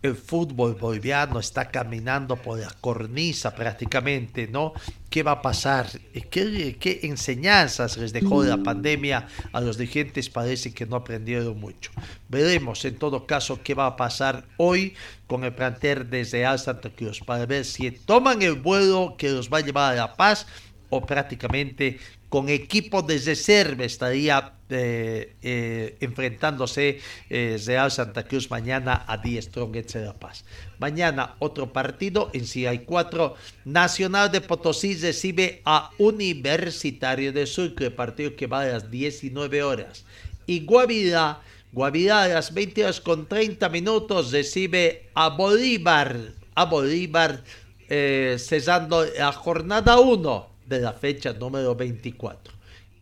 El 0.01 0.15
fútbol 0.15 0.75
boliviano 0.75 1.39
está 1.39 1.71
caminando 1.71 2.35
por 2.35 2.59
la 2.59 2.69
cornisa 2.79 3.55
prácticamente, 3.55 4.47
¿no? 4.47 4.73
¿Qué 5.09 5.23
va 5.23 5.31
a 5.31 5.41
pasar? 5.41 5.87
¿Qué, 6.29 6.77
qué 6.79 6.99
enseñanzas 7.03 7.97
les 7.97 8.13
dejó 8.13 8.43
la 8.43 8.57
pandemia 8.57 9.27
a 9.51 9.61
los 9.61 9.79
dirigentes? 9.79 10.29
Parece 10.29 10.75
que 10.75 10.85
no 10.85 10.97
aprendieron 10.97 11.59
mucho. 11.59 11.89
Veremos 12.29 12.85
en 12.85 12.97
todo 12.97 13.25
caso 13.25 13.61
qué 13.63 13.73
va 13.73 13.87
a 13.87 13.95
pasar 13.95 14.45
hoy 14.57 14.93
con 15.25 15.43
el 15.43 15.55
plantel 15.55 16.07
desde 16.07 16.39
Real 16.39 16.59
Santa 16.59 16.91
Cruz 16.91 17.21
para 17.21 17.47
ver 17.47 17.65
si 17.65 17.89
toman 17.89 18.43
el 18.43 18.53
vuelo 18.53 19.15
que 19.17 19.31
los 19.31 19.49
va 19.49 19.57
a 19.57 19.61
llevar 19.61 19.93
a 19.93 19.95
La 19.95 20.15
Paz 20.15 20.45
o 20.89 21.01
prácticamente 21.03 21.99
con 22.35 22.49
equipo 22.49 23.01
de 23.01 23.17
reserva 23.17 23.85
estaría 23.85 24.55
eh, 24.69 25.37
eh, 25.41 25.95
enfrentándose 26.01 26.99
eh, 27.29 27.57
Real 27.65 27.89
Santa 27.89 28.27
Cruz 28.27 28.51
mañana 28.51 29.05
a 29.07 29.19
10 29.19 29.45
Strongets 29.45 29.93
de 29.93 30.03
La 30.03 30.19
Paz. 30.19 30.43
Mañana 30.77 31.35
otro 31.39 31.71
partido, 31.71 32.29
en 32.33 32.45
sí 32.45 32.65
hay 32.65 32.79
cuatro. 32.79 33.35
Nacional 33.63 34.33
de 34.33 34.41
Potosí 34.41 34.95
recibe 34.95 35.61
a 35.63 35.91
Universitario 35.97 37.31
de 37.31 37.45
Sucre, 37.45 37.89
partido 37.89 38.35
que 38.35 38.47
va 38.47 38.63
a 38.63 38.65
las 38.65 38.91
19 38.91 39.63
horas. 39.63 40.03
Y 40.45 40.65
Guavirá, 40.65 41.39
Guavirá 41.71 42.23
a 42.23 42.27
las 42.27 42.53
20 42.53 42.83
horas 42.83 42.99
con 42.99 43.29
30 43.29 43.69
minutos 43.69 44.33
recibe 44.33 45.07
a 45.13 45.29
Bolívar, 45.29 46.33
a 46.53 46.65
Bolívar 46.65 47.45
cesando 47.87 49.05
la 49.05 49.31
jornada 49.31 49.99
1 49.99 50.54
de 50.67 50.79
la 50.79 50.93
fecha 50.93 51.33
número 51.33 51.75
24. 51.75 52.53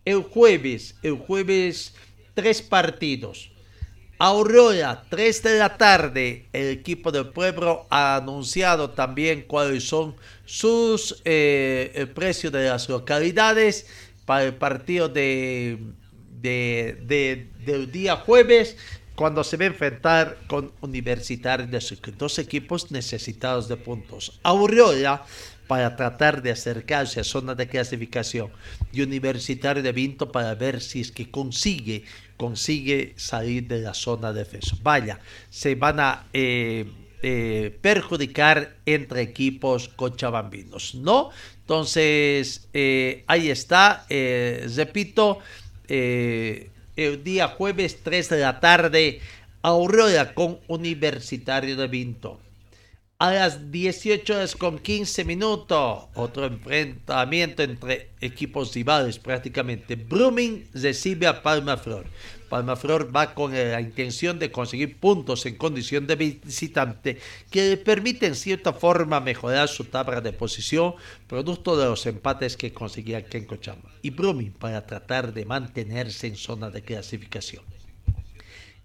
El 0.06 0.24
jueves, 0.24 0.96
el 1.02 1.18
jueves, 1.18 1.94
tres 2.34 2.62
partidos. 2.62 3.50
Aurora, 4.20 5.04
3 5.10 5.44
de 5.44 5.58
la 5.58 5.78
tarde, 5.78 6.46
el 6.54 6.70
equipo 6.70 7.12
del 7.12 7.28
pueblo 7.30 7.88
ha 7.90 8.16
anunciado 8.16 8.92
también 8.92 9.42
cuáles 9.42 9.86
son 9.86 10.16
sus 10.46 11.22
eh, 11.26 11.92
el 11.96 12.10
precio 12.10 12.50
de 12.50 12.70
las 12.70 12.88
localidades 12.88 13.88
para 14.26 14.46
el 14.46 14.54
partido 14.54 15.10
de, 15.10 15.78
de, 16.42 17.50
del 17.66 17.92
día 17.92 18.16
jueves 18.18 18.78
cuando 19.16 19.44
se 19.44 19.58
va 19.58 19.66
a 19.66 19.68
enfrentar 19.68 20.38
con 20.48 20.72
Universitario 20.82 21.68
de 21.68 21.82
Sucre. 21.82 22.14
Dos 22.18 22.40
equipos 22.40 22.92
necesitados 22.92 23.68
de 23.68 23.78
puntos. 23.78 24.40
Aurora 24.44 25.24
para 25.68 25.96
tratar 25.96 26.42
de 26.42 26.52
acercarse 26.52 27.20
a 27.20 27.24
zona 27.24 27.56
de 27.56 27.68
clasificación 27.68 28.50
y 28.92 29.02
Universitario 29.02 29.82
de 29.82 29.92
Vinto 29.92 30.32
para 30.32 30.54
ver 30.56 30.82
si 30.82 31.02
es 31.02 31.12
que 31.12 31.32
consigue, 31.32 32.04
consigue 32.38 33.14
salir 33.16 33.68
de 33.68 33.82
la 33.82 33.94
zona 33.94 34.34
de 34.34 34.40
defensa. 34.40 34.76
Vaya, 34.82 35.20
se 35.50 35.76
van 35.76 36.00
a 36.00 36.28
eh, 36.34 36.86
eh, 37.22 37.78
perjudicar 37.82 38.76
entre 38.86 39.22
equipos 39.22 39.88
cochabambinos, 39.90 40.96
¿no? 40.96 41.30
Entonces, 41.62 42.68
eh, 42.74 43.24
ahí 43.28 43.50
está, 43.50 44.06
repito, 44.10 45.40
el 45.88 47.24
día 47.24 47.48
jueves 47.48 48.04
3 48.04 48.30
de 48.30 48.40
la 48.40 48.60
tarde, 48.60 49.22
Aurora 49.62 50.34
con 50.34 50.60
Universitario 50.68 51.78
de 51.78 51.88
Vinto 51.88 52.42
a 53.24 53.32
las 53.32 53.72
18 53.72 54.36
horas 54.36 54.54
con 54.54 54.80
15 54.80 55.24
minutos. 55.24 56.08
Otro 56.14 56.46
enfrentamiento 56.46 57.64
entre 57.64 58.10
equipos 58.20 58.76
rivales 58.76 59.18
prácticamente. 59.18 59.96
Brumming 59.96 60.68
recibe 60.74 61.28
a 61.28 61.42
Palma 61.42 61.78
Flor. 61.78 62.06
Palma 62.50 62.76
Flor 62.76 63.16
va 63.16 63.34
con 63.34 63.54
la 63.54 63.80
intención 63.80 64.40
de 64.40 64.52
conseguir 64.52 65.00
puntos 65.00 65.46
en 65.46 65.56
condición 65.56 66.06
de 66.06 66.18
visitante 66.18 67.18
que 67.50 67.70
le 67.70 67.78
permite 67.78 68.26
en 68.26 68.36
cierta 68.36 68.74
forma 68.74 69.22
mejorar 69.22 69.70
su 69.70 69.86
tabla 69.86 70.20
de 70.20 70.34
posición 70.34 70.96
producto 71.26 71.78
de 71.78 71.86
los 71.86 72.06
empates 72.06 72.58
que 72.58 72.74
conseguía 72.74 73.24
Ken 73.24 73.46
Cochama. 73.46 73.90
Y 74.02 74.10
Brumming 74.10 74.52
para 74.52 74.86
tratar 74.86 75.34
de 75.34 75.46
mantenerse 75.46 76.28
en 76.28 76.36
zona 76.36 76.70
de 76.70 76.82
clasificación. 76.82 77.73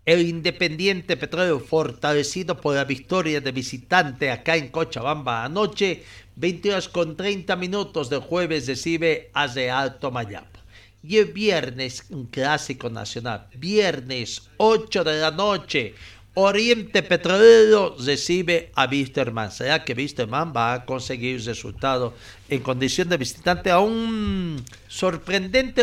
El 0.09 0.27
Independiente 0.27 1.19
Petróleo, 1.19 1.61
fortalecido 1.61 2.59
por 2.59 2.75
la 2.75 2.85
victoria 2.85 3.43
de 3.43 3.53
visitante 3.53 4.31
acá 4.31 4.57
en 4.57 4.69
Cochabamba 4.69 5.45
anoche, 5.45 6.03
20 6.37 6.71
horas 6.71 6.89
con 6.89 7.15
30 7.15 7.55
minutos 7.57 8.09
del 8.09 8.21
jueves 8.21 8.67
recibe 8.67 9.29
a 9.35 9.47
Real 9.49 9.99
Tomayapo. 9.99 10.61
Y 11.03 11.19
el 11.19 11.27
viernes, 11.27 12.07
un 12.09 12.25
clásico 12.25 12.89
nacional, 12.89 13.49
viernes 13.57 14.49
8 14.57 15.05
de 15.05 15.21
la 15.21 15.31
noche, 15.31 15.95
Oriente 16.35 17.03
Petrolero 17.03 17.97
recibe 17.99 18.71
a 18.75 18.87
Wisterman. 18.87 19.51
¿Será 19.51 19.85
que 19.85 19.93
Wisterman 19.93 20.53
va 20.57 20.73
a 20.73 20.85
conseguir 20.85 21.45
resultado 21.45 22.15
en 22.49 22.61
condición 22.61 23.09
de 23.09 23.17
visitante 23.17 23.71
a 23.71 23.81
un 23.81 24.65
sorprendente 24.87 25.83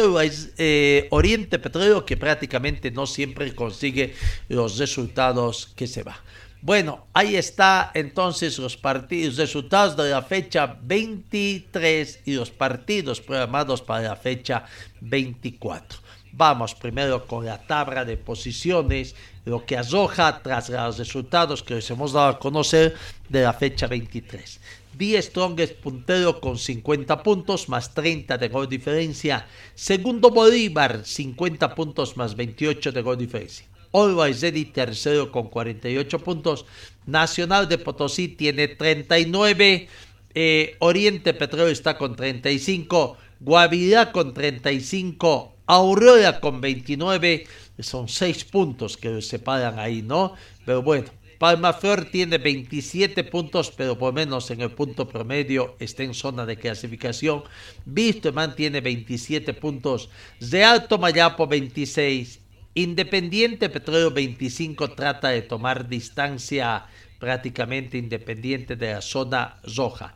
eh, 0.57 1.07
Oriente 1.11 1.59
Petrolero 1.59 2.05
que 2.05 2.15
prácticamente 2.15 2.89
no 2.91 3.05
siempre 3.05 3.53
consigue 3.53 4.15
los 4.47 4.77
resultados 4.77 5.73
que 5.75 5.87
se 5.87 6.03
va? 6.03 6.21
Bueno, 6.65 7.05
ahí 7.13 7.35
está 7.35 7.91
entonces 7.93 8.57
los 8.57 8.75
partidos, 8.75 9.37
resultados 9.37 9.95
de 9.95 10.09
la 10.09 10.23
fecha 10.23 10.77
23 10.81 12.21
y 12.25 12.33
los 12.33 12.49
partidos 12.49 13.21
programados 13.21 13.83
para 13.83 14.07
la 14.07 14.15
fecha 14.15 14.65
24. 15.01 15.99
Vamos 16.37 16.75
primero 16.75 17.25
con 17.27 17.45
la 17.45 17.65
tabla 17.65 18.03
de 18.03 18.17
posiciones, 18.17 19.15
lo 19.45 19.65
que 19.65 19.77
arroja 19.77 20.41
tras 20.43 20.67
los 20.67 20.97
resultados 20.97 21.63
que 21.63 21.75
les 21.75 21.89
hemos 21.89 22.11
dado 22.11 22.27
a 22.27 22.39
conocer 22.39 22.93
de 23.29 23.43
la 23.43 23.53
fecha 23.53 23.87
23. 23.87 24.59
Die 24.97 25.21
Strongest 25.21 25.75
puntero 25.75 26.41
con 26.41 26.57
50 26.57 27.23
puntos 27.23 27.69
más 27.69 27.93
30 27.93 28.37
de 28.37 28.49
gol 28.49 28.67
diferencia. 28.67 29.47
Segundo 29.75 30.29
Bolívar, 30.29 31.05
50 31.05 31.73
puntos 31.73 32.17
más 32.17 32.35
28 32.35 32.91
de 32.91 33.01
gol 33.01 33.17
diferencia. 33.17 33.65
Always 33.93 34.41
Ready 34.41 34.65
tercero 34.65 35.31
con 35.31 35.47
48 35.47 36.19
puntos. 36.19 36.65
Nacional 37.05 37.69
de 37.69 37.77
Potosí 37.77 38.27
tiene 38.27 38.67
39. 38.67 39.87
Eh, 40.33 40.75
Oriente 40.79 41.33
Petróleo 41.33 41.69
está 41.69 41.97
con 41.97 42.13
35. 42.13 43.15
Guavirá 43.39 44.11
con 44.11 44.33
35. 44.33 45.54
Aurora 45.67 46.39
con 46.39 46.61
29, 46.61 47.45
son 47.79 48.07
6 48.07 48.45
puntos 48.45 48.97
que 48.97 49.21
separan 49.21 49.79
ahí, 49.79 50.01
¿no? 50.01 50.33
Pero 50.65 50.81
bueno, 50.81 51.09
Palmaflor 51.37 52.05
tiene 52.05 52.37
27 52.37 53.23
puntos, 53.25 53.71
pero 53.75 53.97
por 53.97 54.13
menos 54.13 54.49
en 54.51 54.61
el 54.61 54.71
punto 54.71 55.07
promedio 55.07 55.75
está 55.79 56.03
en 56.03 56.13
zona 56.13 56.45
de 56.45 56.57
clasificación. 56.57 57.43
Wisterman 57.85 58.55
tiene 58.55 58.81
27 58.81 59.53
puntos. 59.53 60.09
De 60.39 60.63
Alto 60.63 60.97
Mayapo 60.97 61.47
26. 61.47 62.39
Independiente 62.75 63.69
Petróleo 63.69 64.11
25 64.11 64.91
trata 64.91 65.29
de 65.29 65.41
tomar 65.41 65.87
distancia 65.87 66.85
prácticamente 67.19 67.97
independiente 67.97 68.75
de 68.75 68.93
la 68.93 69.01
zona 69.01 69.59
roja. 69.75 70.15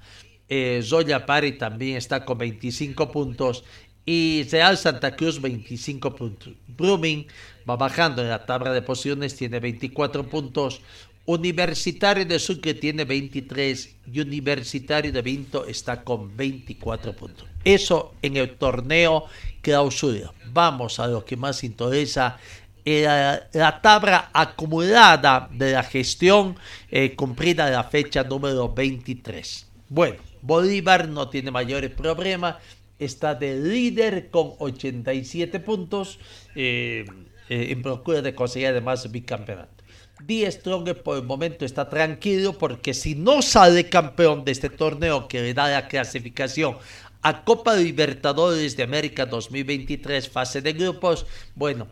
Eh, 0.50 0.82
Zoya 0.84 1.26
Pari 1.26 1.54
también 1.54 1.97
está 1.97 2.26
con 2.26 2.38
25 2.39 3.12
puntos 3.12 3.64
y 4.12 4.41
Real 4.49 4.76
Santa 4.76 5.16
Cruz 5.16 5.39
25 5.39 6.16
puntos. 6.16 6.53
Brumming 6.68 7.28
va 7.70 7.76
bajando 7.76 8.24
en 8.24 8.30
la 8.30 8.43
tabla 8.43 8.74
de 8.74 8.82
posiciones, 8.82 9.36
tiene 9.36 9.60
24 9.60 10.28
puntos. 10.28 10.82
Universitario 11.28 12.26
de 12.26 12.39
Sucre 12.39 12.74
tiene 12.74 13.05
23 13.05 13.97
y 14.12 14.20
Universitario 14.20 15.12
de 15.12 15.22
Vinto 15.22 15.64
está 15.68 16.03
con 16.03 16.36
24 16.36 17.16
puntos. 17.16 17.47
Eso 17.64 18.16
en 18.24 18.38
el 18.38 18.57
torneo 18.57 19.26
clausura. 19.62 20.34
Vamos 20.51 20.99
a 20.99 21.05
lo 21.05 21.24
que 21.24 21.38
más 21.38 21.64
interesa. 21.64 22.39
La, 22.84 23.47
la 23.53 23.80
tabla 23.80 24.32
acumulada 24.34 25.47
de 25.51 25.74
la 25.74 25.84
gestión 25.84 26.55
eh, 26.89 27.14
cumplida 27.16 27.70
la 27.70 27.84
fecha 27.84 28.24
número 28.24 28.74
23. 28.74 29.68
Bueno, 29.88 30.18
Bolívar 30.41 31.07
no 31.07 31.30
tiene 31.30 31.51
mayores 31.51 31.91
problemas. 31.91 32.55
Está 33.00 33.34
de 33.34 33.56
líder 33.56 34.30
con 34.30 34.54
87 34.60 35.60
puntos 35.62 36.20
eh, 36.56 37.06
eh, 37.50 37.68
en 37.72 37.82
procura 37.82 38.22
de 38.22 38.36
conseguir 38.36 38.68
además 38.68 39.10
bicampeonato. 39.12 39.84
Die 40.26 40.52
Strong 40.52 40.95
por 41.02 41.18
el 41.18 41.24
momento 41.24 41.64
está 41.64 41.89
tranquilo 41.89 42.58
porque 42.58 42.93
si 42.93 43.16
no 43.16 43.41
sale 43.41 43.88
campeón 43.88 44.43
de 44.43 44.52
este 44.52 44.70
torneo 44.70 45.30
que 45.30 45.41
le 45.41 45.54
da 45.54 45.70
la 45.70 45.88
clasificación 45.88 46.78
a 47.22 47.43
Copa 47.43 47.76
Libertadores 47.76 48.76
de 48.76 48.84
América 48.84 49.26
2023 49.26 50.30
fase 50.30 50.62
de 50.62 50.74
grupos, 50.74 51.26
bueno, 51.56 51.88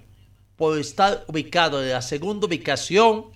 por 0.58 0.78
estar 0.78 1.24
ubicado 1.28 1.82
en 1.82 1.90
la 1.90 2.02
segunda 2.02 2.48
ubicación 2.48 3.28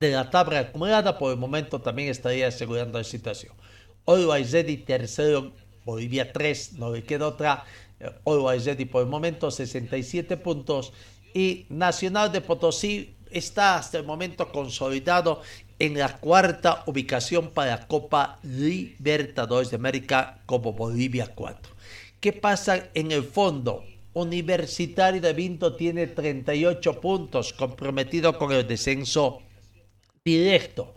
de 0.00 0.12
la 0.12 0.30
tabla 0.30 0.60
acumulada, 0.60 1.18
por 1.18 1.32
el 1.32 1.38
momento 1.38 1.80
también 1.80 2.08
estaría 2.08 2.48
asegurando 2.48 2.98
la 2.98 3.04
situación. 3.04 3.52
Always 4.06 4.52
Ready 4.52 4.78
tercero, 4.78 5.52
Bolivia 5.86 6.32
3, 6.32 6.74
no 6.74 6.90
le 6.90 7.04
queda 7.04 7.28
otra. 7.28 7.64
Always 8.26 8.66
Ready 8.66 8.84
por 8.84 9.02
el 9.02 9.08
momento 9.08 9.50
67 9.50 10.36
puntos 10.36 10.92
y 11.32 11.64
Nacional 11.70 12.30
de 12.32 12.40
Potosí 12.40 13.14
está 13.30 13.76
hasta 13.76 13.96
el 13.98 14.04
momento 14.04 14.50
consolidado 14.50 15.40
en 15.78 15.96
la 15.96 16.18
cuarta 16.18 16.82
ubicación 16.86 17.50
para 17.50 17.86
Copa 17.86 18.38
Libertadores 18.42 19.70
de 19.70 19.76
América 19.76 20.40
como 20.44 20.72
Bolivia 20.72 21.32
4. 21.34 21.72
¿Qué 22.20 22.32
pasa 22.32 22.88
en 22.92 23.12
el 23.12 23.22
fondo? 23.22 23.84
Universitario 24.12 25.20
de 25.20 25.32
Vinto 25.34 25.76
tiene 25.76 26.08
38 26.08 27.00
puntos, 27.00 27.52
comprometido 27.52 28.36
con 28.36 28.50
el 28.50 28.66
descenso 28.66 29.40
directo. 30.24 30.95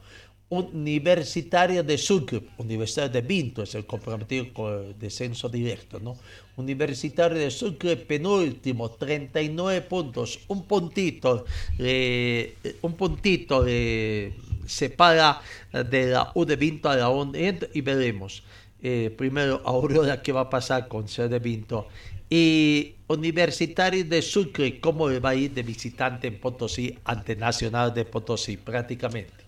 Universitario 0.50 1.84
de 1.84 1.96
Sucre, 1.98 2.42
Universitario 2.58 3.12
de 3.12 3.22
Vinto 3.22 3.62
es 3.62 3.76
el 3.76 3.86
comprometido 3.86 4.52
con 4.52 4.74
el 4.74 4.98
descenso 4.98 5.48
directo, 5.48 6.00
¿no? 6.00 6.18
Universitario 6.58 7.38
de 7.38 7.52
Sucre, 7.52 7.96
penúltimo, 7.98 8.90
39 8.90 9.82
puntos, 9.82 10.40
un 10.48 10.64
puntito, 10.64 11.46
eh, 11.78 12.56
un 12.82 12.94
puntito 12.94 13.64
eh, 13.68 14.34
separa 14.66 15.40
de 15.72 16.08
la 16.08 16.32
U 16.34 16.46
de 16.46 16.56
Vinto 16.56 16.90
a 16.90 16.96
la 16.96 17.12
U 17.12 17.32
y 17.74 17.82
veremos. 17.82 18.42
Eh, 18.82 19.14
primero, 19.16 19.62
Aurora, 19.66 20.22
qué 20.22 20.32
va 20.32 20.42
a 20.42 20.50
pasar 20.50 20.88
con 20.88 21.08
C 21.08 21.28
de 21.28 21.38
Vinto. 21.38 21.88
Y 22.28 22.96
Universitario 23.08 24.04
de 24.04 24.22
Sucre, 24.24 24.80
cómo 24.80 25.10
va 25.22 25.30
a 25.30 25.36
ir 25.36 25.54
de 25.54 25.64
visitante 25.64 26.28
en 26.28 26.40
Potosí 26.40 26.98
ante 27.04 27.36
Nacional 27.36 27.94
de 27.94 28.06
Potosí, 28.06 28.58
prácticamente. 28.58 29.39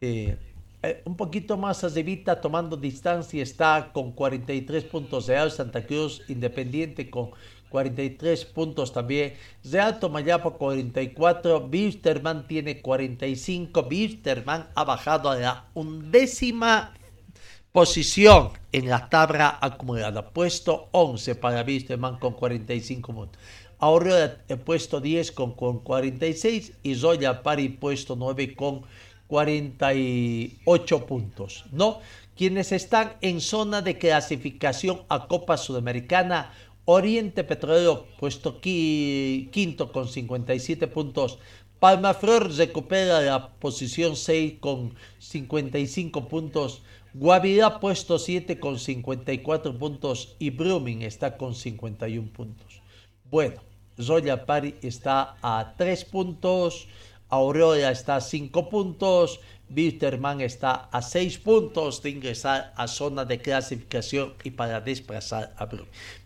Eh, 0.00 0.36
eh, 0.82 1.02
un 1.06 1.16
poquito 1.16 1.56
más 1.56 1.82
arribita, 1.82 2.40
tomando 2.40 2.76
distancia, 2.76 3.42
está 3.42 3.90
con 3.92 4.12
43 4.12 4.84
puntos 4.84 5.26
Real 5.26 5.50
Santa 5.50 5.84
Cruz, 5.84 6.22
Independiente 6.28 7.10
con 7.10 7.30
43 7.68 8.44
puntos 8.46 8.92
también. 8.92 9.34
Real 9.64 9.98
Tomayapo 9.98 10.54
44, 10.54 11.68
Bisterman 11.68 12.46
tiene 12.46 12.80
45. 12.80 13.82
Bisterman 13.82 14.68
ha 14.74 14.84
bajado 14.84 15.30
a 15.30 15.36
la 15.36 15.64
undécima 15.74 16.94
posición 17.72 18.50
en 18.72 18.88
la 18.88 19.08
tabla 19.08 19.58
acumulada. 19.60 20.30
Puesto 20.30 20.88
11 20.92 21.34
para 21.34 21.64
Bisterman 21.64 22.18
con 22.18 22.34
45 22.34 23.12
puntos. 23.12 23.42
Ahora 23.80 24.42
he 24.48 24.56
puesto 24.56 25.00
10 25.00 25.32
con, 25.32 25.52
con 25.54 25.80
46 25.80 26.72
y 26.82 26.94
Zoya 26.96 27.42
Pari 27.42 27.68
puesto 27.68 28.16
9 28.16 28.56
con 28.56 28.82
48 29.28 31.06
puntos, 31.06 31.64
¿no? 31.70 32.00
Quienes 32.36 32.72
están 32.72 33.12
en 33.20 33.40
zona 33.40 33.82
de 33.82 33.98
clasificación 33.98 35.02
a 35.08 35.28
Copa 35.28 35.56
Sudamericana, 35.56 36.52
Oriente 36.84 37.44
Petrolero 37.44 38.06
puesto 38.18 38.60
quinto 38.60 39.92
con 39.92 40.08
57 40.08 40.86
puntos, 40.88 41.38
Palmaflor 41.78 42.56
recupera 42.56 43.20
la 43.20 43.50
posición 43.50 44.16
6 44.16 44.54
con 44.58 44.94
55 45.18 46.26
puntos, 46.26 46.82
Guavirá 47.14 47.80
puesto 47.80 48.18
7 48.18 48.58
con 48.58 48.78
54 48.78 49.78
puntos 49.78 50.36
y 50.38 50.50
Brumming 50.50 51.02
está 51.02 51.36
con 51.36 51.54
51 51.54 52.32
puntos. 52.32 52.82
Bueno, 53.30 53.60
Zoya 54.00 54.44
Pari 54.46 54.76
está 54.82 55.36
a 55.42 55.74
3 55.76 56.04
puntos, 56.06 56.86
Aurora 57.28 57.90
está 57.90 58.16
a 58.16 58.20
5 58.20 58.70
puntos, 58.70 59.40
Bitterman 59.68 60.40
está 60.40 60.88
a 60.90 61.02
6 61.02 61.38
puntos 61.38 62.02
de 62.02 62.10
ingresar 62.10 62.72
a 62.74 62.88
zona 62.88 63.24
de 63.24 63.38
clasificación 63.40 64.34
y 64.44 64.50
para 64.50 64.80
desplazar 64.80 65.52
a. 65.58 65.68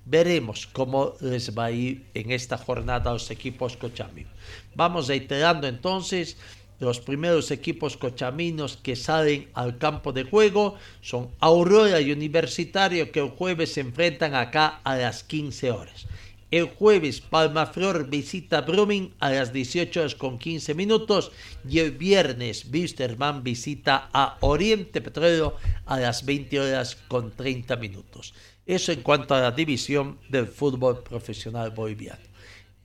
Veremos 0.05 0.66
cómo 0.66 1.14
les 1.20 1.57
va 1.57 1.66
a 1.66 1.70
ir 1.72 2.07
en 2.14 2.30
esta 2.30 2.57
jornada 2.57 3.11
a 3.11 3.14
los 3.14 3.30
equipos 3.30 3.76
cochaminos. 3.76 4.32
Vamos 4.74 5.09
reiterando 5.09 5.66
entonces 5.66 6.36
los 6.78 7.00
primeros 7.00 7.50
equipos 7.50 7.96
cochaminos 7.96 8.76
que 8.76 8.96
salen 8.96 9.48
al 9.55 9.78
campo 9.78 10.12
de 10.12 10.24
juego 10.24 10.76
son 11.00 11.30
Aurora 11.38 12.00
y 12.00 12.12
Universitario 12.12 13.12
que 13.12 13.20
el 13.20 13.30
jueves 13.30 13.74
se 13.74 13.80
enfrentan 13.80 14.34
acá 14.34 14.80
a 14.82 14.96
las 14.96 15.22
15 15.22 15.70
horas. 15.70 16.07
El 16.53 16.66
jueves 16.66 17.22
Palmaflor 17.22 18.11
visita 18.11 18.61
Brumming 18.61 19.14
a 19.20 19.30
las 19.30 19.55
18 19.55 20.00
horas 20.00 20.14
con 20.14 20.38
15 20.38 20.74
minutos 20.74 21.32
y 21.66 21.78
el 21.78 21.92
viernes 21.92 22.66
Wisterman 22.70 23.42
visita 23.42 24.11
a 24.12 24.36
Oriente 24.40 25.00
Petróleo 25.00 25.57
a 25.86 25.98
las 25.98 26.26
20 26.26 26.61
horas 26.61 26.96
con 27.09 27.30
30 27.30 27.76
minutos. 27.76 28.34
Eso 28.66 28.92
en 28.92 29.00
cuanto 29.00 29.34
a 29.34 29.40
la 29.40 29.53
división 29.53 30.18
del 30.28 30.46
fútbol 30.46 31.03
profesional 31.03 31.70
boliviano. 31.70 32.20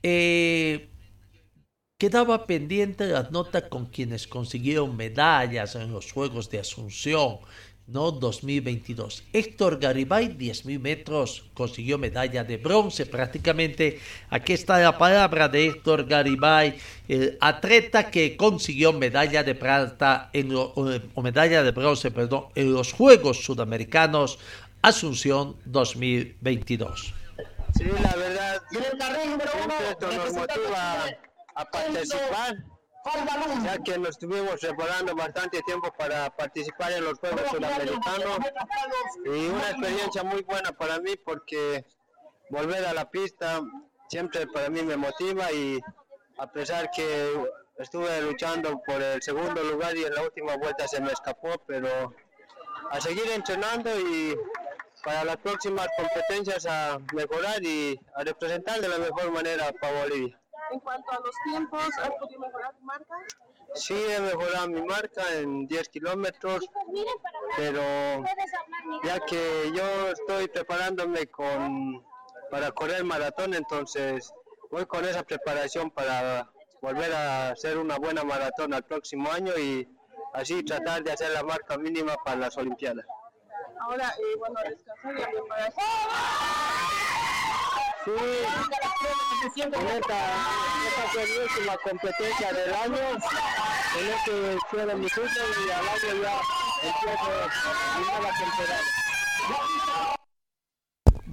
Eh, 0.02 0.88
quedaba 1.98 2.46
pendiente 2.46 3.06
la 3.08 3.28
nota 3.30 3.68
con 3.68 3.84
quienes 3.84 4.26
consiguieron 4.26 4.96
medallas 4.96 5.74
en 5.74 5.92
los 5.92 6.10
Juegos 6.10 6.48
de 6.48 6.60
Asunción, 6.60 7.40
no 7.88 8.12
2022. 8.12 9.24
Héctor 9.32 9.78
Garibay, 9.78 10.36
10.000 10.36 10.78
metros, 10.78 11.44
consiguió 11.54 11.98
medalla 11.98 12.44
de 12.44 12.58
bronce 12.58 13.06
prácticamente. 13.06 13.98
Aquí 14.30 14.52
está 14.52 14.78
la 14.78 14.96
palabra 14.96 15.48
de 15.48 15.66
Héctor 15.66 16.06
Garibay, 16.06 16.78
el 17.08 17.36
atleta 17.40 18.10
que 18.10 18.36
consiguió 18.36 18.92
medalla 18.92 19.42
de 19.42 19.54
plata 19.54 20.30
en 20.32 20.52
o 20.54 21.22
medalla 21.22 21.62
de 21.62 21.70
bronce, 21.72 22.10
perdón, 22.10 22.46
en 22.54 22.72
los 22.72 22.92
Juegos 22.92 23.42
Sudamericanos 23.42 24.38
Asunción 24.80 25.56
2022. 25.64 27.14
Sí, 27.76 27.84
la 27.84 28.16
verdad, 28.16 28.62
esto 28.70 30.12
nos 30.12 30.32
motiva 30.34 31.06
a 31.56 31.64
participar 31.64 32.77
ya 33.64 33.78
que 33.78 33.98
nos 33.98 34.10
estuvimos 34.10 34.60
preparando 34.60 35.14
bastante 35.14 35.62
tiempo 35.62 35.92
para 35.96 36.30
participar 36.30 36.92
en 36.92 37.04
los 37.04 37.18
Juegos 37.18 37.42
Sudamericanos 37.50 38.38
y 39.24 39.48
una 39.48 39.70
experiencia 39.70 40.22
muy 40.22 40.42
buena 40.42 40.72
para 40.72 40.98
mí 40.98 41.16
porque 41.16 41.84
volver 42.50 42.84
a 42.84 42.92
la 42.92 43.10
pista 43.10 43.60
siempre 44.08 44.46
para 44.46 44.68
mí 44.68 44.82
me 44.82 44.96
motiva 44.96 45.50
y 45.52 45.80
a 46.38 46.50
pesar 46.50 46.90
que 46.90 47.32
estuve 47.78 48.22
luchando 48.22 48.80
por 48.84 49.00
el 49.00 49.22
segundo 49.22 49.62
lugar 49.62 49.96
y 49.96 50.04
en 50.04 50.14
la 50.14 50.22
última 50.22 50.56
vuelta 50.56 50.88
se 50.88 51.00
me 51.00 51.12
escapó, 51.12 51.62
pero 51.66 52.14
a 52.90 53.00
seguir 53.00 53.30
entrenando 53.30 53.90
y 53.98 54.36
para 55.04 55.24
las 55.24 55.36
próximas 55.38 55.88
competencias 55.96 56.66
a 56.66 56.98
mejorar 57.14 57.62
y 57.62 57.98
a 58.14 58.24
representar 58.24 58.80
de 58.80 58.88
la 58.88 58.98
mejor 58.98 59.30
manera 59.30 59.72
para 59.80 60.00
Bolivia. 60.00 60.40
En 60.70 60.80
cuanto 60.80 61.10
a 61.10 61.20
los 61.20 61.34
tiempos, 61.44 61.86
¿has 61.98 62.10
podido 62.10 62.40
mejorar 62.40 62.74
tu 62.74 62.84
marca? 62.84 63.14
Sí, 63.74 63.94
he 63.94 64.20
mejorado 64.20 64.68
mi 64.68 64.82
marca 64.82 65.22
en 65.34 65.66
10 65.66 65.88
kilómetros, 65.88 66.68
pero 67.56 67.82
ya 69.04 69.20
que 69.26 69.72
yo 69.74 70.08
estoy 70.10 70.48
preparándome 70.48 71.26
con, 71.28 72.04
para 72.50 72.70
correr 72.72 73.04
maratón, 73.04 73.54
entonces 73.54 74.32
voy 74.70 74.86
con 74.86 75.04
esa 75.04 75.22
preparación 75.22 75.90
para 75.90 76.50
volver 76.80 77.12
a 77.12 77.50
hacer 77.50 77.78
una 77.78 77.98
buena 77.98 78.24
maratón 78.24 78.72
al 78.74 78.84
próximo 78.84 79.30
año 79.30 79.52
y 79.56 79.88
así 80.34 80.62
tratar 80.62 81.02
de 81.02 81.12
hacer 81.12 81.30
la 81.30 81.42
marca 81.42 81.76
mínima 81.76 82.16
para 82.24 82.36
las 82.36 82.56
Olimpiadas. 82.56 83.06
Ahora, 83.80 84.08
eh, 84.18 84.36
bueno, 84.38 84.60
descansar 84.68 85.16
y 85.16 85.20
la 85.20 85.30
preparación. 85.30 85.86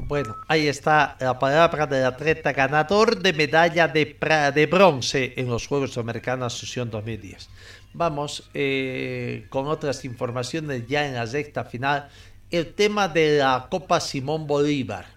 Bueno, 0.07 0.35
ahí 0.47 0.67
está 0.67 1.17
la 1.19 1.39
palabra 1.39 1.87
del 1.87 2.05
atleta 2.05 2.53
ganador 2.53 3.17
de 3.19 3.33
medalla 3.33 3.87
de, 3.87 4.17
de 4.53 4.65
bronce 4.67 5.33
en 5.35 5.49
los 5.49 5.65
Juegos 5.65 5.93
Sudamericanos 5.93 6.53
Asunción 6.53 6.91
2010. 6.91 7.49
Vamos 7.93 8.49
eh, 8.53 9.47
con 9.49 9.67
otras 9.67 10.05
informaciones 10.05 10.87
ya 10.87 11.07
en 11.07 11.15
la 11.15 11.25
recta 11.25 11.63
final. 11.63 12.09
El 12.51 12.73
tema 12.75 13.07
de 13.07 13.39
la 13.39 13.67
Copa 13.69 13.99
Simón 13.99 14.45
Bolívar. 14.45 15.14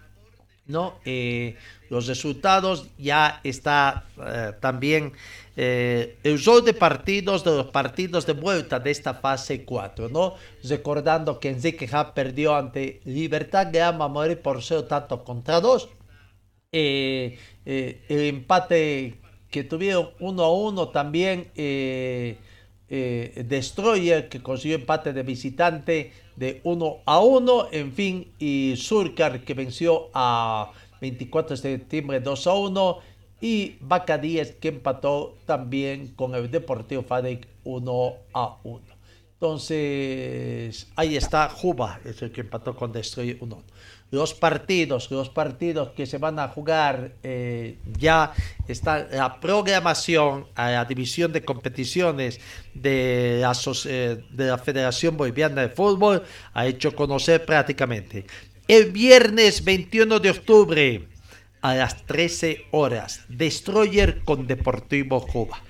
¿No? 0.69 0.95
Eh, 1.05 1.57
los 1.91 2.07
resultados 2.07 2.89
ya 2.99 3.41
está 3.43 4.05
eh, 4.25 4.53
también 4.61 5.13
eh, 5.61 6.17
el 6.23 6.39
show 6.39 6.61
de 6.61 6.73
partidos 6.73 7.43
de 7.43 7.51
los 7.51 7.67
partidos 7.67 8.27
de 8.27 8.33
vuelta 8.33 8.79
de 8.79 8.93
esta 8.93 9.15
fase 9.15 9.65
4, 9.65 10.09
¿no? 10.09 10.35
Recordando 10.63 11.41
que 11.41 11.49
Enrique 11.49 11.91
Hub 11.93 12.15
perdió 12.15 12.55
ante 12.55 13.01
Libertad 13.05 13.67
Gran 13.73 13.99
Mamoré 13.99 14.37
por 14.37 14.63
0 14.63 14.85
tanto 14.85 15.25
contra 15.25 15.61
2. 15.61 15.89
Eh, 16.71 17.39
eh, 17.67 18.05
el 18.09 18.21
empate 18.21 19.19
que 19.51 19.65
tuvieron 19.65 20.11
1 20.21 20.45
a 20.45 20.55
1 20.55 20.89
también 20.91 21.51
eh, 22.91 23.45
Destroyer 23.47 24.29
que 24.29 24.43
consiguió 24.43 24.77
empate 24.77 25.13
de 25.13 25.23
visitante 25.23 26.13
de 26.37 26.61
1 26.65 26.97
a 27.05 27.21
1 27.21 27.69
en 27.73 27.93
fin 27.93 28.33
y 28.39 28.75
Surcar 28.77 29.45
que 29.45 29.55
venció 29.55 30.09
a 30.15 30.73
24 31.01 31.57
de 31.57 31.63
septiembre 31.63 32.21
2 32.21 32.47
a 32.47 32.55
1 32.55 32.99
y 33.41 33.77
Vaca 33.81 34.19
10 34.19 34.53
que 34.57 34.69
empató 34.69 35.37
también 35.45 36.09
con 36.09 36.35
el 36.35 36.51
Deportivo 36.51 37.03
Fadec 37.03 37.47
1 37.65 38.15
a 38.33 38.57
1 38.65 38.81
entonces 39.35 40.89
ahí 40.97 41.17
está 41.17 41.49
Juba 41.49 42.01
es 42.05 42.23
el 42.23 42.33
que 42.33 42.41
empató 42.41 42.75
con 42.75 42.93
Destroyer 42.93 43.37
1 43.41 43.55
a 43.55 43.59
1 43.59 43.67
los 44.11 44.33
partidos, 44.35 45.11
los 45.11 45.29
partidos 45.29 45.91
que 45.91 46.07
se 46.07 46.19
van 46.19 46.39
a 46.39 46.49
jugar, 46.49 47.13
eh, 47.23 47.79
ya 47.99 48.33
está 48.67 49.07
la 49.11 49.41
programación 49.41 50.47
a 50.55 50.71
la 50.71 50.85
división 50.85 51.33
de 51.33 51.45
competiciones 51.45 52.41
de 52.75 53.39
la, 53.41 53.53
eh, 53.87 54.25
de 54.31 54.47
la 54.47 54.59
Federación 54.59 55.17
Boliviana 55.17 55.63
de 55.63 55.69
Fútbol, 55.69 56.23
ha 56.55 56.67
hecho 56.67 56.95
conocer 56.95 57.45
prácticamente. 57.45 58.25
El 58.67 58.93
viernes 58.93 59.65
21 59.65 60.21
de 60.21 60.31
octubre 60.31 61.09
a 61.61 61.75
las 61.75 62.07
13 62.07 62.67
horas, 62.71 63.25
Destroyer 63.29 64.23
con 64.25 64.47
Deportivo 64.47 65.27
Cuba. 65.27 65.63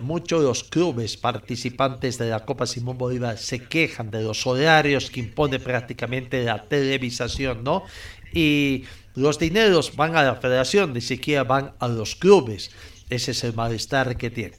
Muchos 0.00 0.42
los 0.42 0.64
clubes 0.64 1.16
participantes 1.16 2.16
de 2.16 2.30
la 2.30 2.44
Copa 2.44 2.64
Simón 2.66 2.96
Bolívar 2.96 3.36
se 3.36 3.64
quejan 3.64 4.10
de 4.10 4.22
los 4.22 4.46
horarios 4.46 5.10
que 5.10 5.20
impone 5.20 5.58
prácticamente 5.58 6.42
la 6.44 6.62
televisación, 6.64 7.64
¿no? 7.64 7.84
Y 8.32 8.84
los 9.14 9.38
dineros 9.38 9.94
van 9.94 10.16
a 10.16 10.22
la 10.22 10.36
federación, 10.36 10.92
ni 10.94 11.00
siquiera 11.00 11.44
van 11.44 11.72
a 11.80 11.88
los 11.88 12.16
clubes. 12.16 12.70
Ese 13.10 13.32
es 13.32 13.44
el 13.44 13.54
malestar 13.54 14.16
que 14.16 14.30
tiene. 14.30 14.54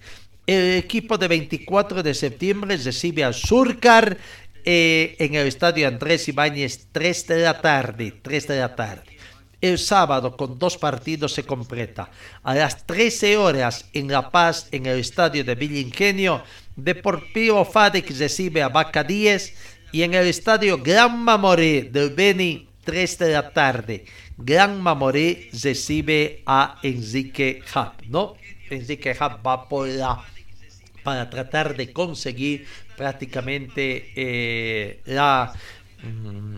El 0.46 0.78
equipo 0.78 1.18
de 1.18 1.28
24 1.28 2.04
de 2.04 2.14
septiembre 2.14 2.78
recibe 2.78 3.24
al 3.24 3.34
Surcar 3.34 4.18
eh, 4.64 5.16
en 5.20 5.34
el 5.36 5.48
estadio 5.48 5.88
Andrés 5.88 6.28
Ibáñez 6.28 6.88
3 6.92 7.28
de 7.28 7.40
la 7.40 7.62
tarde. 7.62 8.14
3 8.22 8.48
de 8.48 8.60
la 8.60 8.76
tarde. 8.76 9.15
El 9.66 9.80
sábado 9.80 10.38
con 10.38 10.60
dos 10.60 10.78
partidos 10.78 11.34
se 11.34 11.44
completa. 11.44 12.12
A 12.44 12.54
las 12.54 12.86
13 12.86 13.36
horas 13.38 13.90
en 13.94 14.12
La 14.12 14.30
Paz, 14.30 14.68
en 14.72 14.86
el 14.86 15.00
estadio 15.00 15.44
de 15.44 15.56
Villa 15.56 15.80
Ingenio, 15.80 16.44
Deportivo 16.76 17.66
Fadec 17.66 18.12
recibe 18.12 18.62
a 18.62 18.70
Vaca 18.70 19.04
10 19.04 19.56
y 19.92 20.04
en 20.04 20.14
el 20.14 20.28
estadio 20.28 20.84
Gran 20.84 21.18
Mamoré 21.18 21.90
del 21.92 22.12
Beni, 22.12 22.70
3 22.84 23.18
de 23.18 23.34
la 23.34 23.52
tarde. 23.54 24.06
Gran 24.38 24.80
Mamoré 24.80 25.50
recibe 25.64 26.44
a 26.46 26.78
Enrique 26.84 27.64
Hub, 27.74 28.08
¿no? 28.08 28.36
Enrique 28.70 29.18
Hub 29.20 29.40
va 29.44 29.68
por 29.68 29.88
la 29.88 30.24
para 31.02 31.28
tratar 31.28 31.76
de 31.76 31.92
conseguir 31.92 32.68
prácticamente 32.96 34.12
eh, 34.16 35.02
la, 35.06 35.54
mm, 36.04 36.58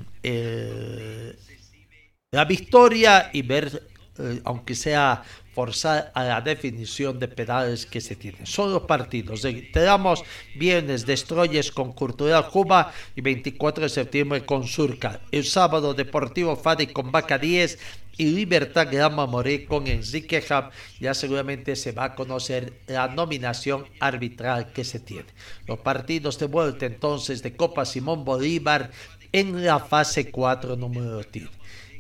la 2.32 2.44
victoria 2.44 3.30
y 3.32 3.42
ver, 3.42 3.88
eh, 4.20 4.42
aunque 4.44 4.76
sea 4.76 5.24
forzar 5.54 6.12
a 6.14 6.26
la 6.26 6.42
definición 6.42 7.18
de 7.20 7.30
pedales 7.30 7.86
que 7.86 8.02
se 8.02 8.18
tienen. 8.18 8.46
Son 8.46 8.72
los 8.72 8.84
partidos. 8.84 9.42
Tenemos 9.72 10.24
viernes 10.56 11.06
Destroyers 11.06 11.72
con 11.72 11.94
Cultural 11.94 12.50
Cuba 12.50 12.92
y 13.16 13.22
24 13.22 13.86
de 13.86 13.90
septiembre 13.90 14.46
con 14.46 14.68
Surca. 14.68 15.22
El 15.32 15.46
sábado 15.46 15.94
Deportivo 15.94 16.58
Fadi 16.58 16.88
con 16.88 17.14
Vaca 17.14 17.38
10 17.38 17.80
y 18.18 18.26
Libertad 18.26 18.90
Grama 18.92 19.26
Moré 19.26 19.66
con 19.66 19.88
Enrique 19.88 20.44
Hub. 20.50 20.72
Ya 21.00 21.14
seguramente 21.14 21.78
se 21.78 21.94
va 21.94 22.04
a 22.04 22.16
conocer 22.16 22.82
la 22.88 23.08
nominación 23.08 23.86
arbitral 24.02 24.74
que 24.74 24.84
se 24.84 25.00
tiene. 25.00 25.28
Los 25.66 25.80
partidos 25.80 26.38
de 26.40 26.48
vuelta 26.48 26.86
entonces 26.86 27.42
de 27.42 27.56
Copa 27.56 27.86
Simón 27.86 28.26
Bolívar 28.26 28.92
en 29.32 29.66
la 29.66 29.80
fase 29.80 30.30
4 30.30 30.76
número 30.76 31.24
10. 31.24 31.58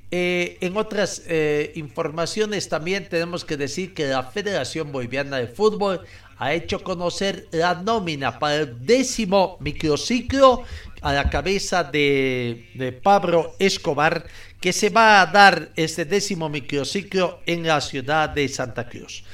Eh, 0.09 0.57
en 0.61 0.77
otras 0.77 1.23
eh, 1.27 1.73
informaciones 1.75 2.69
también 2.69 3.09
tenemos 3.09 3.43
que 3.43 3.57
decir 3.57 3.93
que 3.93 4.05
la 4.05 4.23
Federación 4.23 4.93
Boliviana 4.93 5.35
de 5.35 5.47
Fútbol 5.47 5.99
ha 6.37 6.53
hecho 6.53 6.81
conocer 6.81 7.47
la 7.51 7.75
nómina 7.75 8.39
para 8.39 8.55
el 8.55 8.85
décimo 8.85 9.57
microciclo 9.59 10.63
a 11.01 11.11
la 11.11 11.29
cabeza 11.29 11.83
de, 11.83 12.97
Pablo 13.03 13.55
Escobar 13.59 14.25
que 14.61 14.71
se 14.71 14.89
va 14.89 15.21
a 15.21 15.25
dar 15.25 15.71
este 15.75 16.05
décimo 16.05 16.47
microciclo 16.47 17.41
en 17.45 17.67
la 17.67 17.81
ciudad 17.81 18.29
de 18.29 18.47
Santa 18.47 18.87
Cruz. 18.87 19.25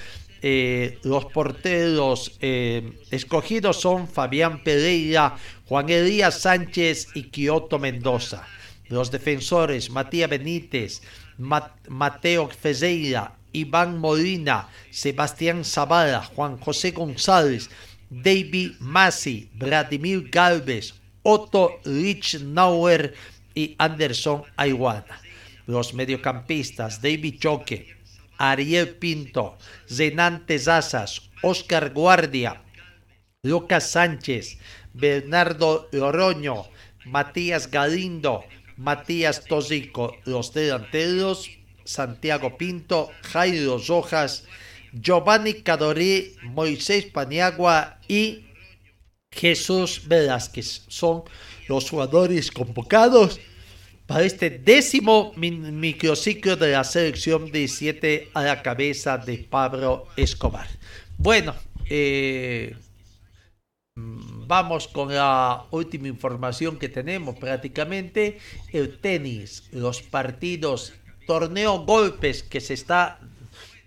Eh, 0.41 0.97
los 1.03 1.25
porteros 1.25 2.37
escogidos 2.41 3.79
son 3.79 4.07
Fabián 4.07 4.63
Pereira, 4.63 5.37
Juan 5.67 5.89
Elías 5.89 6.39
Sánchez 6.39 7.09
y 7.13 7.29
Kioto 7.29 7.77
Mendoza. 7.77 8.47
Los 8.93 9.09
defensores 9.09 9.89
Matías 9.89 10.29
Benítez, 10.29 11.01
Ma- 11.39 11.73
Mateo 11.89 12.47
Ferreira, 12.47 13.33
Iván 13.51 13.97
Molina, 13.97 14.69
Sebastián 14.91 15.65
Zavala, 15.65 16.23
Juan 16.23 16.59
José 16.59 16.91
González, 16.91 17.71
David 18.11 18.73
Masi, 18.79 19.49
Vladimir 19.55 20.29
Galvez, 20.29 20.93
Otto 21.23 21.79
Richnauer 21.85 23.15
y 23.55 23.73
Anderson 23.79 24.43
Ayguana. 24.57 25.19
Los 25.65 25.95
mediocampistas 25.95 27.01
David 27.01 27.39
Choque, 27.39 27.95
Ariel 28.37 28.89
Pinto, 28.89 29.57
Zenante 29.89 30.59
Zazas, 30.59 31.31
Oscar 31.41 31.91
Guardia, 31.93 32.61
Lucas 33.41 33.89
Sánchez, 33.89 34.59
Bernardo 34.93 35.89
Loroño, 35.91 36.65
Matías 37.05 37.71
Galindo, 37.71 38.43
Matías 38.83 39.45
Tosico, 39.45 40.17
los 40.25 40.53
delanteros, 40.53 41.49
Santiago 41.85 42.57
Pinto, 42.57 43.09
Jairo 43.31 43.77
Rojas, 43.87 44.43
Giovanni 44.91 45.53
Cadorí, 45.63 46.35
Moisés 46.43 47.05
Paniagua 47.05 47.97
y 48.07 48.45
Jesús 49.31 50.07
Velázquez. 50.07 50.83
Son 50.87 51.23
los 51.67 51.89
jugadores 51.89 52.51
convocados 52.51 53.39
para 54.05 54.25
este 54.25 54.49
décimo 54.49 55.31
mi- 55.37 55.51
microciclo 55.51 56.55
de 56.57 56.73
la 56.73 56.83
selección 56.83 57.51
17 57.51 58.29
a 58.33 58.43
la 58.43 58.61
cabeza 58.61 59.17
de 59.17 59.37
Pablo 59.39 60.07
Escobar. 60.17 60.67
Bueno, 61.17 61.55
eh, 61.89 62.75
mm, 63.95 64.32
vamos 64.47 64.87
con 64.87 65.13
la 65.13 65.65
última 65.71 66.07
información 66.07 66.77
que 66.77 66.89
tenemos 66.89 67.35
prácticamente. 67.35 68.39
El 68.71 68.97
tenis, 68.99 69.67
los 69.71 70.01
partidos, 70.01 70.93
torneo 71.27 71.85
golpes 71.85 72.43
que 72.43 72.61
se 72.61 72.73
está 72.73 73.19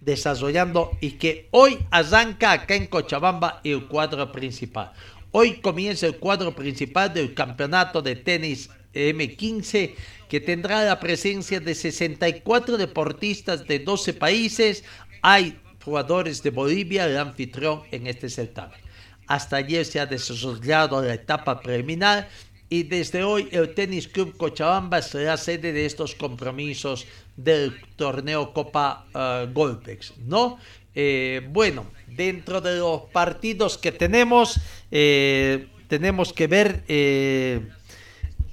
desarrollando 0.00 0.92
y 1.00 1.12
que 1.12 1.48
hoy 1.50 1.78
arranca 1.90 2.52
acá 2.52 2.74
en 2.74 2.86
Cochabamba 2.86 3.60
el 3.64 3.86
cuadro 3.86 4.30
principal. 4.30 4.92
Hoy 5.32 5.60
comienza 5.60 6.06
el 6.06 6.16
cuadro 6.16 6.54
principal 6.54 7.12
del 7.12 7.34
campeonato 7.34 8.00
de 8.00 8.16
tenis 8.16 8.70
M15 8.94 9.94
que 10.28 10.40
tendrá 10.40 10.84
la 10.84 10.98
presencia 10.98 11.60
de 11.60 11.74
64 11.74 12.76
deportistas 12.76 13.66
de 13.66 13.80
12 13.80 14.14
países. 14.14 14.84
Hay 15.22 15.58
jugadores 15.84 16.42
de 16.42 16.50
Bolivia, 16.50 17.06
el 17.06 17.18
anfitrión 17.18 17.82
en 17.90 18.06
este 18.06 18.28
certamen. 18.28 18.85
Hasta 19.26 19.56
ayer 19.56 19.84
se 19.84 20.00
ha 20.00 20.06
desarrollado 20.06 21.02
la 21.02 21.14
etapa 21.14 21.60
preliminar 21.60 22.28
y 22.68 22.82
desde 22.82 23.22
hoy 23.22 23.48
el 23.52 23.74
Tenis 23.74 24.08
Club 24.08 24.36
Cochabamba 24.36 25.00
será 25.00 25.36
sede 25.36 25.72
de 25.72 25.86
estos 25.86 26.14
compromisos 26.14 27.06
del 27.36 27.80
torneo 27.96 28.52
Copa 28.52 29.06
uh, 29.14 29.52
Golpex, 29.52 30.14
¿no? 30.18 30.58
Eh, 30.94 31.46
bueno, 31.50 31.86
dentro 32.06 32.60
de 32.60 32.78
los 32.78 33.02
partidos 33.12 33.76
que 33.76 33.92
tenemos, 33.92 34.58
eh, 34.90 35.68
tenemos 35.88 36.32
que 36.32 36.46
ver 36.46 36.82
eh, 36.88 37.60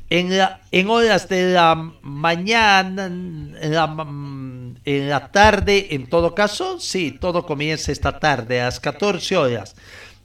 en, 0.09 0.37
la, 0.37 0.59
horas 0.89 1.29
de 1.29 1.53
la 1.53 1.73
mañana, 2.01 3.05
en 3.05 3.73
la, 3.73 3.95
en 4.85 5.09
la 5.09 5.31
tarde, 5.31 5.95
en 5.95 6.07
todo 6.07 6.35
caso, 6.35 6.79
sí, 6.81 7.17
todo 7.19 7.45
comienza 7.45 7.93
esta 7.93 8.19
tarde, 8.19 8.59
a 8.59 8.65
las 8.65 8.79
14 8.81 9.37
horas. 9.37 9.75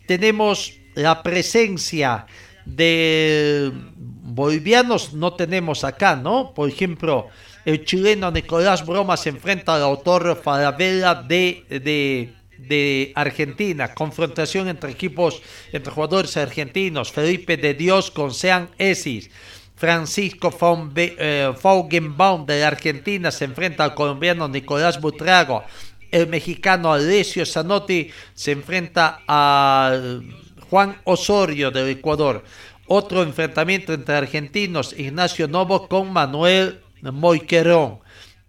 Tenemos 0.09 0.81
la 0.95 1.23
presencia 1.23 2.25
de 2.65 3.71
bolivianos, 3.95 5.13
no 5.13 5.35
tenemos 5.35 5.85
acá, 5.85 6.17
¿no? 6.17 6.55
Por 6.55 6.67
ejemplo, 6.71 7.29
el 7.67 7.85
chileno 7.85 8.31
Nicolás 8.31 8.87
Broma 8.87 9.19
se 9.19 9.29
enfrenta 9.29 9.75
al 9.75 9.83
autor 9.83 10.41
Falabella 10.43 11.15
de, 11.15 11.63
de, 11.69 12.33
de, 12.57 13.13
Argentina. 13.17 13.93
Confrontación 13.93 14.69
entre 14.69 14.93
equipos, 14.93 15.43
entre 15.73 15.93
jugadores 15.93 16.39
argentinos. 16.39 17.13
Felipe 17.13 17.59
de 17.59 17.75
Dios 17.75 18.11
con 18.11 18.33
Sean 18.33 18.71
Esis. 18.79 19.29
Francisco 19.77 20.51
eh, 20.97 21.53
Faugenbaum 21.57 22.47
de 22.47 22.65
Argentina 22.65 23.31
se 23.31 23.45
enfrenta 23.45 23.85
al 23.85 23.95
colombiano 23.95 24.49
Nicolás 24.49 25.01
Butrago. 25.01 25.65
El 26.11 26.29
mexicano 26.29 26.93
Alessio 26.93 27.45
Zanotti 27.45 28.11
se 28.35 28.53
enfrenta 28.53 29.23
al 29.27 30.25
Juan 30.71 31.01
Osorio 31.05 31.71
del 31.71 31.89
Ecuador. 31.89 32.45
Otro 32.87 33.23
enfrentamiento 33.23 33.93
entre 33.93 34.15
argentinos, 34.15 34.95
Ignacio 34.99 35.49
Novo 35.49 35.89
con 35.89 36.13
Manuel 36.13 36.81
Moiquerón. 37.03 38.01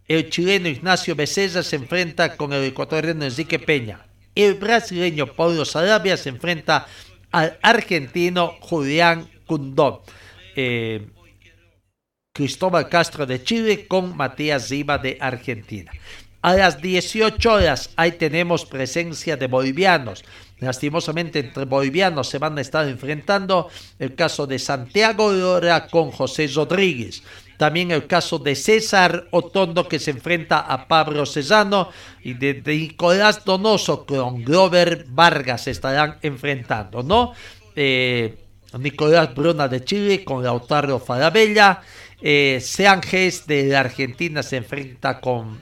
El 0.08 0.30
chileno 0.30 0.70
Ignacio 0.70 1.16
Becerra 1.16 1.62
se 1.62 1.76
enfrenta 1.76 2.36
con 2.36 2.54
el 2.54 2.64
ecuatoriano 2.64 3.26
Enrique 3.26 3.60
Peña. 3.60 4.08
El 4.34 4.56
brasileño 4.56 5.28
Paulo 5.28 5.66
Sarabia 5.66 6.16
se 6.18 6.30
enfrenta 6.30 6.88
al 7.32 7.60
argentino 7.62 8.56
Julián 8.62 9.30
Cundón. 9.46 10.00
Eh, 10.56 11.10
Cristóbal 12.34 12.88
Castro 12.88 13.26
de 13.26 13.44
Chile 13.44 13.86
con 13.88 14.16
Matías 14.16 14.70
Riva 14.70 14.98
de 14.98 15.18
Argentina. 15.20 15.92
A 16.42 16.54
las 16.54 16.82
18 16.82 17.52
horas 17.52 17.90
ahí 17.98 18.14
tenemos 18.14 18.66
presencia 18.66 19.36
de 19.36 19.48
bolivianos. 19.48 20.24
Lastimosamente 20.60 21.40
entre 21.40 21.66
bolivianos 21.66 22.30
se 22.30 22.38
van 22.38 22.58
a 22.58 22.62
estar 22.62 22.88
enfrentando 22.88 23.70
el 23.98 24.16
caso 24.16 24.48
de 24.48 24.58
Santiago 24.58 25.32
Lora 25.34 25.88
con 25.88 26.12
José 26.12 26.48
Rodríguez. 26.48 27.24
También 27.58 27.92
el 27.92 28.08
caso 28.08 28.40
de 28.40 28.56
César 28.56 29.28
Otondo 29.32 29.90
que 29.90 30.00
se 30.00 30.12
enfrenta 30.12 30.60
a 30.60 30.88
Pablo 30.88 31.26
Cesano 31.26 31.90
y 32.24 32.34
de, 32.34 32.62
Nicolás 32.66 33.44
Donoso 33.44 34.06
con 34.06 34.46
Glover 34.46 35.08
Vargas 35.10 35.64
se 35.64 35.72
estarán 35.72 36.20
enfrentando, 36.22 37.04
¿no? 37.04 37.34
Eh, 37.76 38.38
Nicolás 38.78 39.36
Bruna 39.36 39.68
de 39.68 39.84
Chile 39.84 40.24
con 40.24 40.42
Lautaro 40.42 41.00
Farabella. 41.00 41.82
Eh, 42.22 42.62
de 43.46 43.64
la 43.66 43.80
Argentina 43.82 44.42
se 44.42 44.58
enfrenta 44.58 45.20
con 45.20 45.60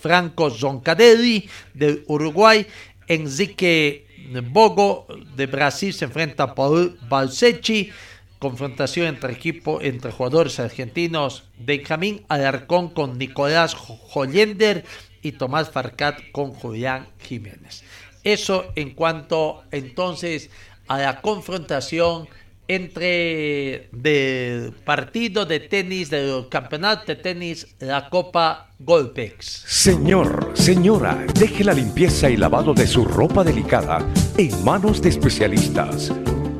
Franco 0.00 0.50
Zoncadelli 0.50 1.48
de 1.74 2.04
Uruguay. 2.06 2.66
Enrique 3.06 4.06
Bogo 4.50 5.06
de 5.34 5.46
Brasil 5.46 5.92
se 5.92 6.04
enfrenta 6.04 6.44
a 6.44 6.54
Paul 6.54 6.98
Balsechi. 7.08 7.90
Confrontación 8.38 9.06
entre 9.06 9.32
equipo, 9.32 9.80
entre 9.80 10.12
jugadores 10.12 10.60
argentinos. 10.60 11.44
Benjamín 11.58 12.24
Alarcón 12.28 12.90
con 12.90 13.18
Nicolás 13.18 13.74
Joyender 13.74 14.84
y 15.22 15.32
Tomás 15.32 15.70
Farcat 15.70 16.30
con 16.30 16.52
Julián 16.52 17.08
Jiménez. 17.18 17.82
Eso 18.22 18.72
en 18.76 18.90
cuanto 18.90 19.64
entonces 19.70 20.50
a 20.86 20.98
la 20.98 21.20
confrontación 21.20 22.28
entre 22.68 23.88
del 23.92 24.72
partido 24.84 25.46
de 25.46 25.60
tenis 25.60 26.10
del 26.10 26.48
campeonato 26.50 27.06
de 27.06 27.16
tenis 27.16 27.66
la 27.80 28.10
Copa 28.10 28.70
Golpex. 28.78 29.64
Señor, 29.66 30.52
señora, 30.52 31.24
deje 31.34 31.64
la 31.64 31.72
limpieza 31.72 32.28
y 32.28 32.36
lavado 32.36 32.74
de 32.74 32.86
su 32.86 33.06
ropa 33.06 33.42
delicada 33.42 34.06
en 34.36 34.64
manos 34.64 35.00
de 35.00 35.08
especialistas. 35.08 36.12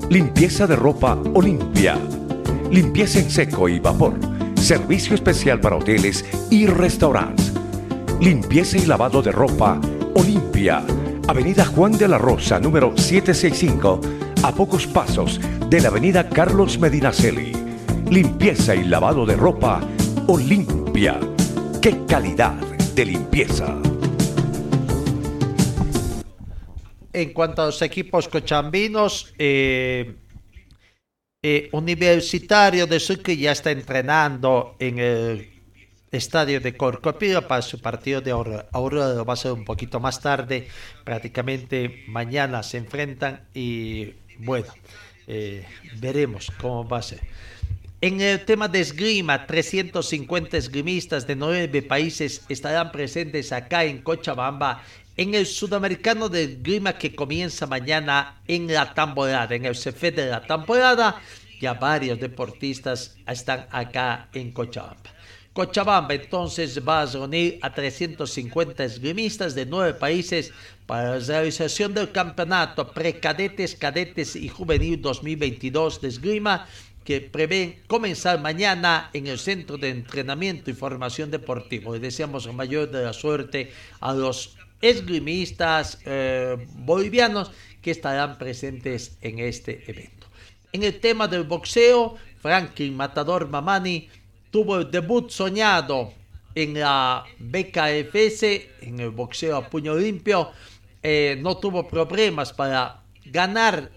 Limpieza 0.08 0.66
de 0.66 0.76
ropa 0.76 1.20
Olimpia. 1.34 1.98
Limpieza 2.70 3.18
en 3.18 3.30
seco 3.30 3.68
y 3.68 3.78
vapor. 3.78 4.14
Servicio 4.56 5.14
especial 5.14 5.60
para 5.60 5.76
hoteles 5.76 6.24
y 6.50 6.66
restaurantes. 6.66 7.52
Limpieza 8.18 8.78
y 8.78 8.86
lavado 8.86 9.20
de 9.20 9.30
ropa 9.30 9.78
Olimpia. 10.14 10.82
Avenida 11.28 11.66
Juan 11.66 11.92
de 11.92 12.08
la 12.08 12.16
Rosa, 12.16 12.58
número 12.58 12.96
765 12.96 14.00
a 14.42 14.52
pocos 14.54 14.86
pasos 14.86 15.40
de 15.68 15.80
la 15.80 15.88
avenida 15.88 16.28
Carlos 16.28 16.78
Medinaceli. 16.78 17.52
Limpieza 18.10 18.74
y 18.74 18.84
lavado 18.84 19.26
de 19.26 19.36
ropa 19.36 19.80
Olimpia. 20.28 21.18
¡Qué 21.82 22.04
calidad 22.06 22.54
de 22.94 23.04
limpieza! 23.04 23.76
En 27.12 27.32
cuanto 27.32 27.62
a 27.62 27.66
los 27.66 27.82
equipos 27.82 28.28
cochambinos, 28.28 29.34
eh, 29.38 30.16
eh, 31.42 31.68
Universitario 31.72 32.86
de 32.86 33.00
Sucre 33.00 33.36
ya 33.36 33.52
está 33.52 33.70
entrenando 33.72 34.76
en 34.78 34.98
el 34.98 35.50
estadio 36.12 36.60
de 36.60 36.76
Corcopio 36.76 37.46
para 37.48 37.62
su 37.62 37.80
partido 37.80 38.20
de 38.20 38.30
Aurora. 38.30 39.22
Va 39.24 39.32
a 39.32 39.36
ser 39.36 39.52
un 39.52 39.64
poquito 39.64 39.98
más 40.00 40.20
tarde, 40.20 40.68
prácticamente 41.04 42.04
mañana 42.06 42.62
se 42.62 42.78
enfrentan 42.78 43.48
y 43.52 44.14
bueno, 44.38 44.72
eh, 45.26 45.66
veremos 46.00 46.50
cómo 46.60 46.88
va 46.88 46.98
a 46.98 47.02
ser. 47.02 47.20
En 48.00 48.20
el 48.20 48.44
tema 48.44 48.68
de 48.68 48.80
esgrima, 48.80 49.44
350 49.44 50.56
esgrimistas 50.56 51.26
de 51.26 51.34
nueve 51.34 51.82
países 51.82 52.42
estarán 52.48 52.92
presentes 52.92 53.50
acá 53.50 53.84
en 53.84 54.02
Cochabamba 54.02 54.82
en 55.16 55.34
el 55.34 55.46
sudamericano 55.46 56.28
de 56.28 56.44
esgrima 56.44 56.96
que 56.96 57.16
comienza 57.16 57.66
mañana 57.66 58.40
en 58.46 58.72
la 58.72 58.94
temporada, 58.94 59.52
en 59.52 59.64
el 59.64 59.74
CF 59.74 60.00
de 60.14 60.26
la 60.30 60.42
temporada. 60.42 61.20
Ya 61.60 61.74
varios 61.74 62.20
deportistas 62.20 63.16
están 63.26 63.66
acá 63.72 64.28
en 64.32 64.52
Cochabamba. 64.52 65.17
Cochabamba 65.58 66.14
entonces 66.14 66.78
va 66.86 67.02
a 67.02 67.06
reunir 67.06 67.58
a 67.62 67.74
350 67.74 68.84
esgrimistas 68.84 69.56
de 69.56 69.66
nueve 69.66 69.92
países 69.92 70.52
para 70.86 71.18
la 71.18 71.26
realización 71.26 71.92
del 71.94 72.12
campeonato 72.12 72.92
precadetes, 72.92 73.74
cadetes 73.74 74.36
y 74.36 74.48
juvenil 74.48 75.02
2022 75.02 76.00
de 76.00 76.06
esgrima 76.06 76.68
que 77.02 77.20
prevén 77.20 77.82
comenzar 77.88 78.40
mañana 78.40 79.10
en 79.12 79.26
el 79.26 79.40
Centro 79.40 79.76
de 79.76 79.88
Entrenamiento 79.88 80.70
y 80.70 80.74
Formación 80.74 81.32
Deportivo. 81.32 81.98
Deseamos 81.98 82.46
la 82.46 82.52
mayor 82.52 82.88
de 82.92 83.02
la 83.02 83.12
suerte 83.12 83.72
a 83.98 84.14
los 84.14 84.56
esgrimistas 84.80 85.98
eh, 86.06 86.56
bolivianos 86.86 87.50
que 87.82 87.90
estarán 87.90 88.38
presentes 88.38 89.18
en 89.22 89.40
este 89.40 89.90
evento. 89.90 90.28
En 90.70 90.84
el 90.84 91.00
tema 91.00 91.26
del 91.26 91.42
boxeo, 91.42 92.16
Franklin 92.40 92.96
Matador 92.96 93.48
Mamani 93.48 94.08
tuvo 94.50 94.78
el 94.78 94.90
debut 94.90 95.30
soñado 95.30 96.12
en 96.54 96.74
la 96.74 97.24
BKFS, 97.38 98.42
en 98.82 99.00
el 99.00 99.10
boxeo 99.10 99.56
a 99.56 99.68
puño 99.68 99.94
limpio, 99.94 100.50
eh, 101.02 101.38
no 101.40 101.56
tuvo 101.58 101.86
problemas 101.86 102.52
para 102.52 103.02
ganar 103.24 103.90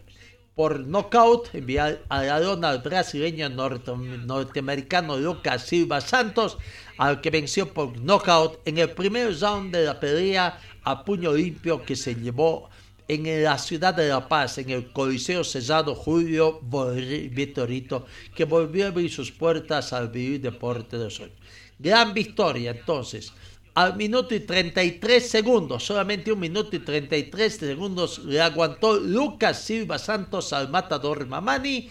por 0.56 0.80
knockout, 0.80 1.56
enviar 1.56 2.02
a 2.10 2.24
la 2.24 2.40
lona 2.40 2.70
al 2.70 2.80
brasileño 2.80 3.50
norteamericano 3.50 5.18
Lucas 5.18 5.64
Silva 5.66 6.02
Santos, 6.02 6.58
al 6.98 7.22
que 7.22 7.32
venció 7.32 7.74
por 7.74 7.98
knockout 8.00 8.60
en 8.66 8.78
el 8.78 8.92
primer 8.92 9.40
round 9.40 9.74
de 9.74 9.86
la 9.86 10.00
pelea 10.00 10.60
a 10.84 11.04
puño 11.04 11.34
limpio 11.34 11.84
que 11.84 11.96
se 11.96 12.14
llevó 12.16 12.70
en 13.12 13.44
la 13.44 13.58
ciudad 13.58 13.94
de 13.94 14.08
La 14.08 14.26
Paz, 14.26 14.58
en 14.58 14.70
el 14.70 14.90
Coliseo 14.94 15.44
Cesado 15.44 15.96
Julio 15.96 16.62
Vitorito, 16.62 18.06
que 18.34 18.46
volvió 18.46 18.86
a 18.86 18.88
abrir 18.88 19.12
sus 19.12 19.34
puertas 19.34 19.92
al 19.92 20.08
vivir 20.08 20.40
deporte 20.40 20.98
de 20.98 21.10
sol. 21.10 21.30
Gran 21.78 22.14
victoria 22.14 22.72
entonces 22.72 23.34
al 23.74 23.98
minuto 23.98 24.34
y 24.34 24.40
33 24.40 25.30
segundos, 25.30 25.84
solamente 25.84 26.32
un 26.32 26.40
minuto 26.40 26.74
y 26.74 26.80
33 26.80 27.54
segundos 27.54 28.20
le 28.20 28.40
aguantó 28.40 28.96
Lucas 28.98 29.62
Silva 29.62 30.00
Santos 30.00 30.54
al 30.54 30.70
matador 30.70 31.26
Mamani. 31.28 31.90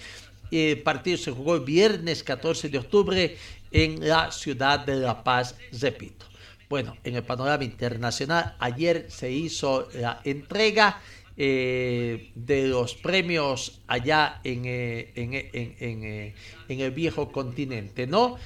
El 0.51 0.83
partido 0.83 1.19
se 1.19 1.33
jugó 1.33 1.57
el 1.57 1.65
viernes 1.65 2.23
14 2.23 2.71
de 2.71 2.79
octubre 2.79 3.37
en 3.71 4.09
la 4.09 4.33
ciudad 4.33 4.81
de 4.81 4.97
La 4.97 5.23
Paz, 5.23 5.55
repito. 5.81 6.30
Bueno, 6.71 6.97
en 7.03 7.17
el 7.17 7.25
panorama 7.25 7.65
internacional, 7.65 8.55
ayer 8.61 9.07
se 9.09 9.29
hizo 9.29 9.89
la 9.93 10.21
entrega 10.23 11.01
eh, 11.37 12.31
de 12.37 12.69
los 12.69 12.95
premios 12.95 13.81
allá 13.89 14.41
en, 14.45 14.63
eh, 14.67 15.11
eh, 15.17 16.35
en, 16.69 16.81
el 16.81 16.91
viejo 16.93 17.33
continente, 17.33 18.07
¿no? 18.07 18.37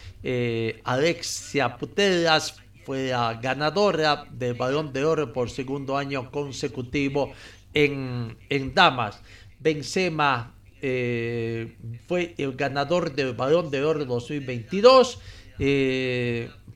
Alexia 0.85 1.77
Putelas 1.77 2.57
fue 2.87 3.09
la 3.09 3.35
ganadora 3.35 4.25
del 4.31 4.55
Balón 4.55 4.95
de 4.95 5.05
Oro 5.05 5.31
por 5.31 5.51
segundo 5.51 5.99
año 5.99 6.31
consecutivo 6.31 7.35
en, 7.75 8.39
en 8.49 8.73
Damas. 8.73 9.21
Benzema 9.61 10.55
fue 10.81 12.35
el 12.39 12.57
ganador 12.57 13.15
del 13.15 13.35
Balón 13.35 13.71
de 13.71 13.85
Oro 13.85 14.07
2022. 14.07 15.21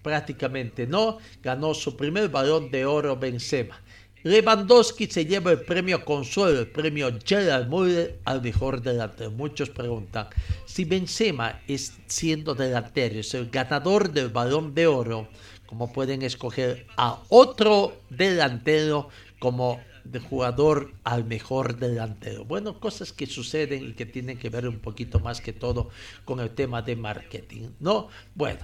Prácticamente 0.03 0.87
no, 0.87 1.19
ganó 1.43 1.75
su 1.75 1.97
primer 1.97 2.29
balón 2.29 2.71
de 2.71 2.85
oro 2.85 3.17
Benzema. 3.17 3.81
Lewandowski 4.25 5.07
se 5.07 5.27
lleva 5.27 5.53
el 5.53 5.61
premio 5.61 6.05
Consuelo, 6.05 6.61
el 6.61 6.67
premio 6.67 7.17
Gerald 7.25 7.69
Müller 7.69 8.19
al 8.25 8.43
mejor 8.43 8.83
delantero. 8.83 9.31
Muchos 9.31 9.71
preguntan 9.71 10.27
si 10.67 10.85
Benzema 10.85 11.61
es 11.69 11.95
siendo 12.07 12.55
delantero, 12.55 13.21
es 13.21 13.33
el 13.35 13.49
ganador 13.49 14.11
del 14.11 14.29
balón 14.29 14.75
de 14.75 14.89
oro, 14.89 15.29
¿cómo 15.67 15.93
pueden 15.93 16.23
escoger 16.23 16.87
a 16.97 17.23
otro 17.29 17.97
delantero 18.11 19.09
como 19.39 19.81
de 20.11 20.21
jugador 20.21 20.93
al 21.05 21.25
mejor 21.25 21.77
delantero. 21.77 22.45
Bueno, 22.45 22.81
cosas 22.81 23.13
que 23.13 23.27
suceden 23.27 23.91
y 23.91 23.93
que 23.93 24.07
tienen 24.07 24.39
que 24.39 24.49
ver 24.49 24.67
un 24.67 24.79
poquito 24.79 25.21
más 25.21 25.41
que 25.41 25.53
todo 25.53 25.91
con 26.25 26.41
el 26.41 26.51
tema 26.51 26.83
de 26.83 26.97
marketing, 26.97 27.69
¿no? 27.81 28.09
Bueno, 28.35 28.61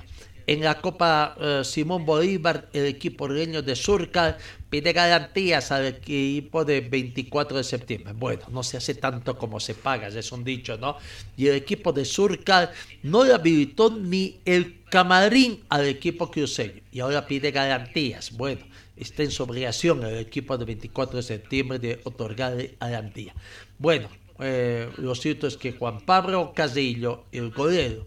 en 0.47 0.63
la 0.63 0.81
Copa 0.81 1.37
eh, 1.41 1.63
Simón 1.65 2.05
Bolívar, 2.05 2.69
el 2.73 2.87
equipo 2.87 3.29
de 3.29 3.77
Surcal 3.77 4.37
pide 4.69 4.93
garantías 4.93 5.71
al 5.71 5.87
equipo 5.87 6.65
de 6.65 6.81
24 6.81 7.59
de 7.59 7.65
septiembre. 7.65 8.13
Bueno, 8.15 8.43
no 8.51 8.63
se 8.63 8.77
hace 8.77 8.95
tanto 8.95 9.39
como 9.39 9.61
se 9.61 9.75
paga, 9.75 10.09
es 10.09 10.33
un 10.33 10.45
dicho, 10.45 10.77
¿no? 10.77 10.97
Y 11.37 11.47
el 11.47 11.55
equipo 11.55 11.93
de 11.93 12.05
Surcal 12.05 12.71
no 13.03 13.25
le 13.25 13.33
habilitó 13.33 13.91
ni 13.91 14.41
el 14.45 14.83
camarín 14.91 15.63
al 15.69 15.87
equipo 15.87 16.31
cruceño 16.31 16.83
y 16.93 17.01
ahora 17.01 17.27
pide 17.27 17.51
garantías. 17.51 18.33
Bueno, 18.33 18.61
está 18.97 19.23
en 19.23 19.31
su 19.31 19.43
obligación 19.43 20.05
el 20.05 20.19
equipo 20.19 20.57
de 20.59 20.65
24 20.65 21.17
de 21.17 21.23
septiembre 21.23 21.79
de 21.79 22.01
otorgarle 22.05 22.77
garantía. 22.81 23.35
Bueno, 23.79 24.09
eh, 24.41 24.91
lo 24.97 25.15
cierto 25.15 25.47
es 25.47 25.57
que 25.57 25.73
Juan 25.73 26.01
Pablo 26.01 26.53
Casillo, 26.55 27.25
el 27.31 27.51
golero, 27.51 28.07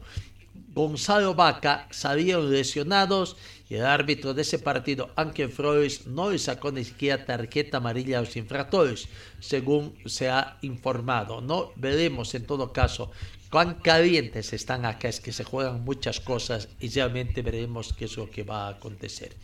Gonzalo 0.77 1.33
Vaca 1.33 1.87
salieron 1.89 2.51
lesionados 2.51 3.35
y 3.67 3.73
el 3.73 3.85
árbitro 3.85 4.35
de 4.35 4.43
ese 4.43 4.59
partido, 4.59 5.09
Ángel 5.15 5.49
Flores, 5.49 6.05
no 6.05 6.29
le 6.29 6.37
sacó 6.37 6.71
ni 6.71 6.83
siquiera 6.83 7.25
tarjeta 7.25 7.77
amarilla 7.77 8.19
a 8.19 8.21
los 8.21 8.37
infractores, 8.37 9.07
según 9.39 9.97
se 10.05 10.29
ha 10.29 10.59
informado. 10.61 11.41
No 11.41 11.71
veremos 11.77 12.35
en 12.35 12.45
todo 12.45 12.73
caso 12.73 13.09
cuán 13.49 13.81
calientes 13.81 14.53
están 14.53 14.85
acá, 14.85 15.09
es 15.09 15.19
que 15.19 15.31
se 15.31 15.43
juegan 15.43 15.83
muchas 15.83 16.19
cosas 16.19 16.69
y 16.79 16.89
realmente 16.89 17.41
veremos 17.41 17.91
qué 17.93 18.05
es 18.05 18.15
lo 18.15 18.29
que 18.29 18.43
va 18.43 18.67
a 18.67 18.73
acontecer. 18.73 19.35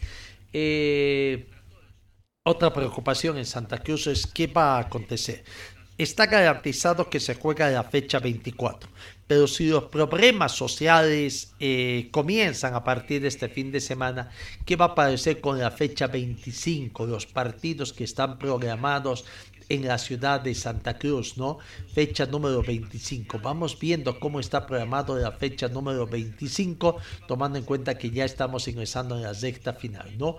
Eh, 0.54 1.50
otra 2.44 2.72
preocupación 2.72 3.40
en 3.40 3.48
Santa 3.48 3.80
Cruz 3.80 4.06
es 4.06 4.28
qué 4.28 4.46
va 4.46 4.76
a 4.76 4.82
acontecer. 4.82 5.44
Está 5.98 6.28
garantizado 6.28 7.10
que 7.10 7.20
se 7.20 7.34
juega 7.34 7.72
la 7.72 7.84
fecha 7.84 8.20
24. 8.20 8.88
Pero 9.28 9.48
si 9.48 9.68
los 9.68 9.86
problemas 9.86 10.52
sociales 10.52 11.54
eh, 11.60 12.10
comienzan 12.12 12.74
a 12.76 12.84
partir 12.84 13.22
de 13.22 13.30
este 13.30 13.50
fin 13.50 13.72
de 13.72 13.80
semana, 13.80 14.30
¿qué 14.66 14.76
va 14.76 14.86
a 14.86 14.88
aparecer 14.90 15.40
con 15.40 15.58
la 15.60 15.72
fecha 15.72 16.08
25? 16.08 17.06
Los 17.06 17.26
partidos 17.26 17.94
que 17.94 18.04
están 18.04 18.38
programados 18.38 19.26
en 19.70 19.88
la 19.88 19.98
ciudad 19.98 20.42
de 20.42 20.54
Santa 20.56 20.98
Cruz, 20.98 21.38
¿no? 21.38 21.58
Fecha 21.94 22.26
número 22.26 22.62
25. 22.62 23.40
Vamos 23.40 23.80
viendo 23.80 24.20
cómo 24.20 24.40
está 24.40 24.66
programado 24.66 25.18
la 25.18 25.32
fecha 25.32 25.68
número 25.68 26.06
25, 26.06 26.98
tomando 27.28 27.58
en 27.58 27.66
cuenta 27.66 27.98
que 27.98 28.12
ya 28.12 28.26
estamos 28.26 28.68
ingresando 28.68 29.16
en 29.16 29.24
la 29.24 29.34
recta 29.34 29.74
final, 29.74 30.18
¿no? 30.18 30.38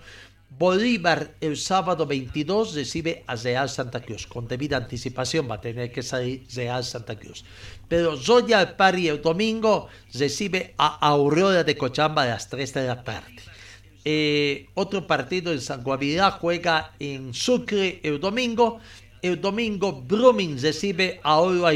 Bolívar 0.56 1.34
el 1.40 1.56
sábado 1.56 2.06
22 2.06 2.74
recibe 2.74 3.24
a 3.26 3.34
Real 3.34 3.68
Santa 3.68 4.00
Cruz. 4.00 4.26
Con 4.26 4.46
debida 4.46 4.76
anticipación 4.76 5.50
va 5.50 5.56
a 5.56 5.60
tener 5.60 5.90
que 5.90 6.02
salir 6.02 6.46
Real 6.54 6.84
Santa 6.84 7.16
Cruz. 7.16 7.44
Pero 7.88 8.16
Zoya 8.16 8.76
Pari 8.76 9.08
el 9.08 9.20
domingo 9.20 9.88
recibe 10.12 10.74
a 10.78 10.98
Aurora 11.08 11.64
de 11.64 11.76
Cochamba 11.76 12.22
a 12.22 12.26
las 12.26 12.48
3 12.48 12.72
de 12.74 12.86
la 12.86 13.02
tarde. 13.02 13.34
Eh, 14.04 14.68
otro 14.74 15.06
partido 15.06 15.50
en 15.50 15.60
San 15.60 15.82
Guavirá 15.82 16.30
juega 16.30 16.92
en 17.00 17.34
Sucre 17.34 18.00
el 18.04 18.20
domingo. 18.20 18.78
El 19.22 19.40
domingo 19.40 20.02
Brumming 20.02 20.60
recibe 20.60 21.20
a 21.24 21.40
Oro. 21.40 21.66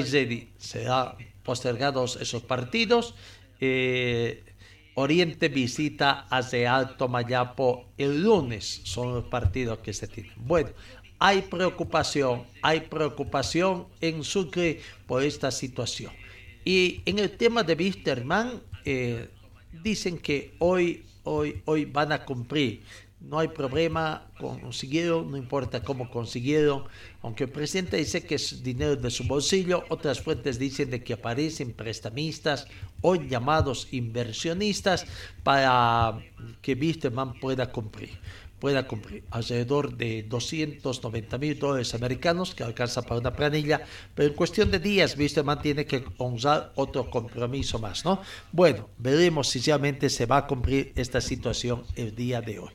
Serán 0.58 1.14
postergados 1.42 2.16
esos 2.20 2.42
partidos. 2.42 3.14
Eh, 3.60 4.44
Oriente 5.00 5.48
visita 5.48 6.26
a 6.28 6.38
Alto 6.76 7.06
Mayapo 7.06 7.86
el 7.96 8.20
lunes. 8.20 8.80
Son 8.82 9.14
los 9.14 9.24
partidos 9.26 9.78
que 9.78 9.92
se 9.92 10.08
tienen. 10.08 10.32
Bueno, 10.34 10.70
hay 11.20 11.42
preocupación, 11.42 12.42
hay 12.62 12.80
preocupación 12.80 13.86
en 14.00 14.24
Sucre 14.24 14.80
por 15.06 15.22
esta 15.22 15.52
situación. 15.52 16.12
Y 16.64 17.00
en 17.06 17.20
el 17.20 17.30
tema 17.30 17.62
de 17.62 17.74
Wisterman, 17.74 18.60
eh, 18.84 19.28
dicen 19.84 20.18
que 20.18 20.56
hoy, 20.58 21.04
hoy, 21.22 21.62
hoy 21.66 21.84
van 21.84 22.10
a 22.10 22.24
cumplir 22.24 22.82
no 23.20 23.38
hay 23.38 23.48
problema, 23.48 24.30
consiguieron, 24.38 25.30
no 25.30 25.36
importa 25.36 25.82
cómo 25.82 26.10
consiguieron, 26.10 26.84
aunque 27.20 27.44
el 27.44 27.50
presidente 27.50 27.96
dice 27.96 28.24
que 28.24 28.36
es 28.36 28.62
dinero 28.62 28.94
de 28.96 29.10
su 29.10 29.24
bolsillo, 29.24 29.84
otras 29.88 30.20
fuentes 30.20 30.58
dicen 30.58 30.90
de 30.90 31.02
que 31.02 31.14
aparecen 31.14 31.72
prestamistas 31.72 32.66
o 33.00 33.16
llamados 33.16 33.88
inversionistas 33.92 35.04
para 35.42 36.18
que 36.62 36.74
Wisterman 36.74 37.34
pueda 37.40 37.72
cumplir 37.72 38.10
pueda 38.58 38.86
cumplir 38.86 39.24
alrededor 39.30 39.96
de 39.96 40.24
290 40.24 41.38
mil 41.38 41.58
dólares 41.58 41.94
americanos 41.94 42.54
que 42.54 42.64
alcanza 42.64 43.02
para 43.02 43.20
una 43.20 43.32
planilla, 43.32 43.82
pero 44.14 44.28
en 44.28 44.34
cuestión 44.34 44.70
de 44.70 44.78
días, 44.78 45.16
viste, 45.16 45.42
tiene 45.62 45.86
que 45.86 46.04
honrar 46.18 46.72
otro 46.74 47.08
compromiso 47.08 47.78
más, 47.78 48.04
¿no? 48.04 48.20
Bueno, 48.52 48.88
veremos 48.98 49.48
si 49.48 49.60
realmente 49.60 50.10
se 50.10 50.26
va 50.26 50.38
a 50.38 50.46
cumplir 50.46 50.92
esta 50.96 51.20
situación 51.20 51.84
el 51.96 52.14
día 52.14 52.40
de 52.40 52.58
hoy. 52.58 52.70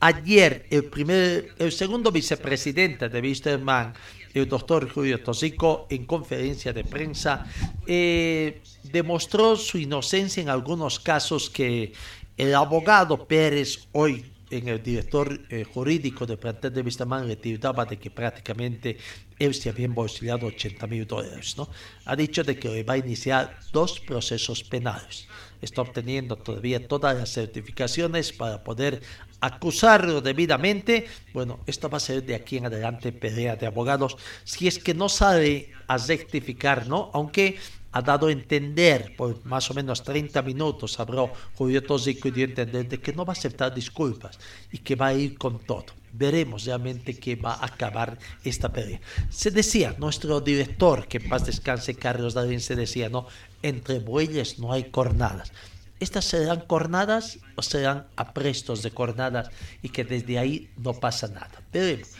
Ayer, 0.00 0.66
el 0.70 0.84
primer, 0.84 1.54
el 1.58 1.72
segundo 1.72 2.10
vicepresidente 2.10 3.08
de 3.08 3.20
Wisterman, 3.20 3.94
el 4.34 4.48
doctor 4.48 4.88
Julio 4.88 5.22
Tosico, 5.22 5.86
en 5.90 6.04
conferencia 6.04 6.72
de 6.72 6.84
prensa, 6.84 7.46
eh, 7.86 8.60
demostró 8.84 9.56
su 9.56 9.78
inocencia 9.78 10.42
en 10.42 10.48
algunos 10.48 11.00
casos 11.00 11.50
que 11.50 11.92
el 12.36 12.54
abogado 12.54 13.26
Pérez 13.26 13.88
hoy 13.92 14.24
en 14.50 14.68
el 14.68 14.82
director 14.82 15.40
eh, 15.50 15.64
jurídico 15.64 16.26
de 16.26 16.36
plantel 16.36 16.72
de 16.72 16.82
Vistamán 16.82 17.28
le 17.28 17.36
tildaba 17.36 17.84
de 17.84 17.98
que 17.98 18.10
prácticamente 18.10 18.96
él 19.38 19.54
se 19.54 19.68
había 19.68 19.86
embolsillado 19.86 20.46
80 20.46 20.86
mil 20.86 21.06
dólares. 21.06 21.56
¿no? 21.56 21.68
Ha 22.04 22.16
dicho 22.16 22.42
de 22.44 22.58
que 22.58 22.82
va 22.82 22.94
a 22.94 22.98
iniciar 22.98 23.58
dos 23.72 24.00
procesos 24.00 24.64
penales. 24.64 25.26
Está 25.60 25.82
obteniendo 25.82 26.36
todavía 26.36 26.86
todas 26.86 27.16
las 27.16 27.32
certificaciones 27.32 28.32
para 28.32 28.62
poder 28.62 29.02
acusarlo 29.40 30.20
debidamente. 30.20 31.06
Bueno, 31.32 31.60
esto 31.66 31.88
va 31.88 31.98
a 31.98 32.00
ser 32.00 32.24
de 32.24 32.34
aquí 32.34 32.58
en 32.58 32.66
adelante 32.66 33.12
pelea 33.12 33.56
de 33.56 33.66
abogados. 33.66 34.16
Si 34.44 34.68
es 34.68 34.78
que 34.78 34.94
no 34.94 35.08
sale 35.08 35.72
a 35.86 35.96
rectificar, 35.96 36.86
¿no? 36.86 37.10
Aunque 37.12 37.58
ha 37.92 38.02
dado 38.02 38.26
a 38.26 38.32
entender 38.32 39.14
por 39.16 39.44
más 39.44 39.70
o 39.70 39.74
menos 39.74 40.02
30 40.02 40.42
minutos, 40.42 41.00
habló 41.00 41.32
Julio 41.54 41.82
Tosico 41.82 42.28
y 42.28 42.30
dio 42.30 42.44
a 42.46 42.48
entender 42.48 42.88
de 42.88 43.00
que 43.00 43.12
no 43.12 43.24
va 43.24 43.32
a 43.32 43.36
aceptar 43.36 43.74
disculpas 43.74 44.38
y 44.70 44.78
que 44.78 44.94
va 44.94 45.08
a 45.08 45.14
ir 45.14 45.38
con 45.38 45.58
todo. 45.60 45.86
Veremos 46.12 46.64
realmente 46.64 47.18
qué 47.18 47.36
va 47.36 47.54
a 47.54 47.66
acabar 47.66 48.18
esta 48.42 48.70
pelea. 48.70 49.00
Se 49.30 49.50
decía, 49.50 49.94
nuestro 49.98 50.40
director, 50.40 51.06
que 51.06 51.18
en 51.18 51.28
paz 51.28 51.46
descanse, 51.46 51.94
Carlos 51.94 52.34
Darín, 52.34 52.60
se 52.60 52.76
decía, 52.76 53.08
no, 53.08 53.26
entre 53.62 53.98
bueyes 53.98 54.58
no 54.58 54.72
hay 54.72 54.84
cornadas 54.84 55.52
estas 56.00 56.24
serán 56.24 56.60
cornadas 56.66 57.38
o 57.56 57.62
serán 57.62 58.06
aprestos 58.16 58.82
de 58.82 58.90
cornadas 58.90 59.50
y 59.82 59.88
que 59.88 60.04
desde 60.04 60.38
ahí 60.38 60.70
no 60.76 60.94
pasa 60.94 61.28
nada. 61.28 61.50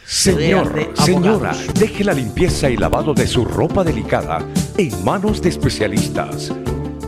Señor, 0.06 0.92
señora, 0.94 1.56
deje 1.74 2.04
la 2.04 2.12
limpieza 2.12 2.68
y 2.70 2.76
lavado 2.76 3.14
de 3.14 3.26
su 3.26 3.44
ropa 3.44 3.84
delicada 3.84 4.44
en 4.76 5.04
manos 5.04 5.40
de 5.42 5.48
especialistas. 5.50 6.52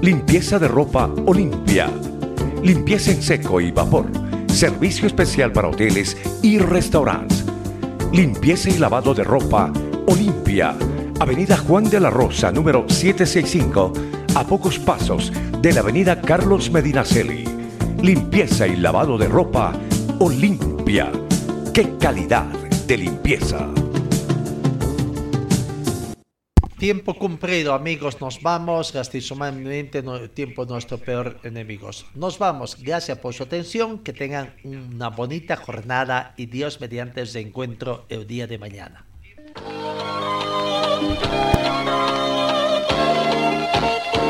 Limpieza 0.02 0.58
de 0.58 0.68
ropa 0.68 1.06
Olimpia. 1.26 1.90
Limpieza 2.62 3.10
en 3.10 3.22
seco 3.22 3.60
y 3.60 3.70
vapor 3.70 4.06
Servicio 4.52 5.06
especial 5.06 5.52
para 5.52 5.68
hoteles 5.68 6.16
y 6.42 6.58
restaurantes. 6.58 7.44
Limpieza 8.12 8.68
y 8.68 8.78
lavado 8.78 9.14
de 9.14 9.24
ropa 9.24 9.72
Olimpia. 10.06 10.76
Avenida 11.18 11.56
Juan 11.56 11.88
de 11.88 12.00
la 12.00 12.10
Rosa, 12.10 12.50
número 12.50 12.84
765, 12.88 13.92
a 14.34 14.44
pocos 14.46 14.78
pasos 14.78 15.32
de 15.60 15.72
la 15.72 15.80
Avenida 15.80 16.20
Carlos 16.20 16.70
Medinaceli. 16.70 17.44
Limpieza 18.02 18.66
y 18.66 18.76
lavado 18.76 19.18
de 19.18 19.28
ropa 19.28 19.72
Olimpia. 20.18 21.10
¡Qué 21.74 21.96
calidad 21.98 22.46
de 22.86 22.96
limpieza! 22.96 23.68
Tiempo 26.78 27.12
cumplido, 27.12 27.74
amigos. 27.74 28.22
Nos 28.22 28.40
vamos. 28.40 28.94
Lastimosamente, 28.94 30.02
no, 30.02 30.30
tiempo 30.30 30.64
nuestro 30.64 30.96
peor 30.96 31.38
enemigos. 31.42 32.06
Nos 32.14 32.38
vamos. 32.38 32.78
Gracias 32.82 33.18
por 33.18 33.34
su 33.34 33.42
atención. 33.42 33.98
Que 33.98 34.14
tengan 34.14 34.54
una 34.64 35.10
bonita 35.10 35.56
jornada 35.56 36.32
y 36.38 36.46
Dios 36.46 36.80
mediante 36.80 37.20
ese 37.20 37.40
encuentro 37.40 38.06
el 38.08 38.26
día 38.26 38.46
de 38.46 38.58
mañana. 38.58 39.04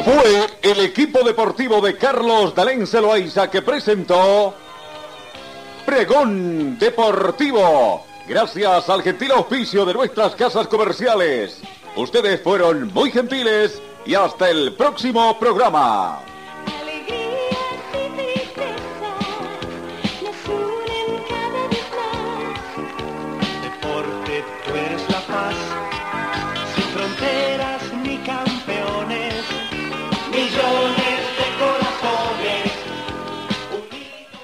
Fue 0.05 0.47
el 0.63 0.81
equipo 0.81 1.23
deportivo 1.23 1.81
de 1.81 1.97
Carlos 1.97 2.55
Dalén 2.55 2.87
Celoaiza 2.87 3.51
que 3.51 3.61
presentó 3.61 4.55
Pregón 5.85 6.79
Deportivo. 6.79 8.07
Gracias 8.27 8.89
al 8.89 9.03
gentil 9.03 9.33
auspicio 9.33 9.85
de 9.85 9.93
nuestras 9.93 10.35
casas 10.37 10.69
comerciales. 10.69 11.61
Ustedes 11.97 12.41
fueron 12.41 12.91
muy 12.95 13.11
gentiles 13.11 13.83
y 14.07 14.15
hasta 14.15 14.49
el 14.49 14.73
próximo 14.75 15.39
programa. 15.39 16.30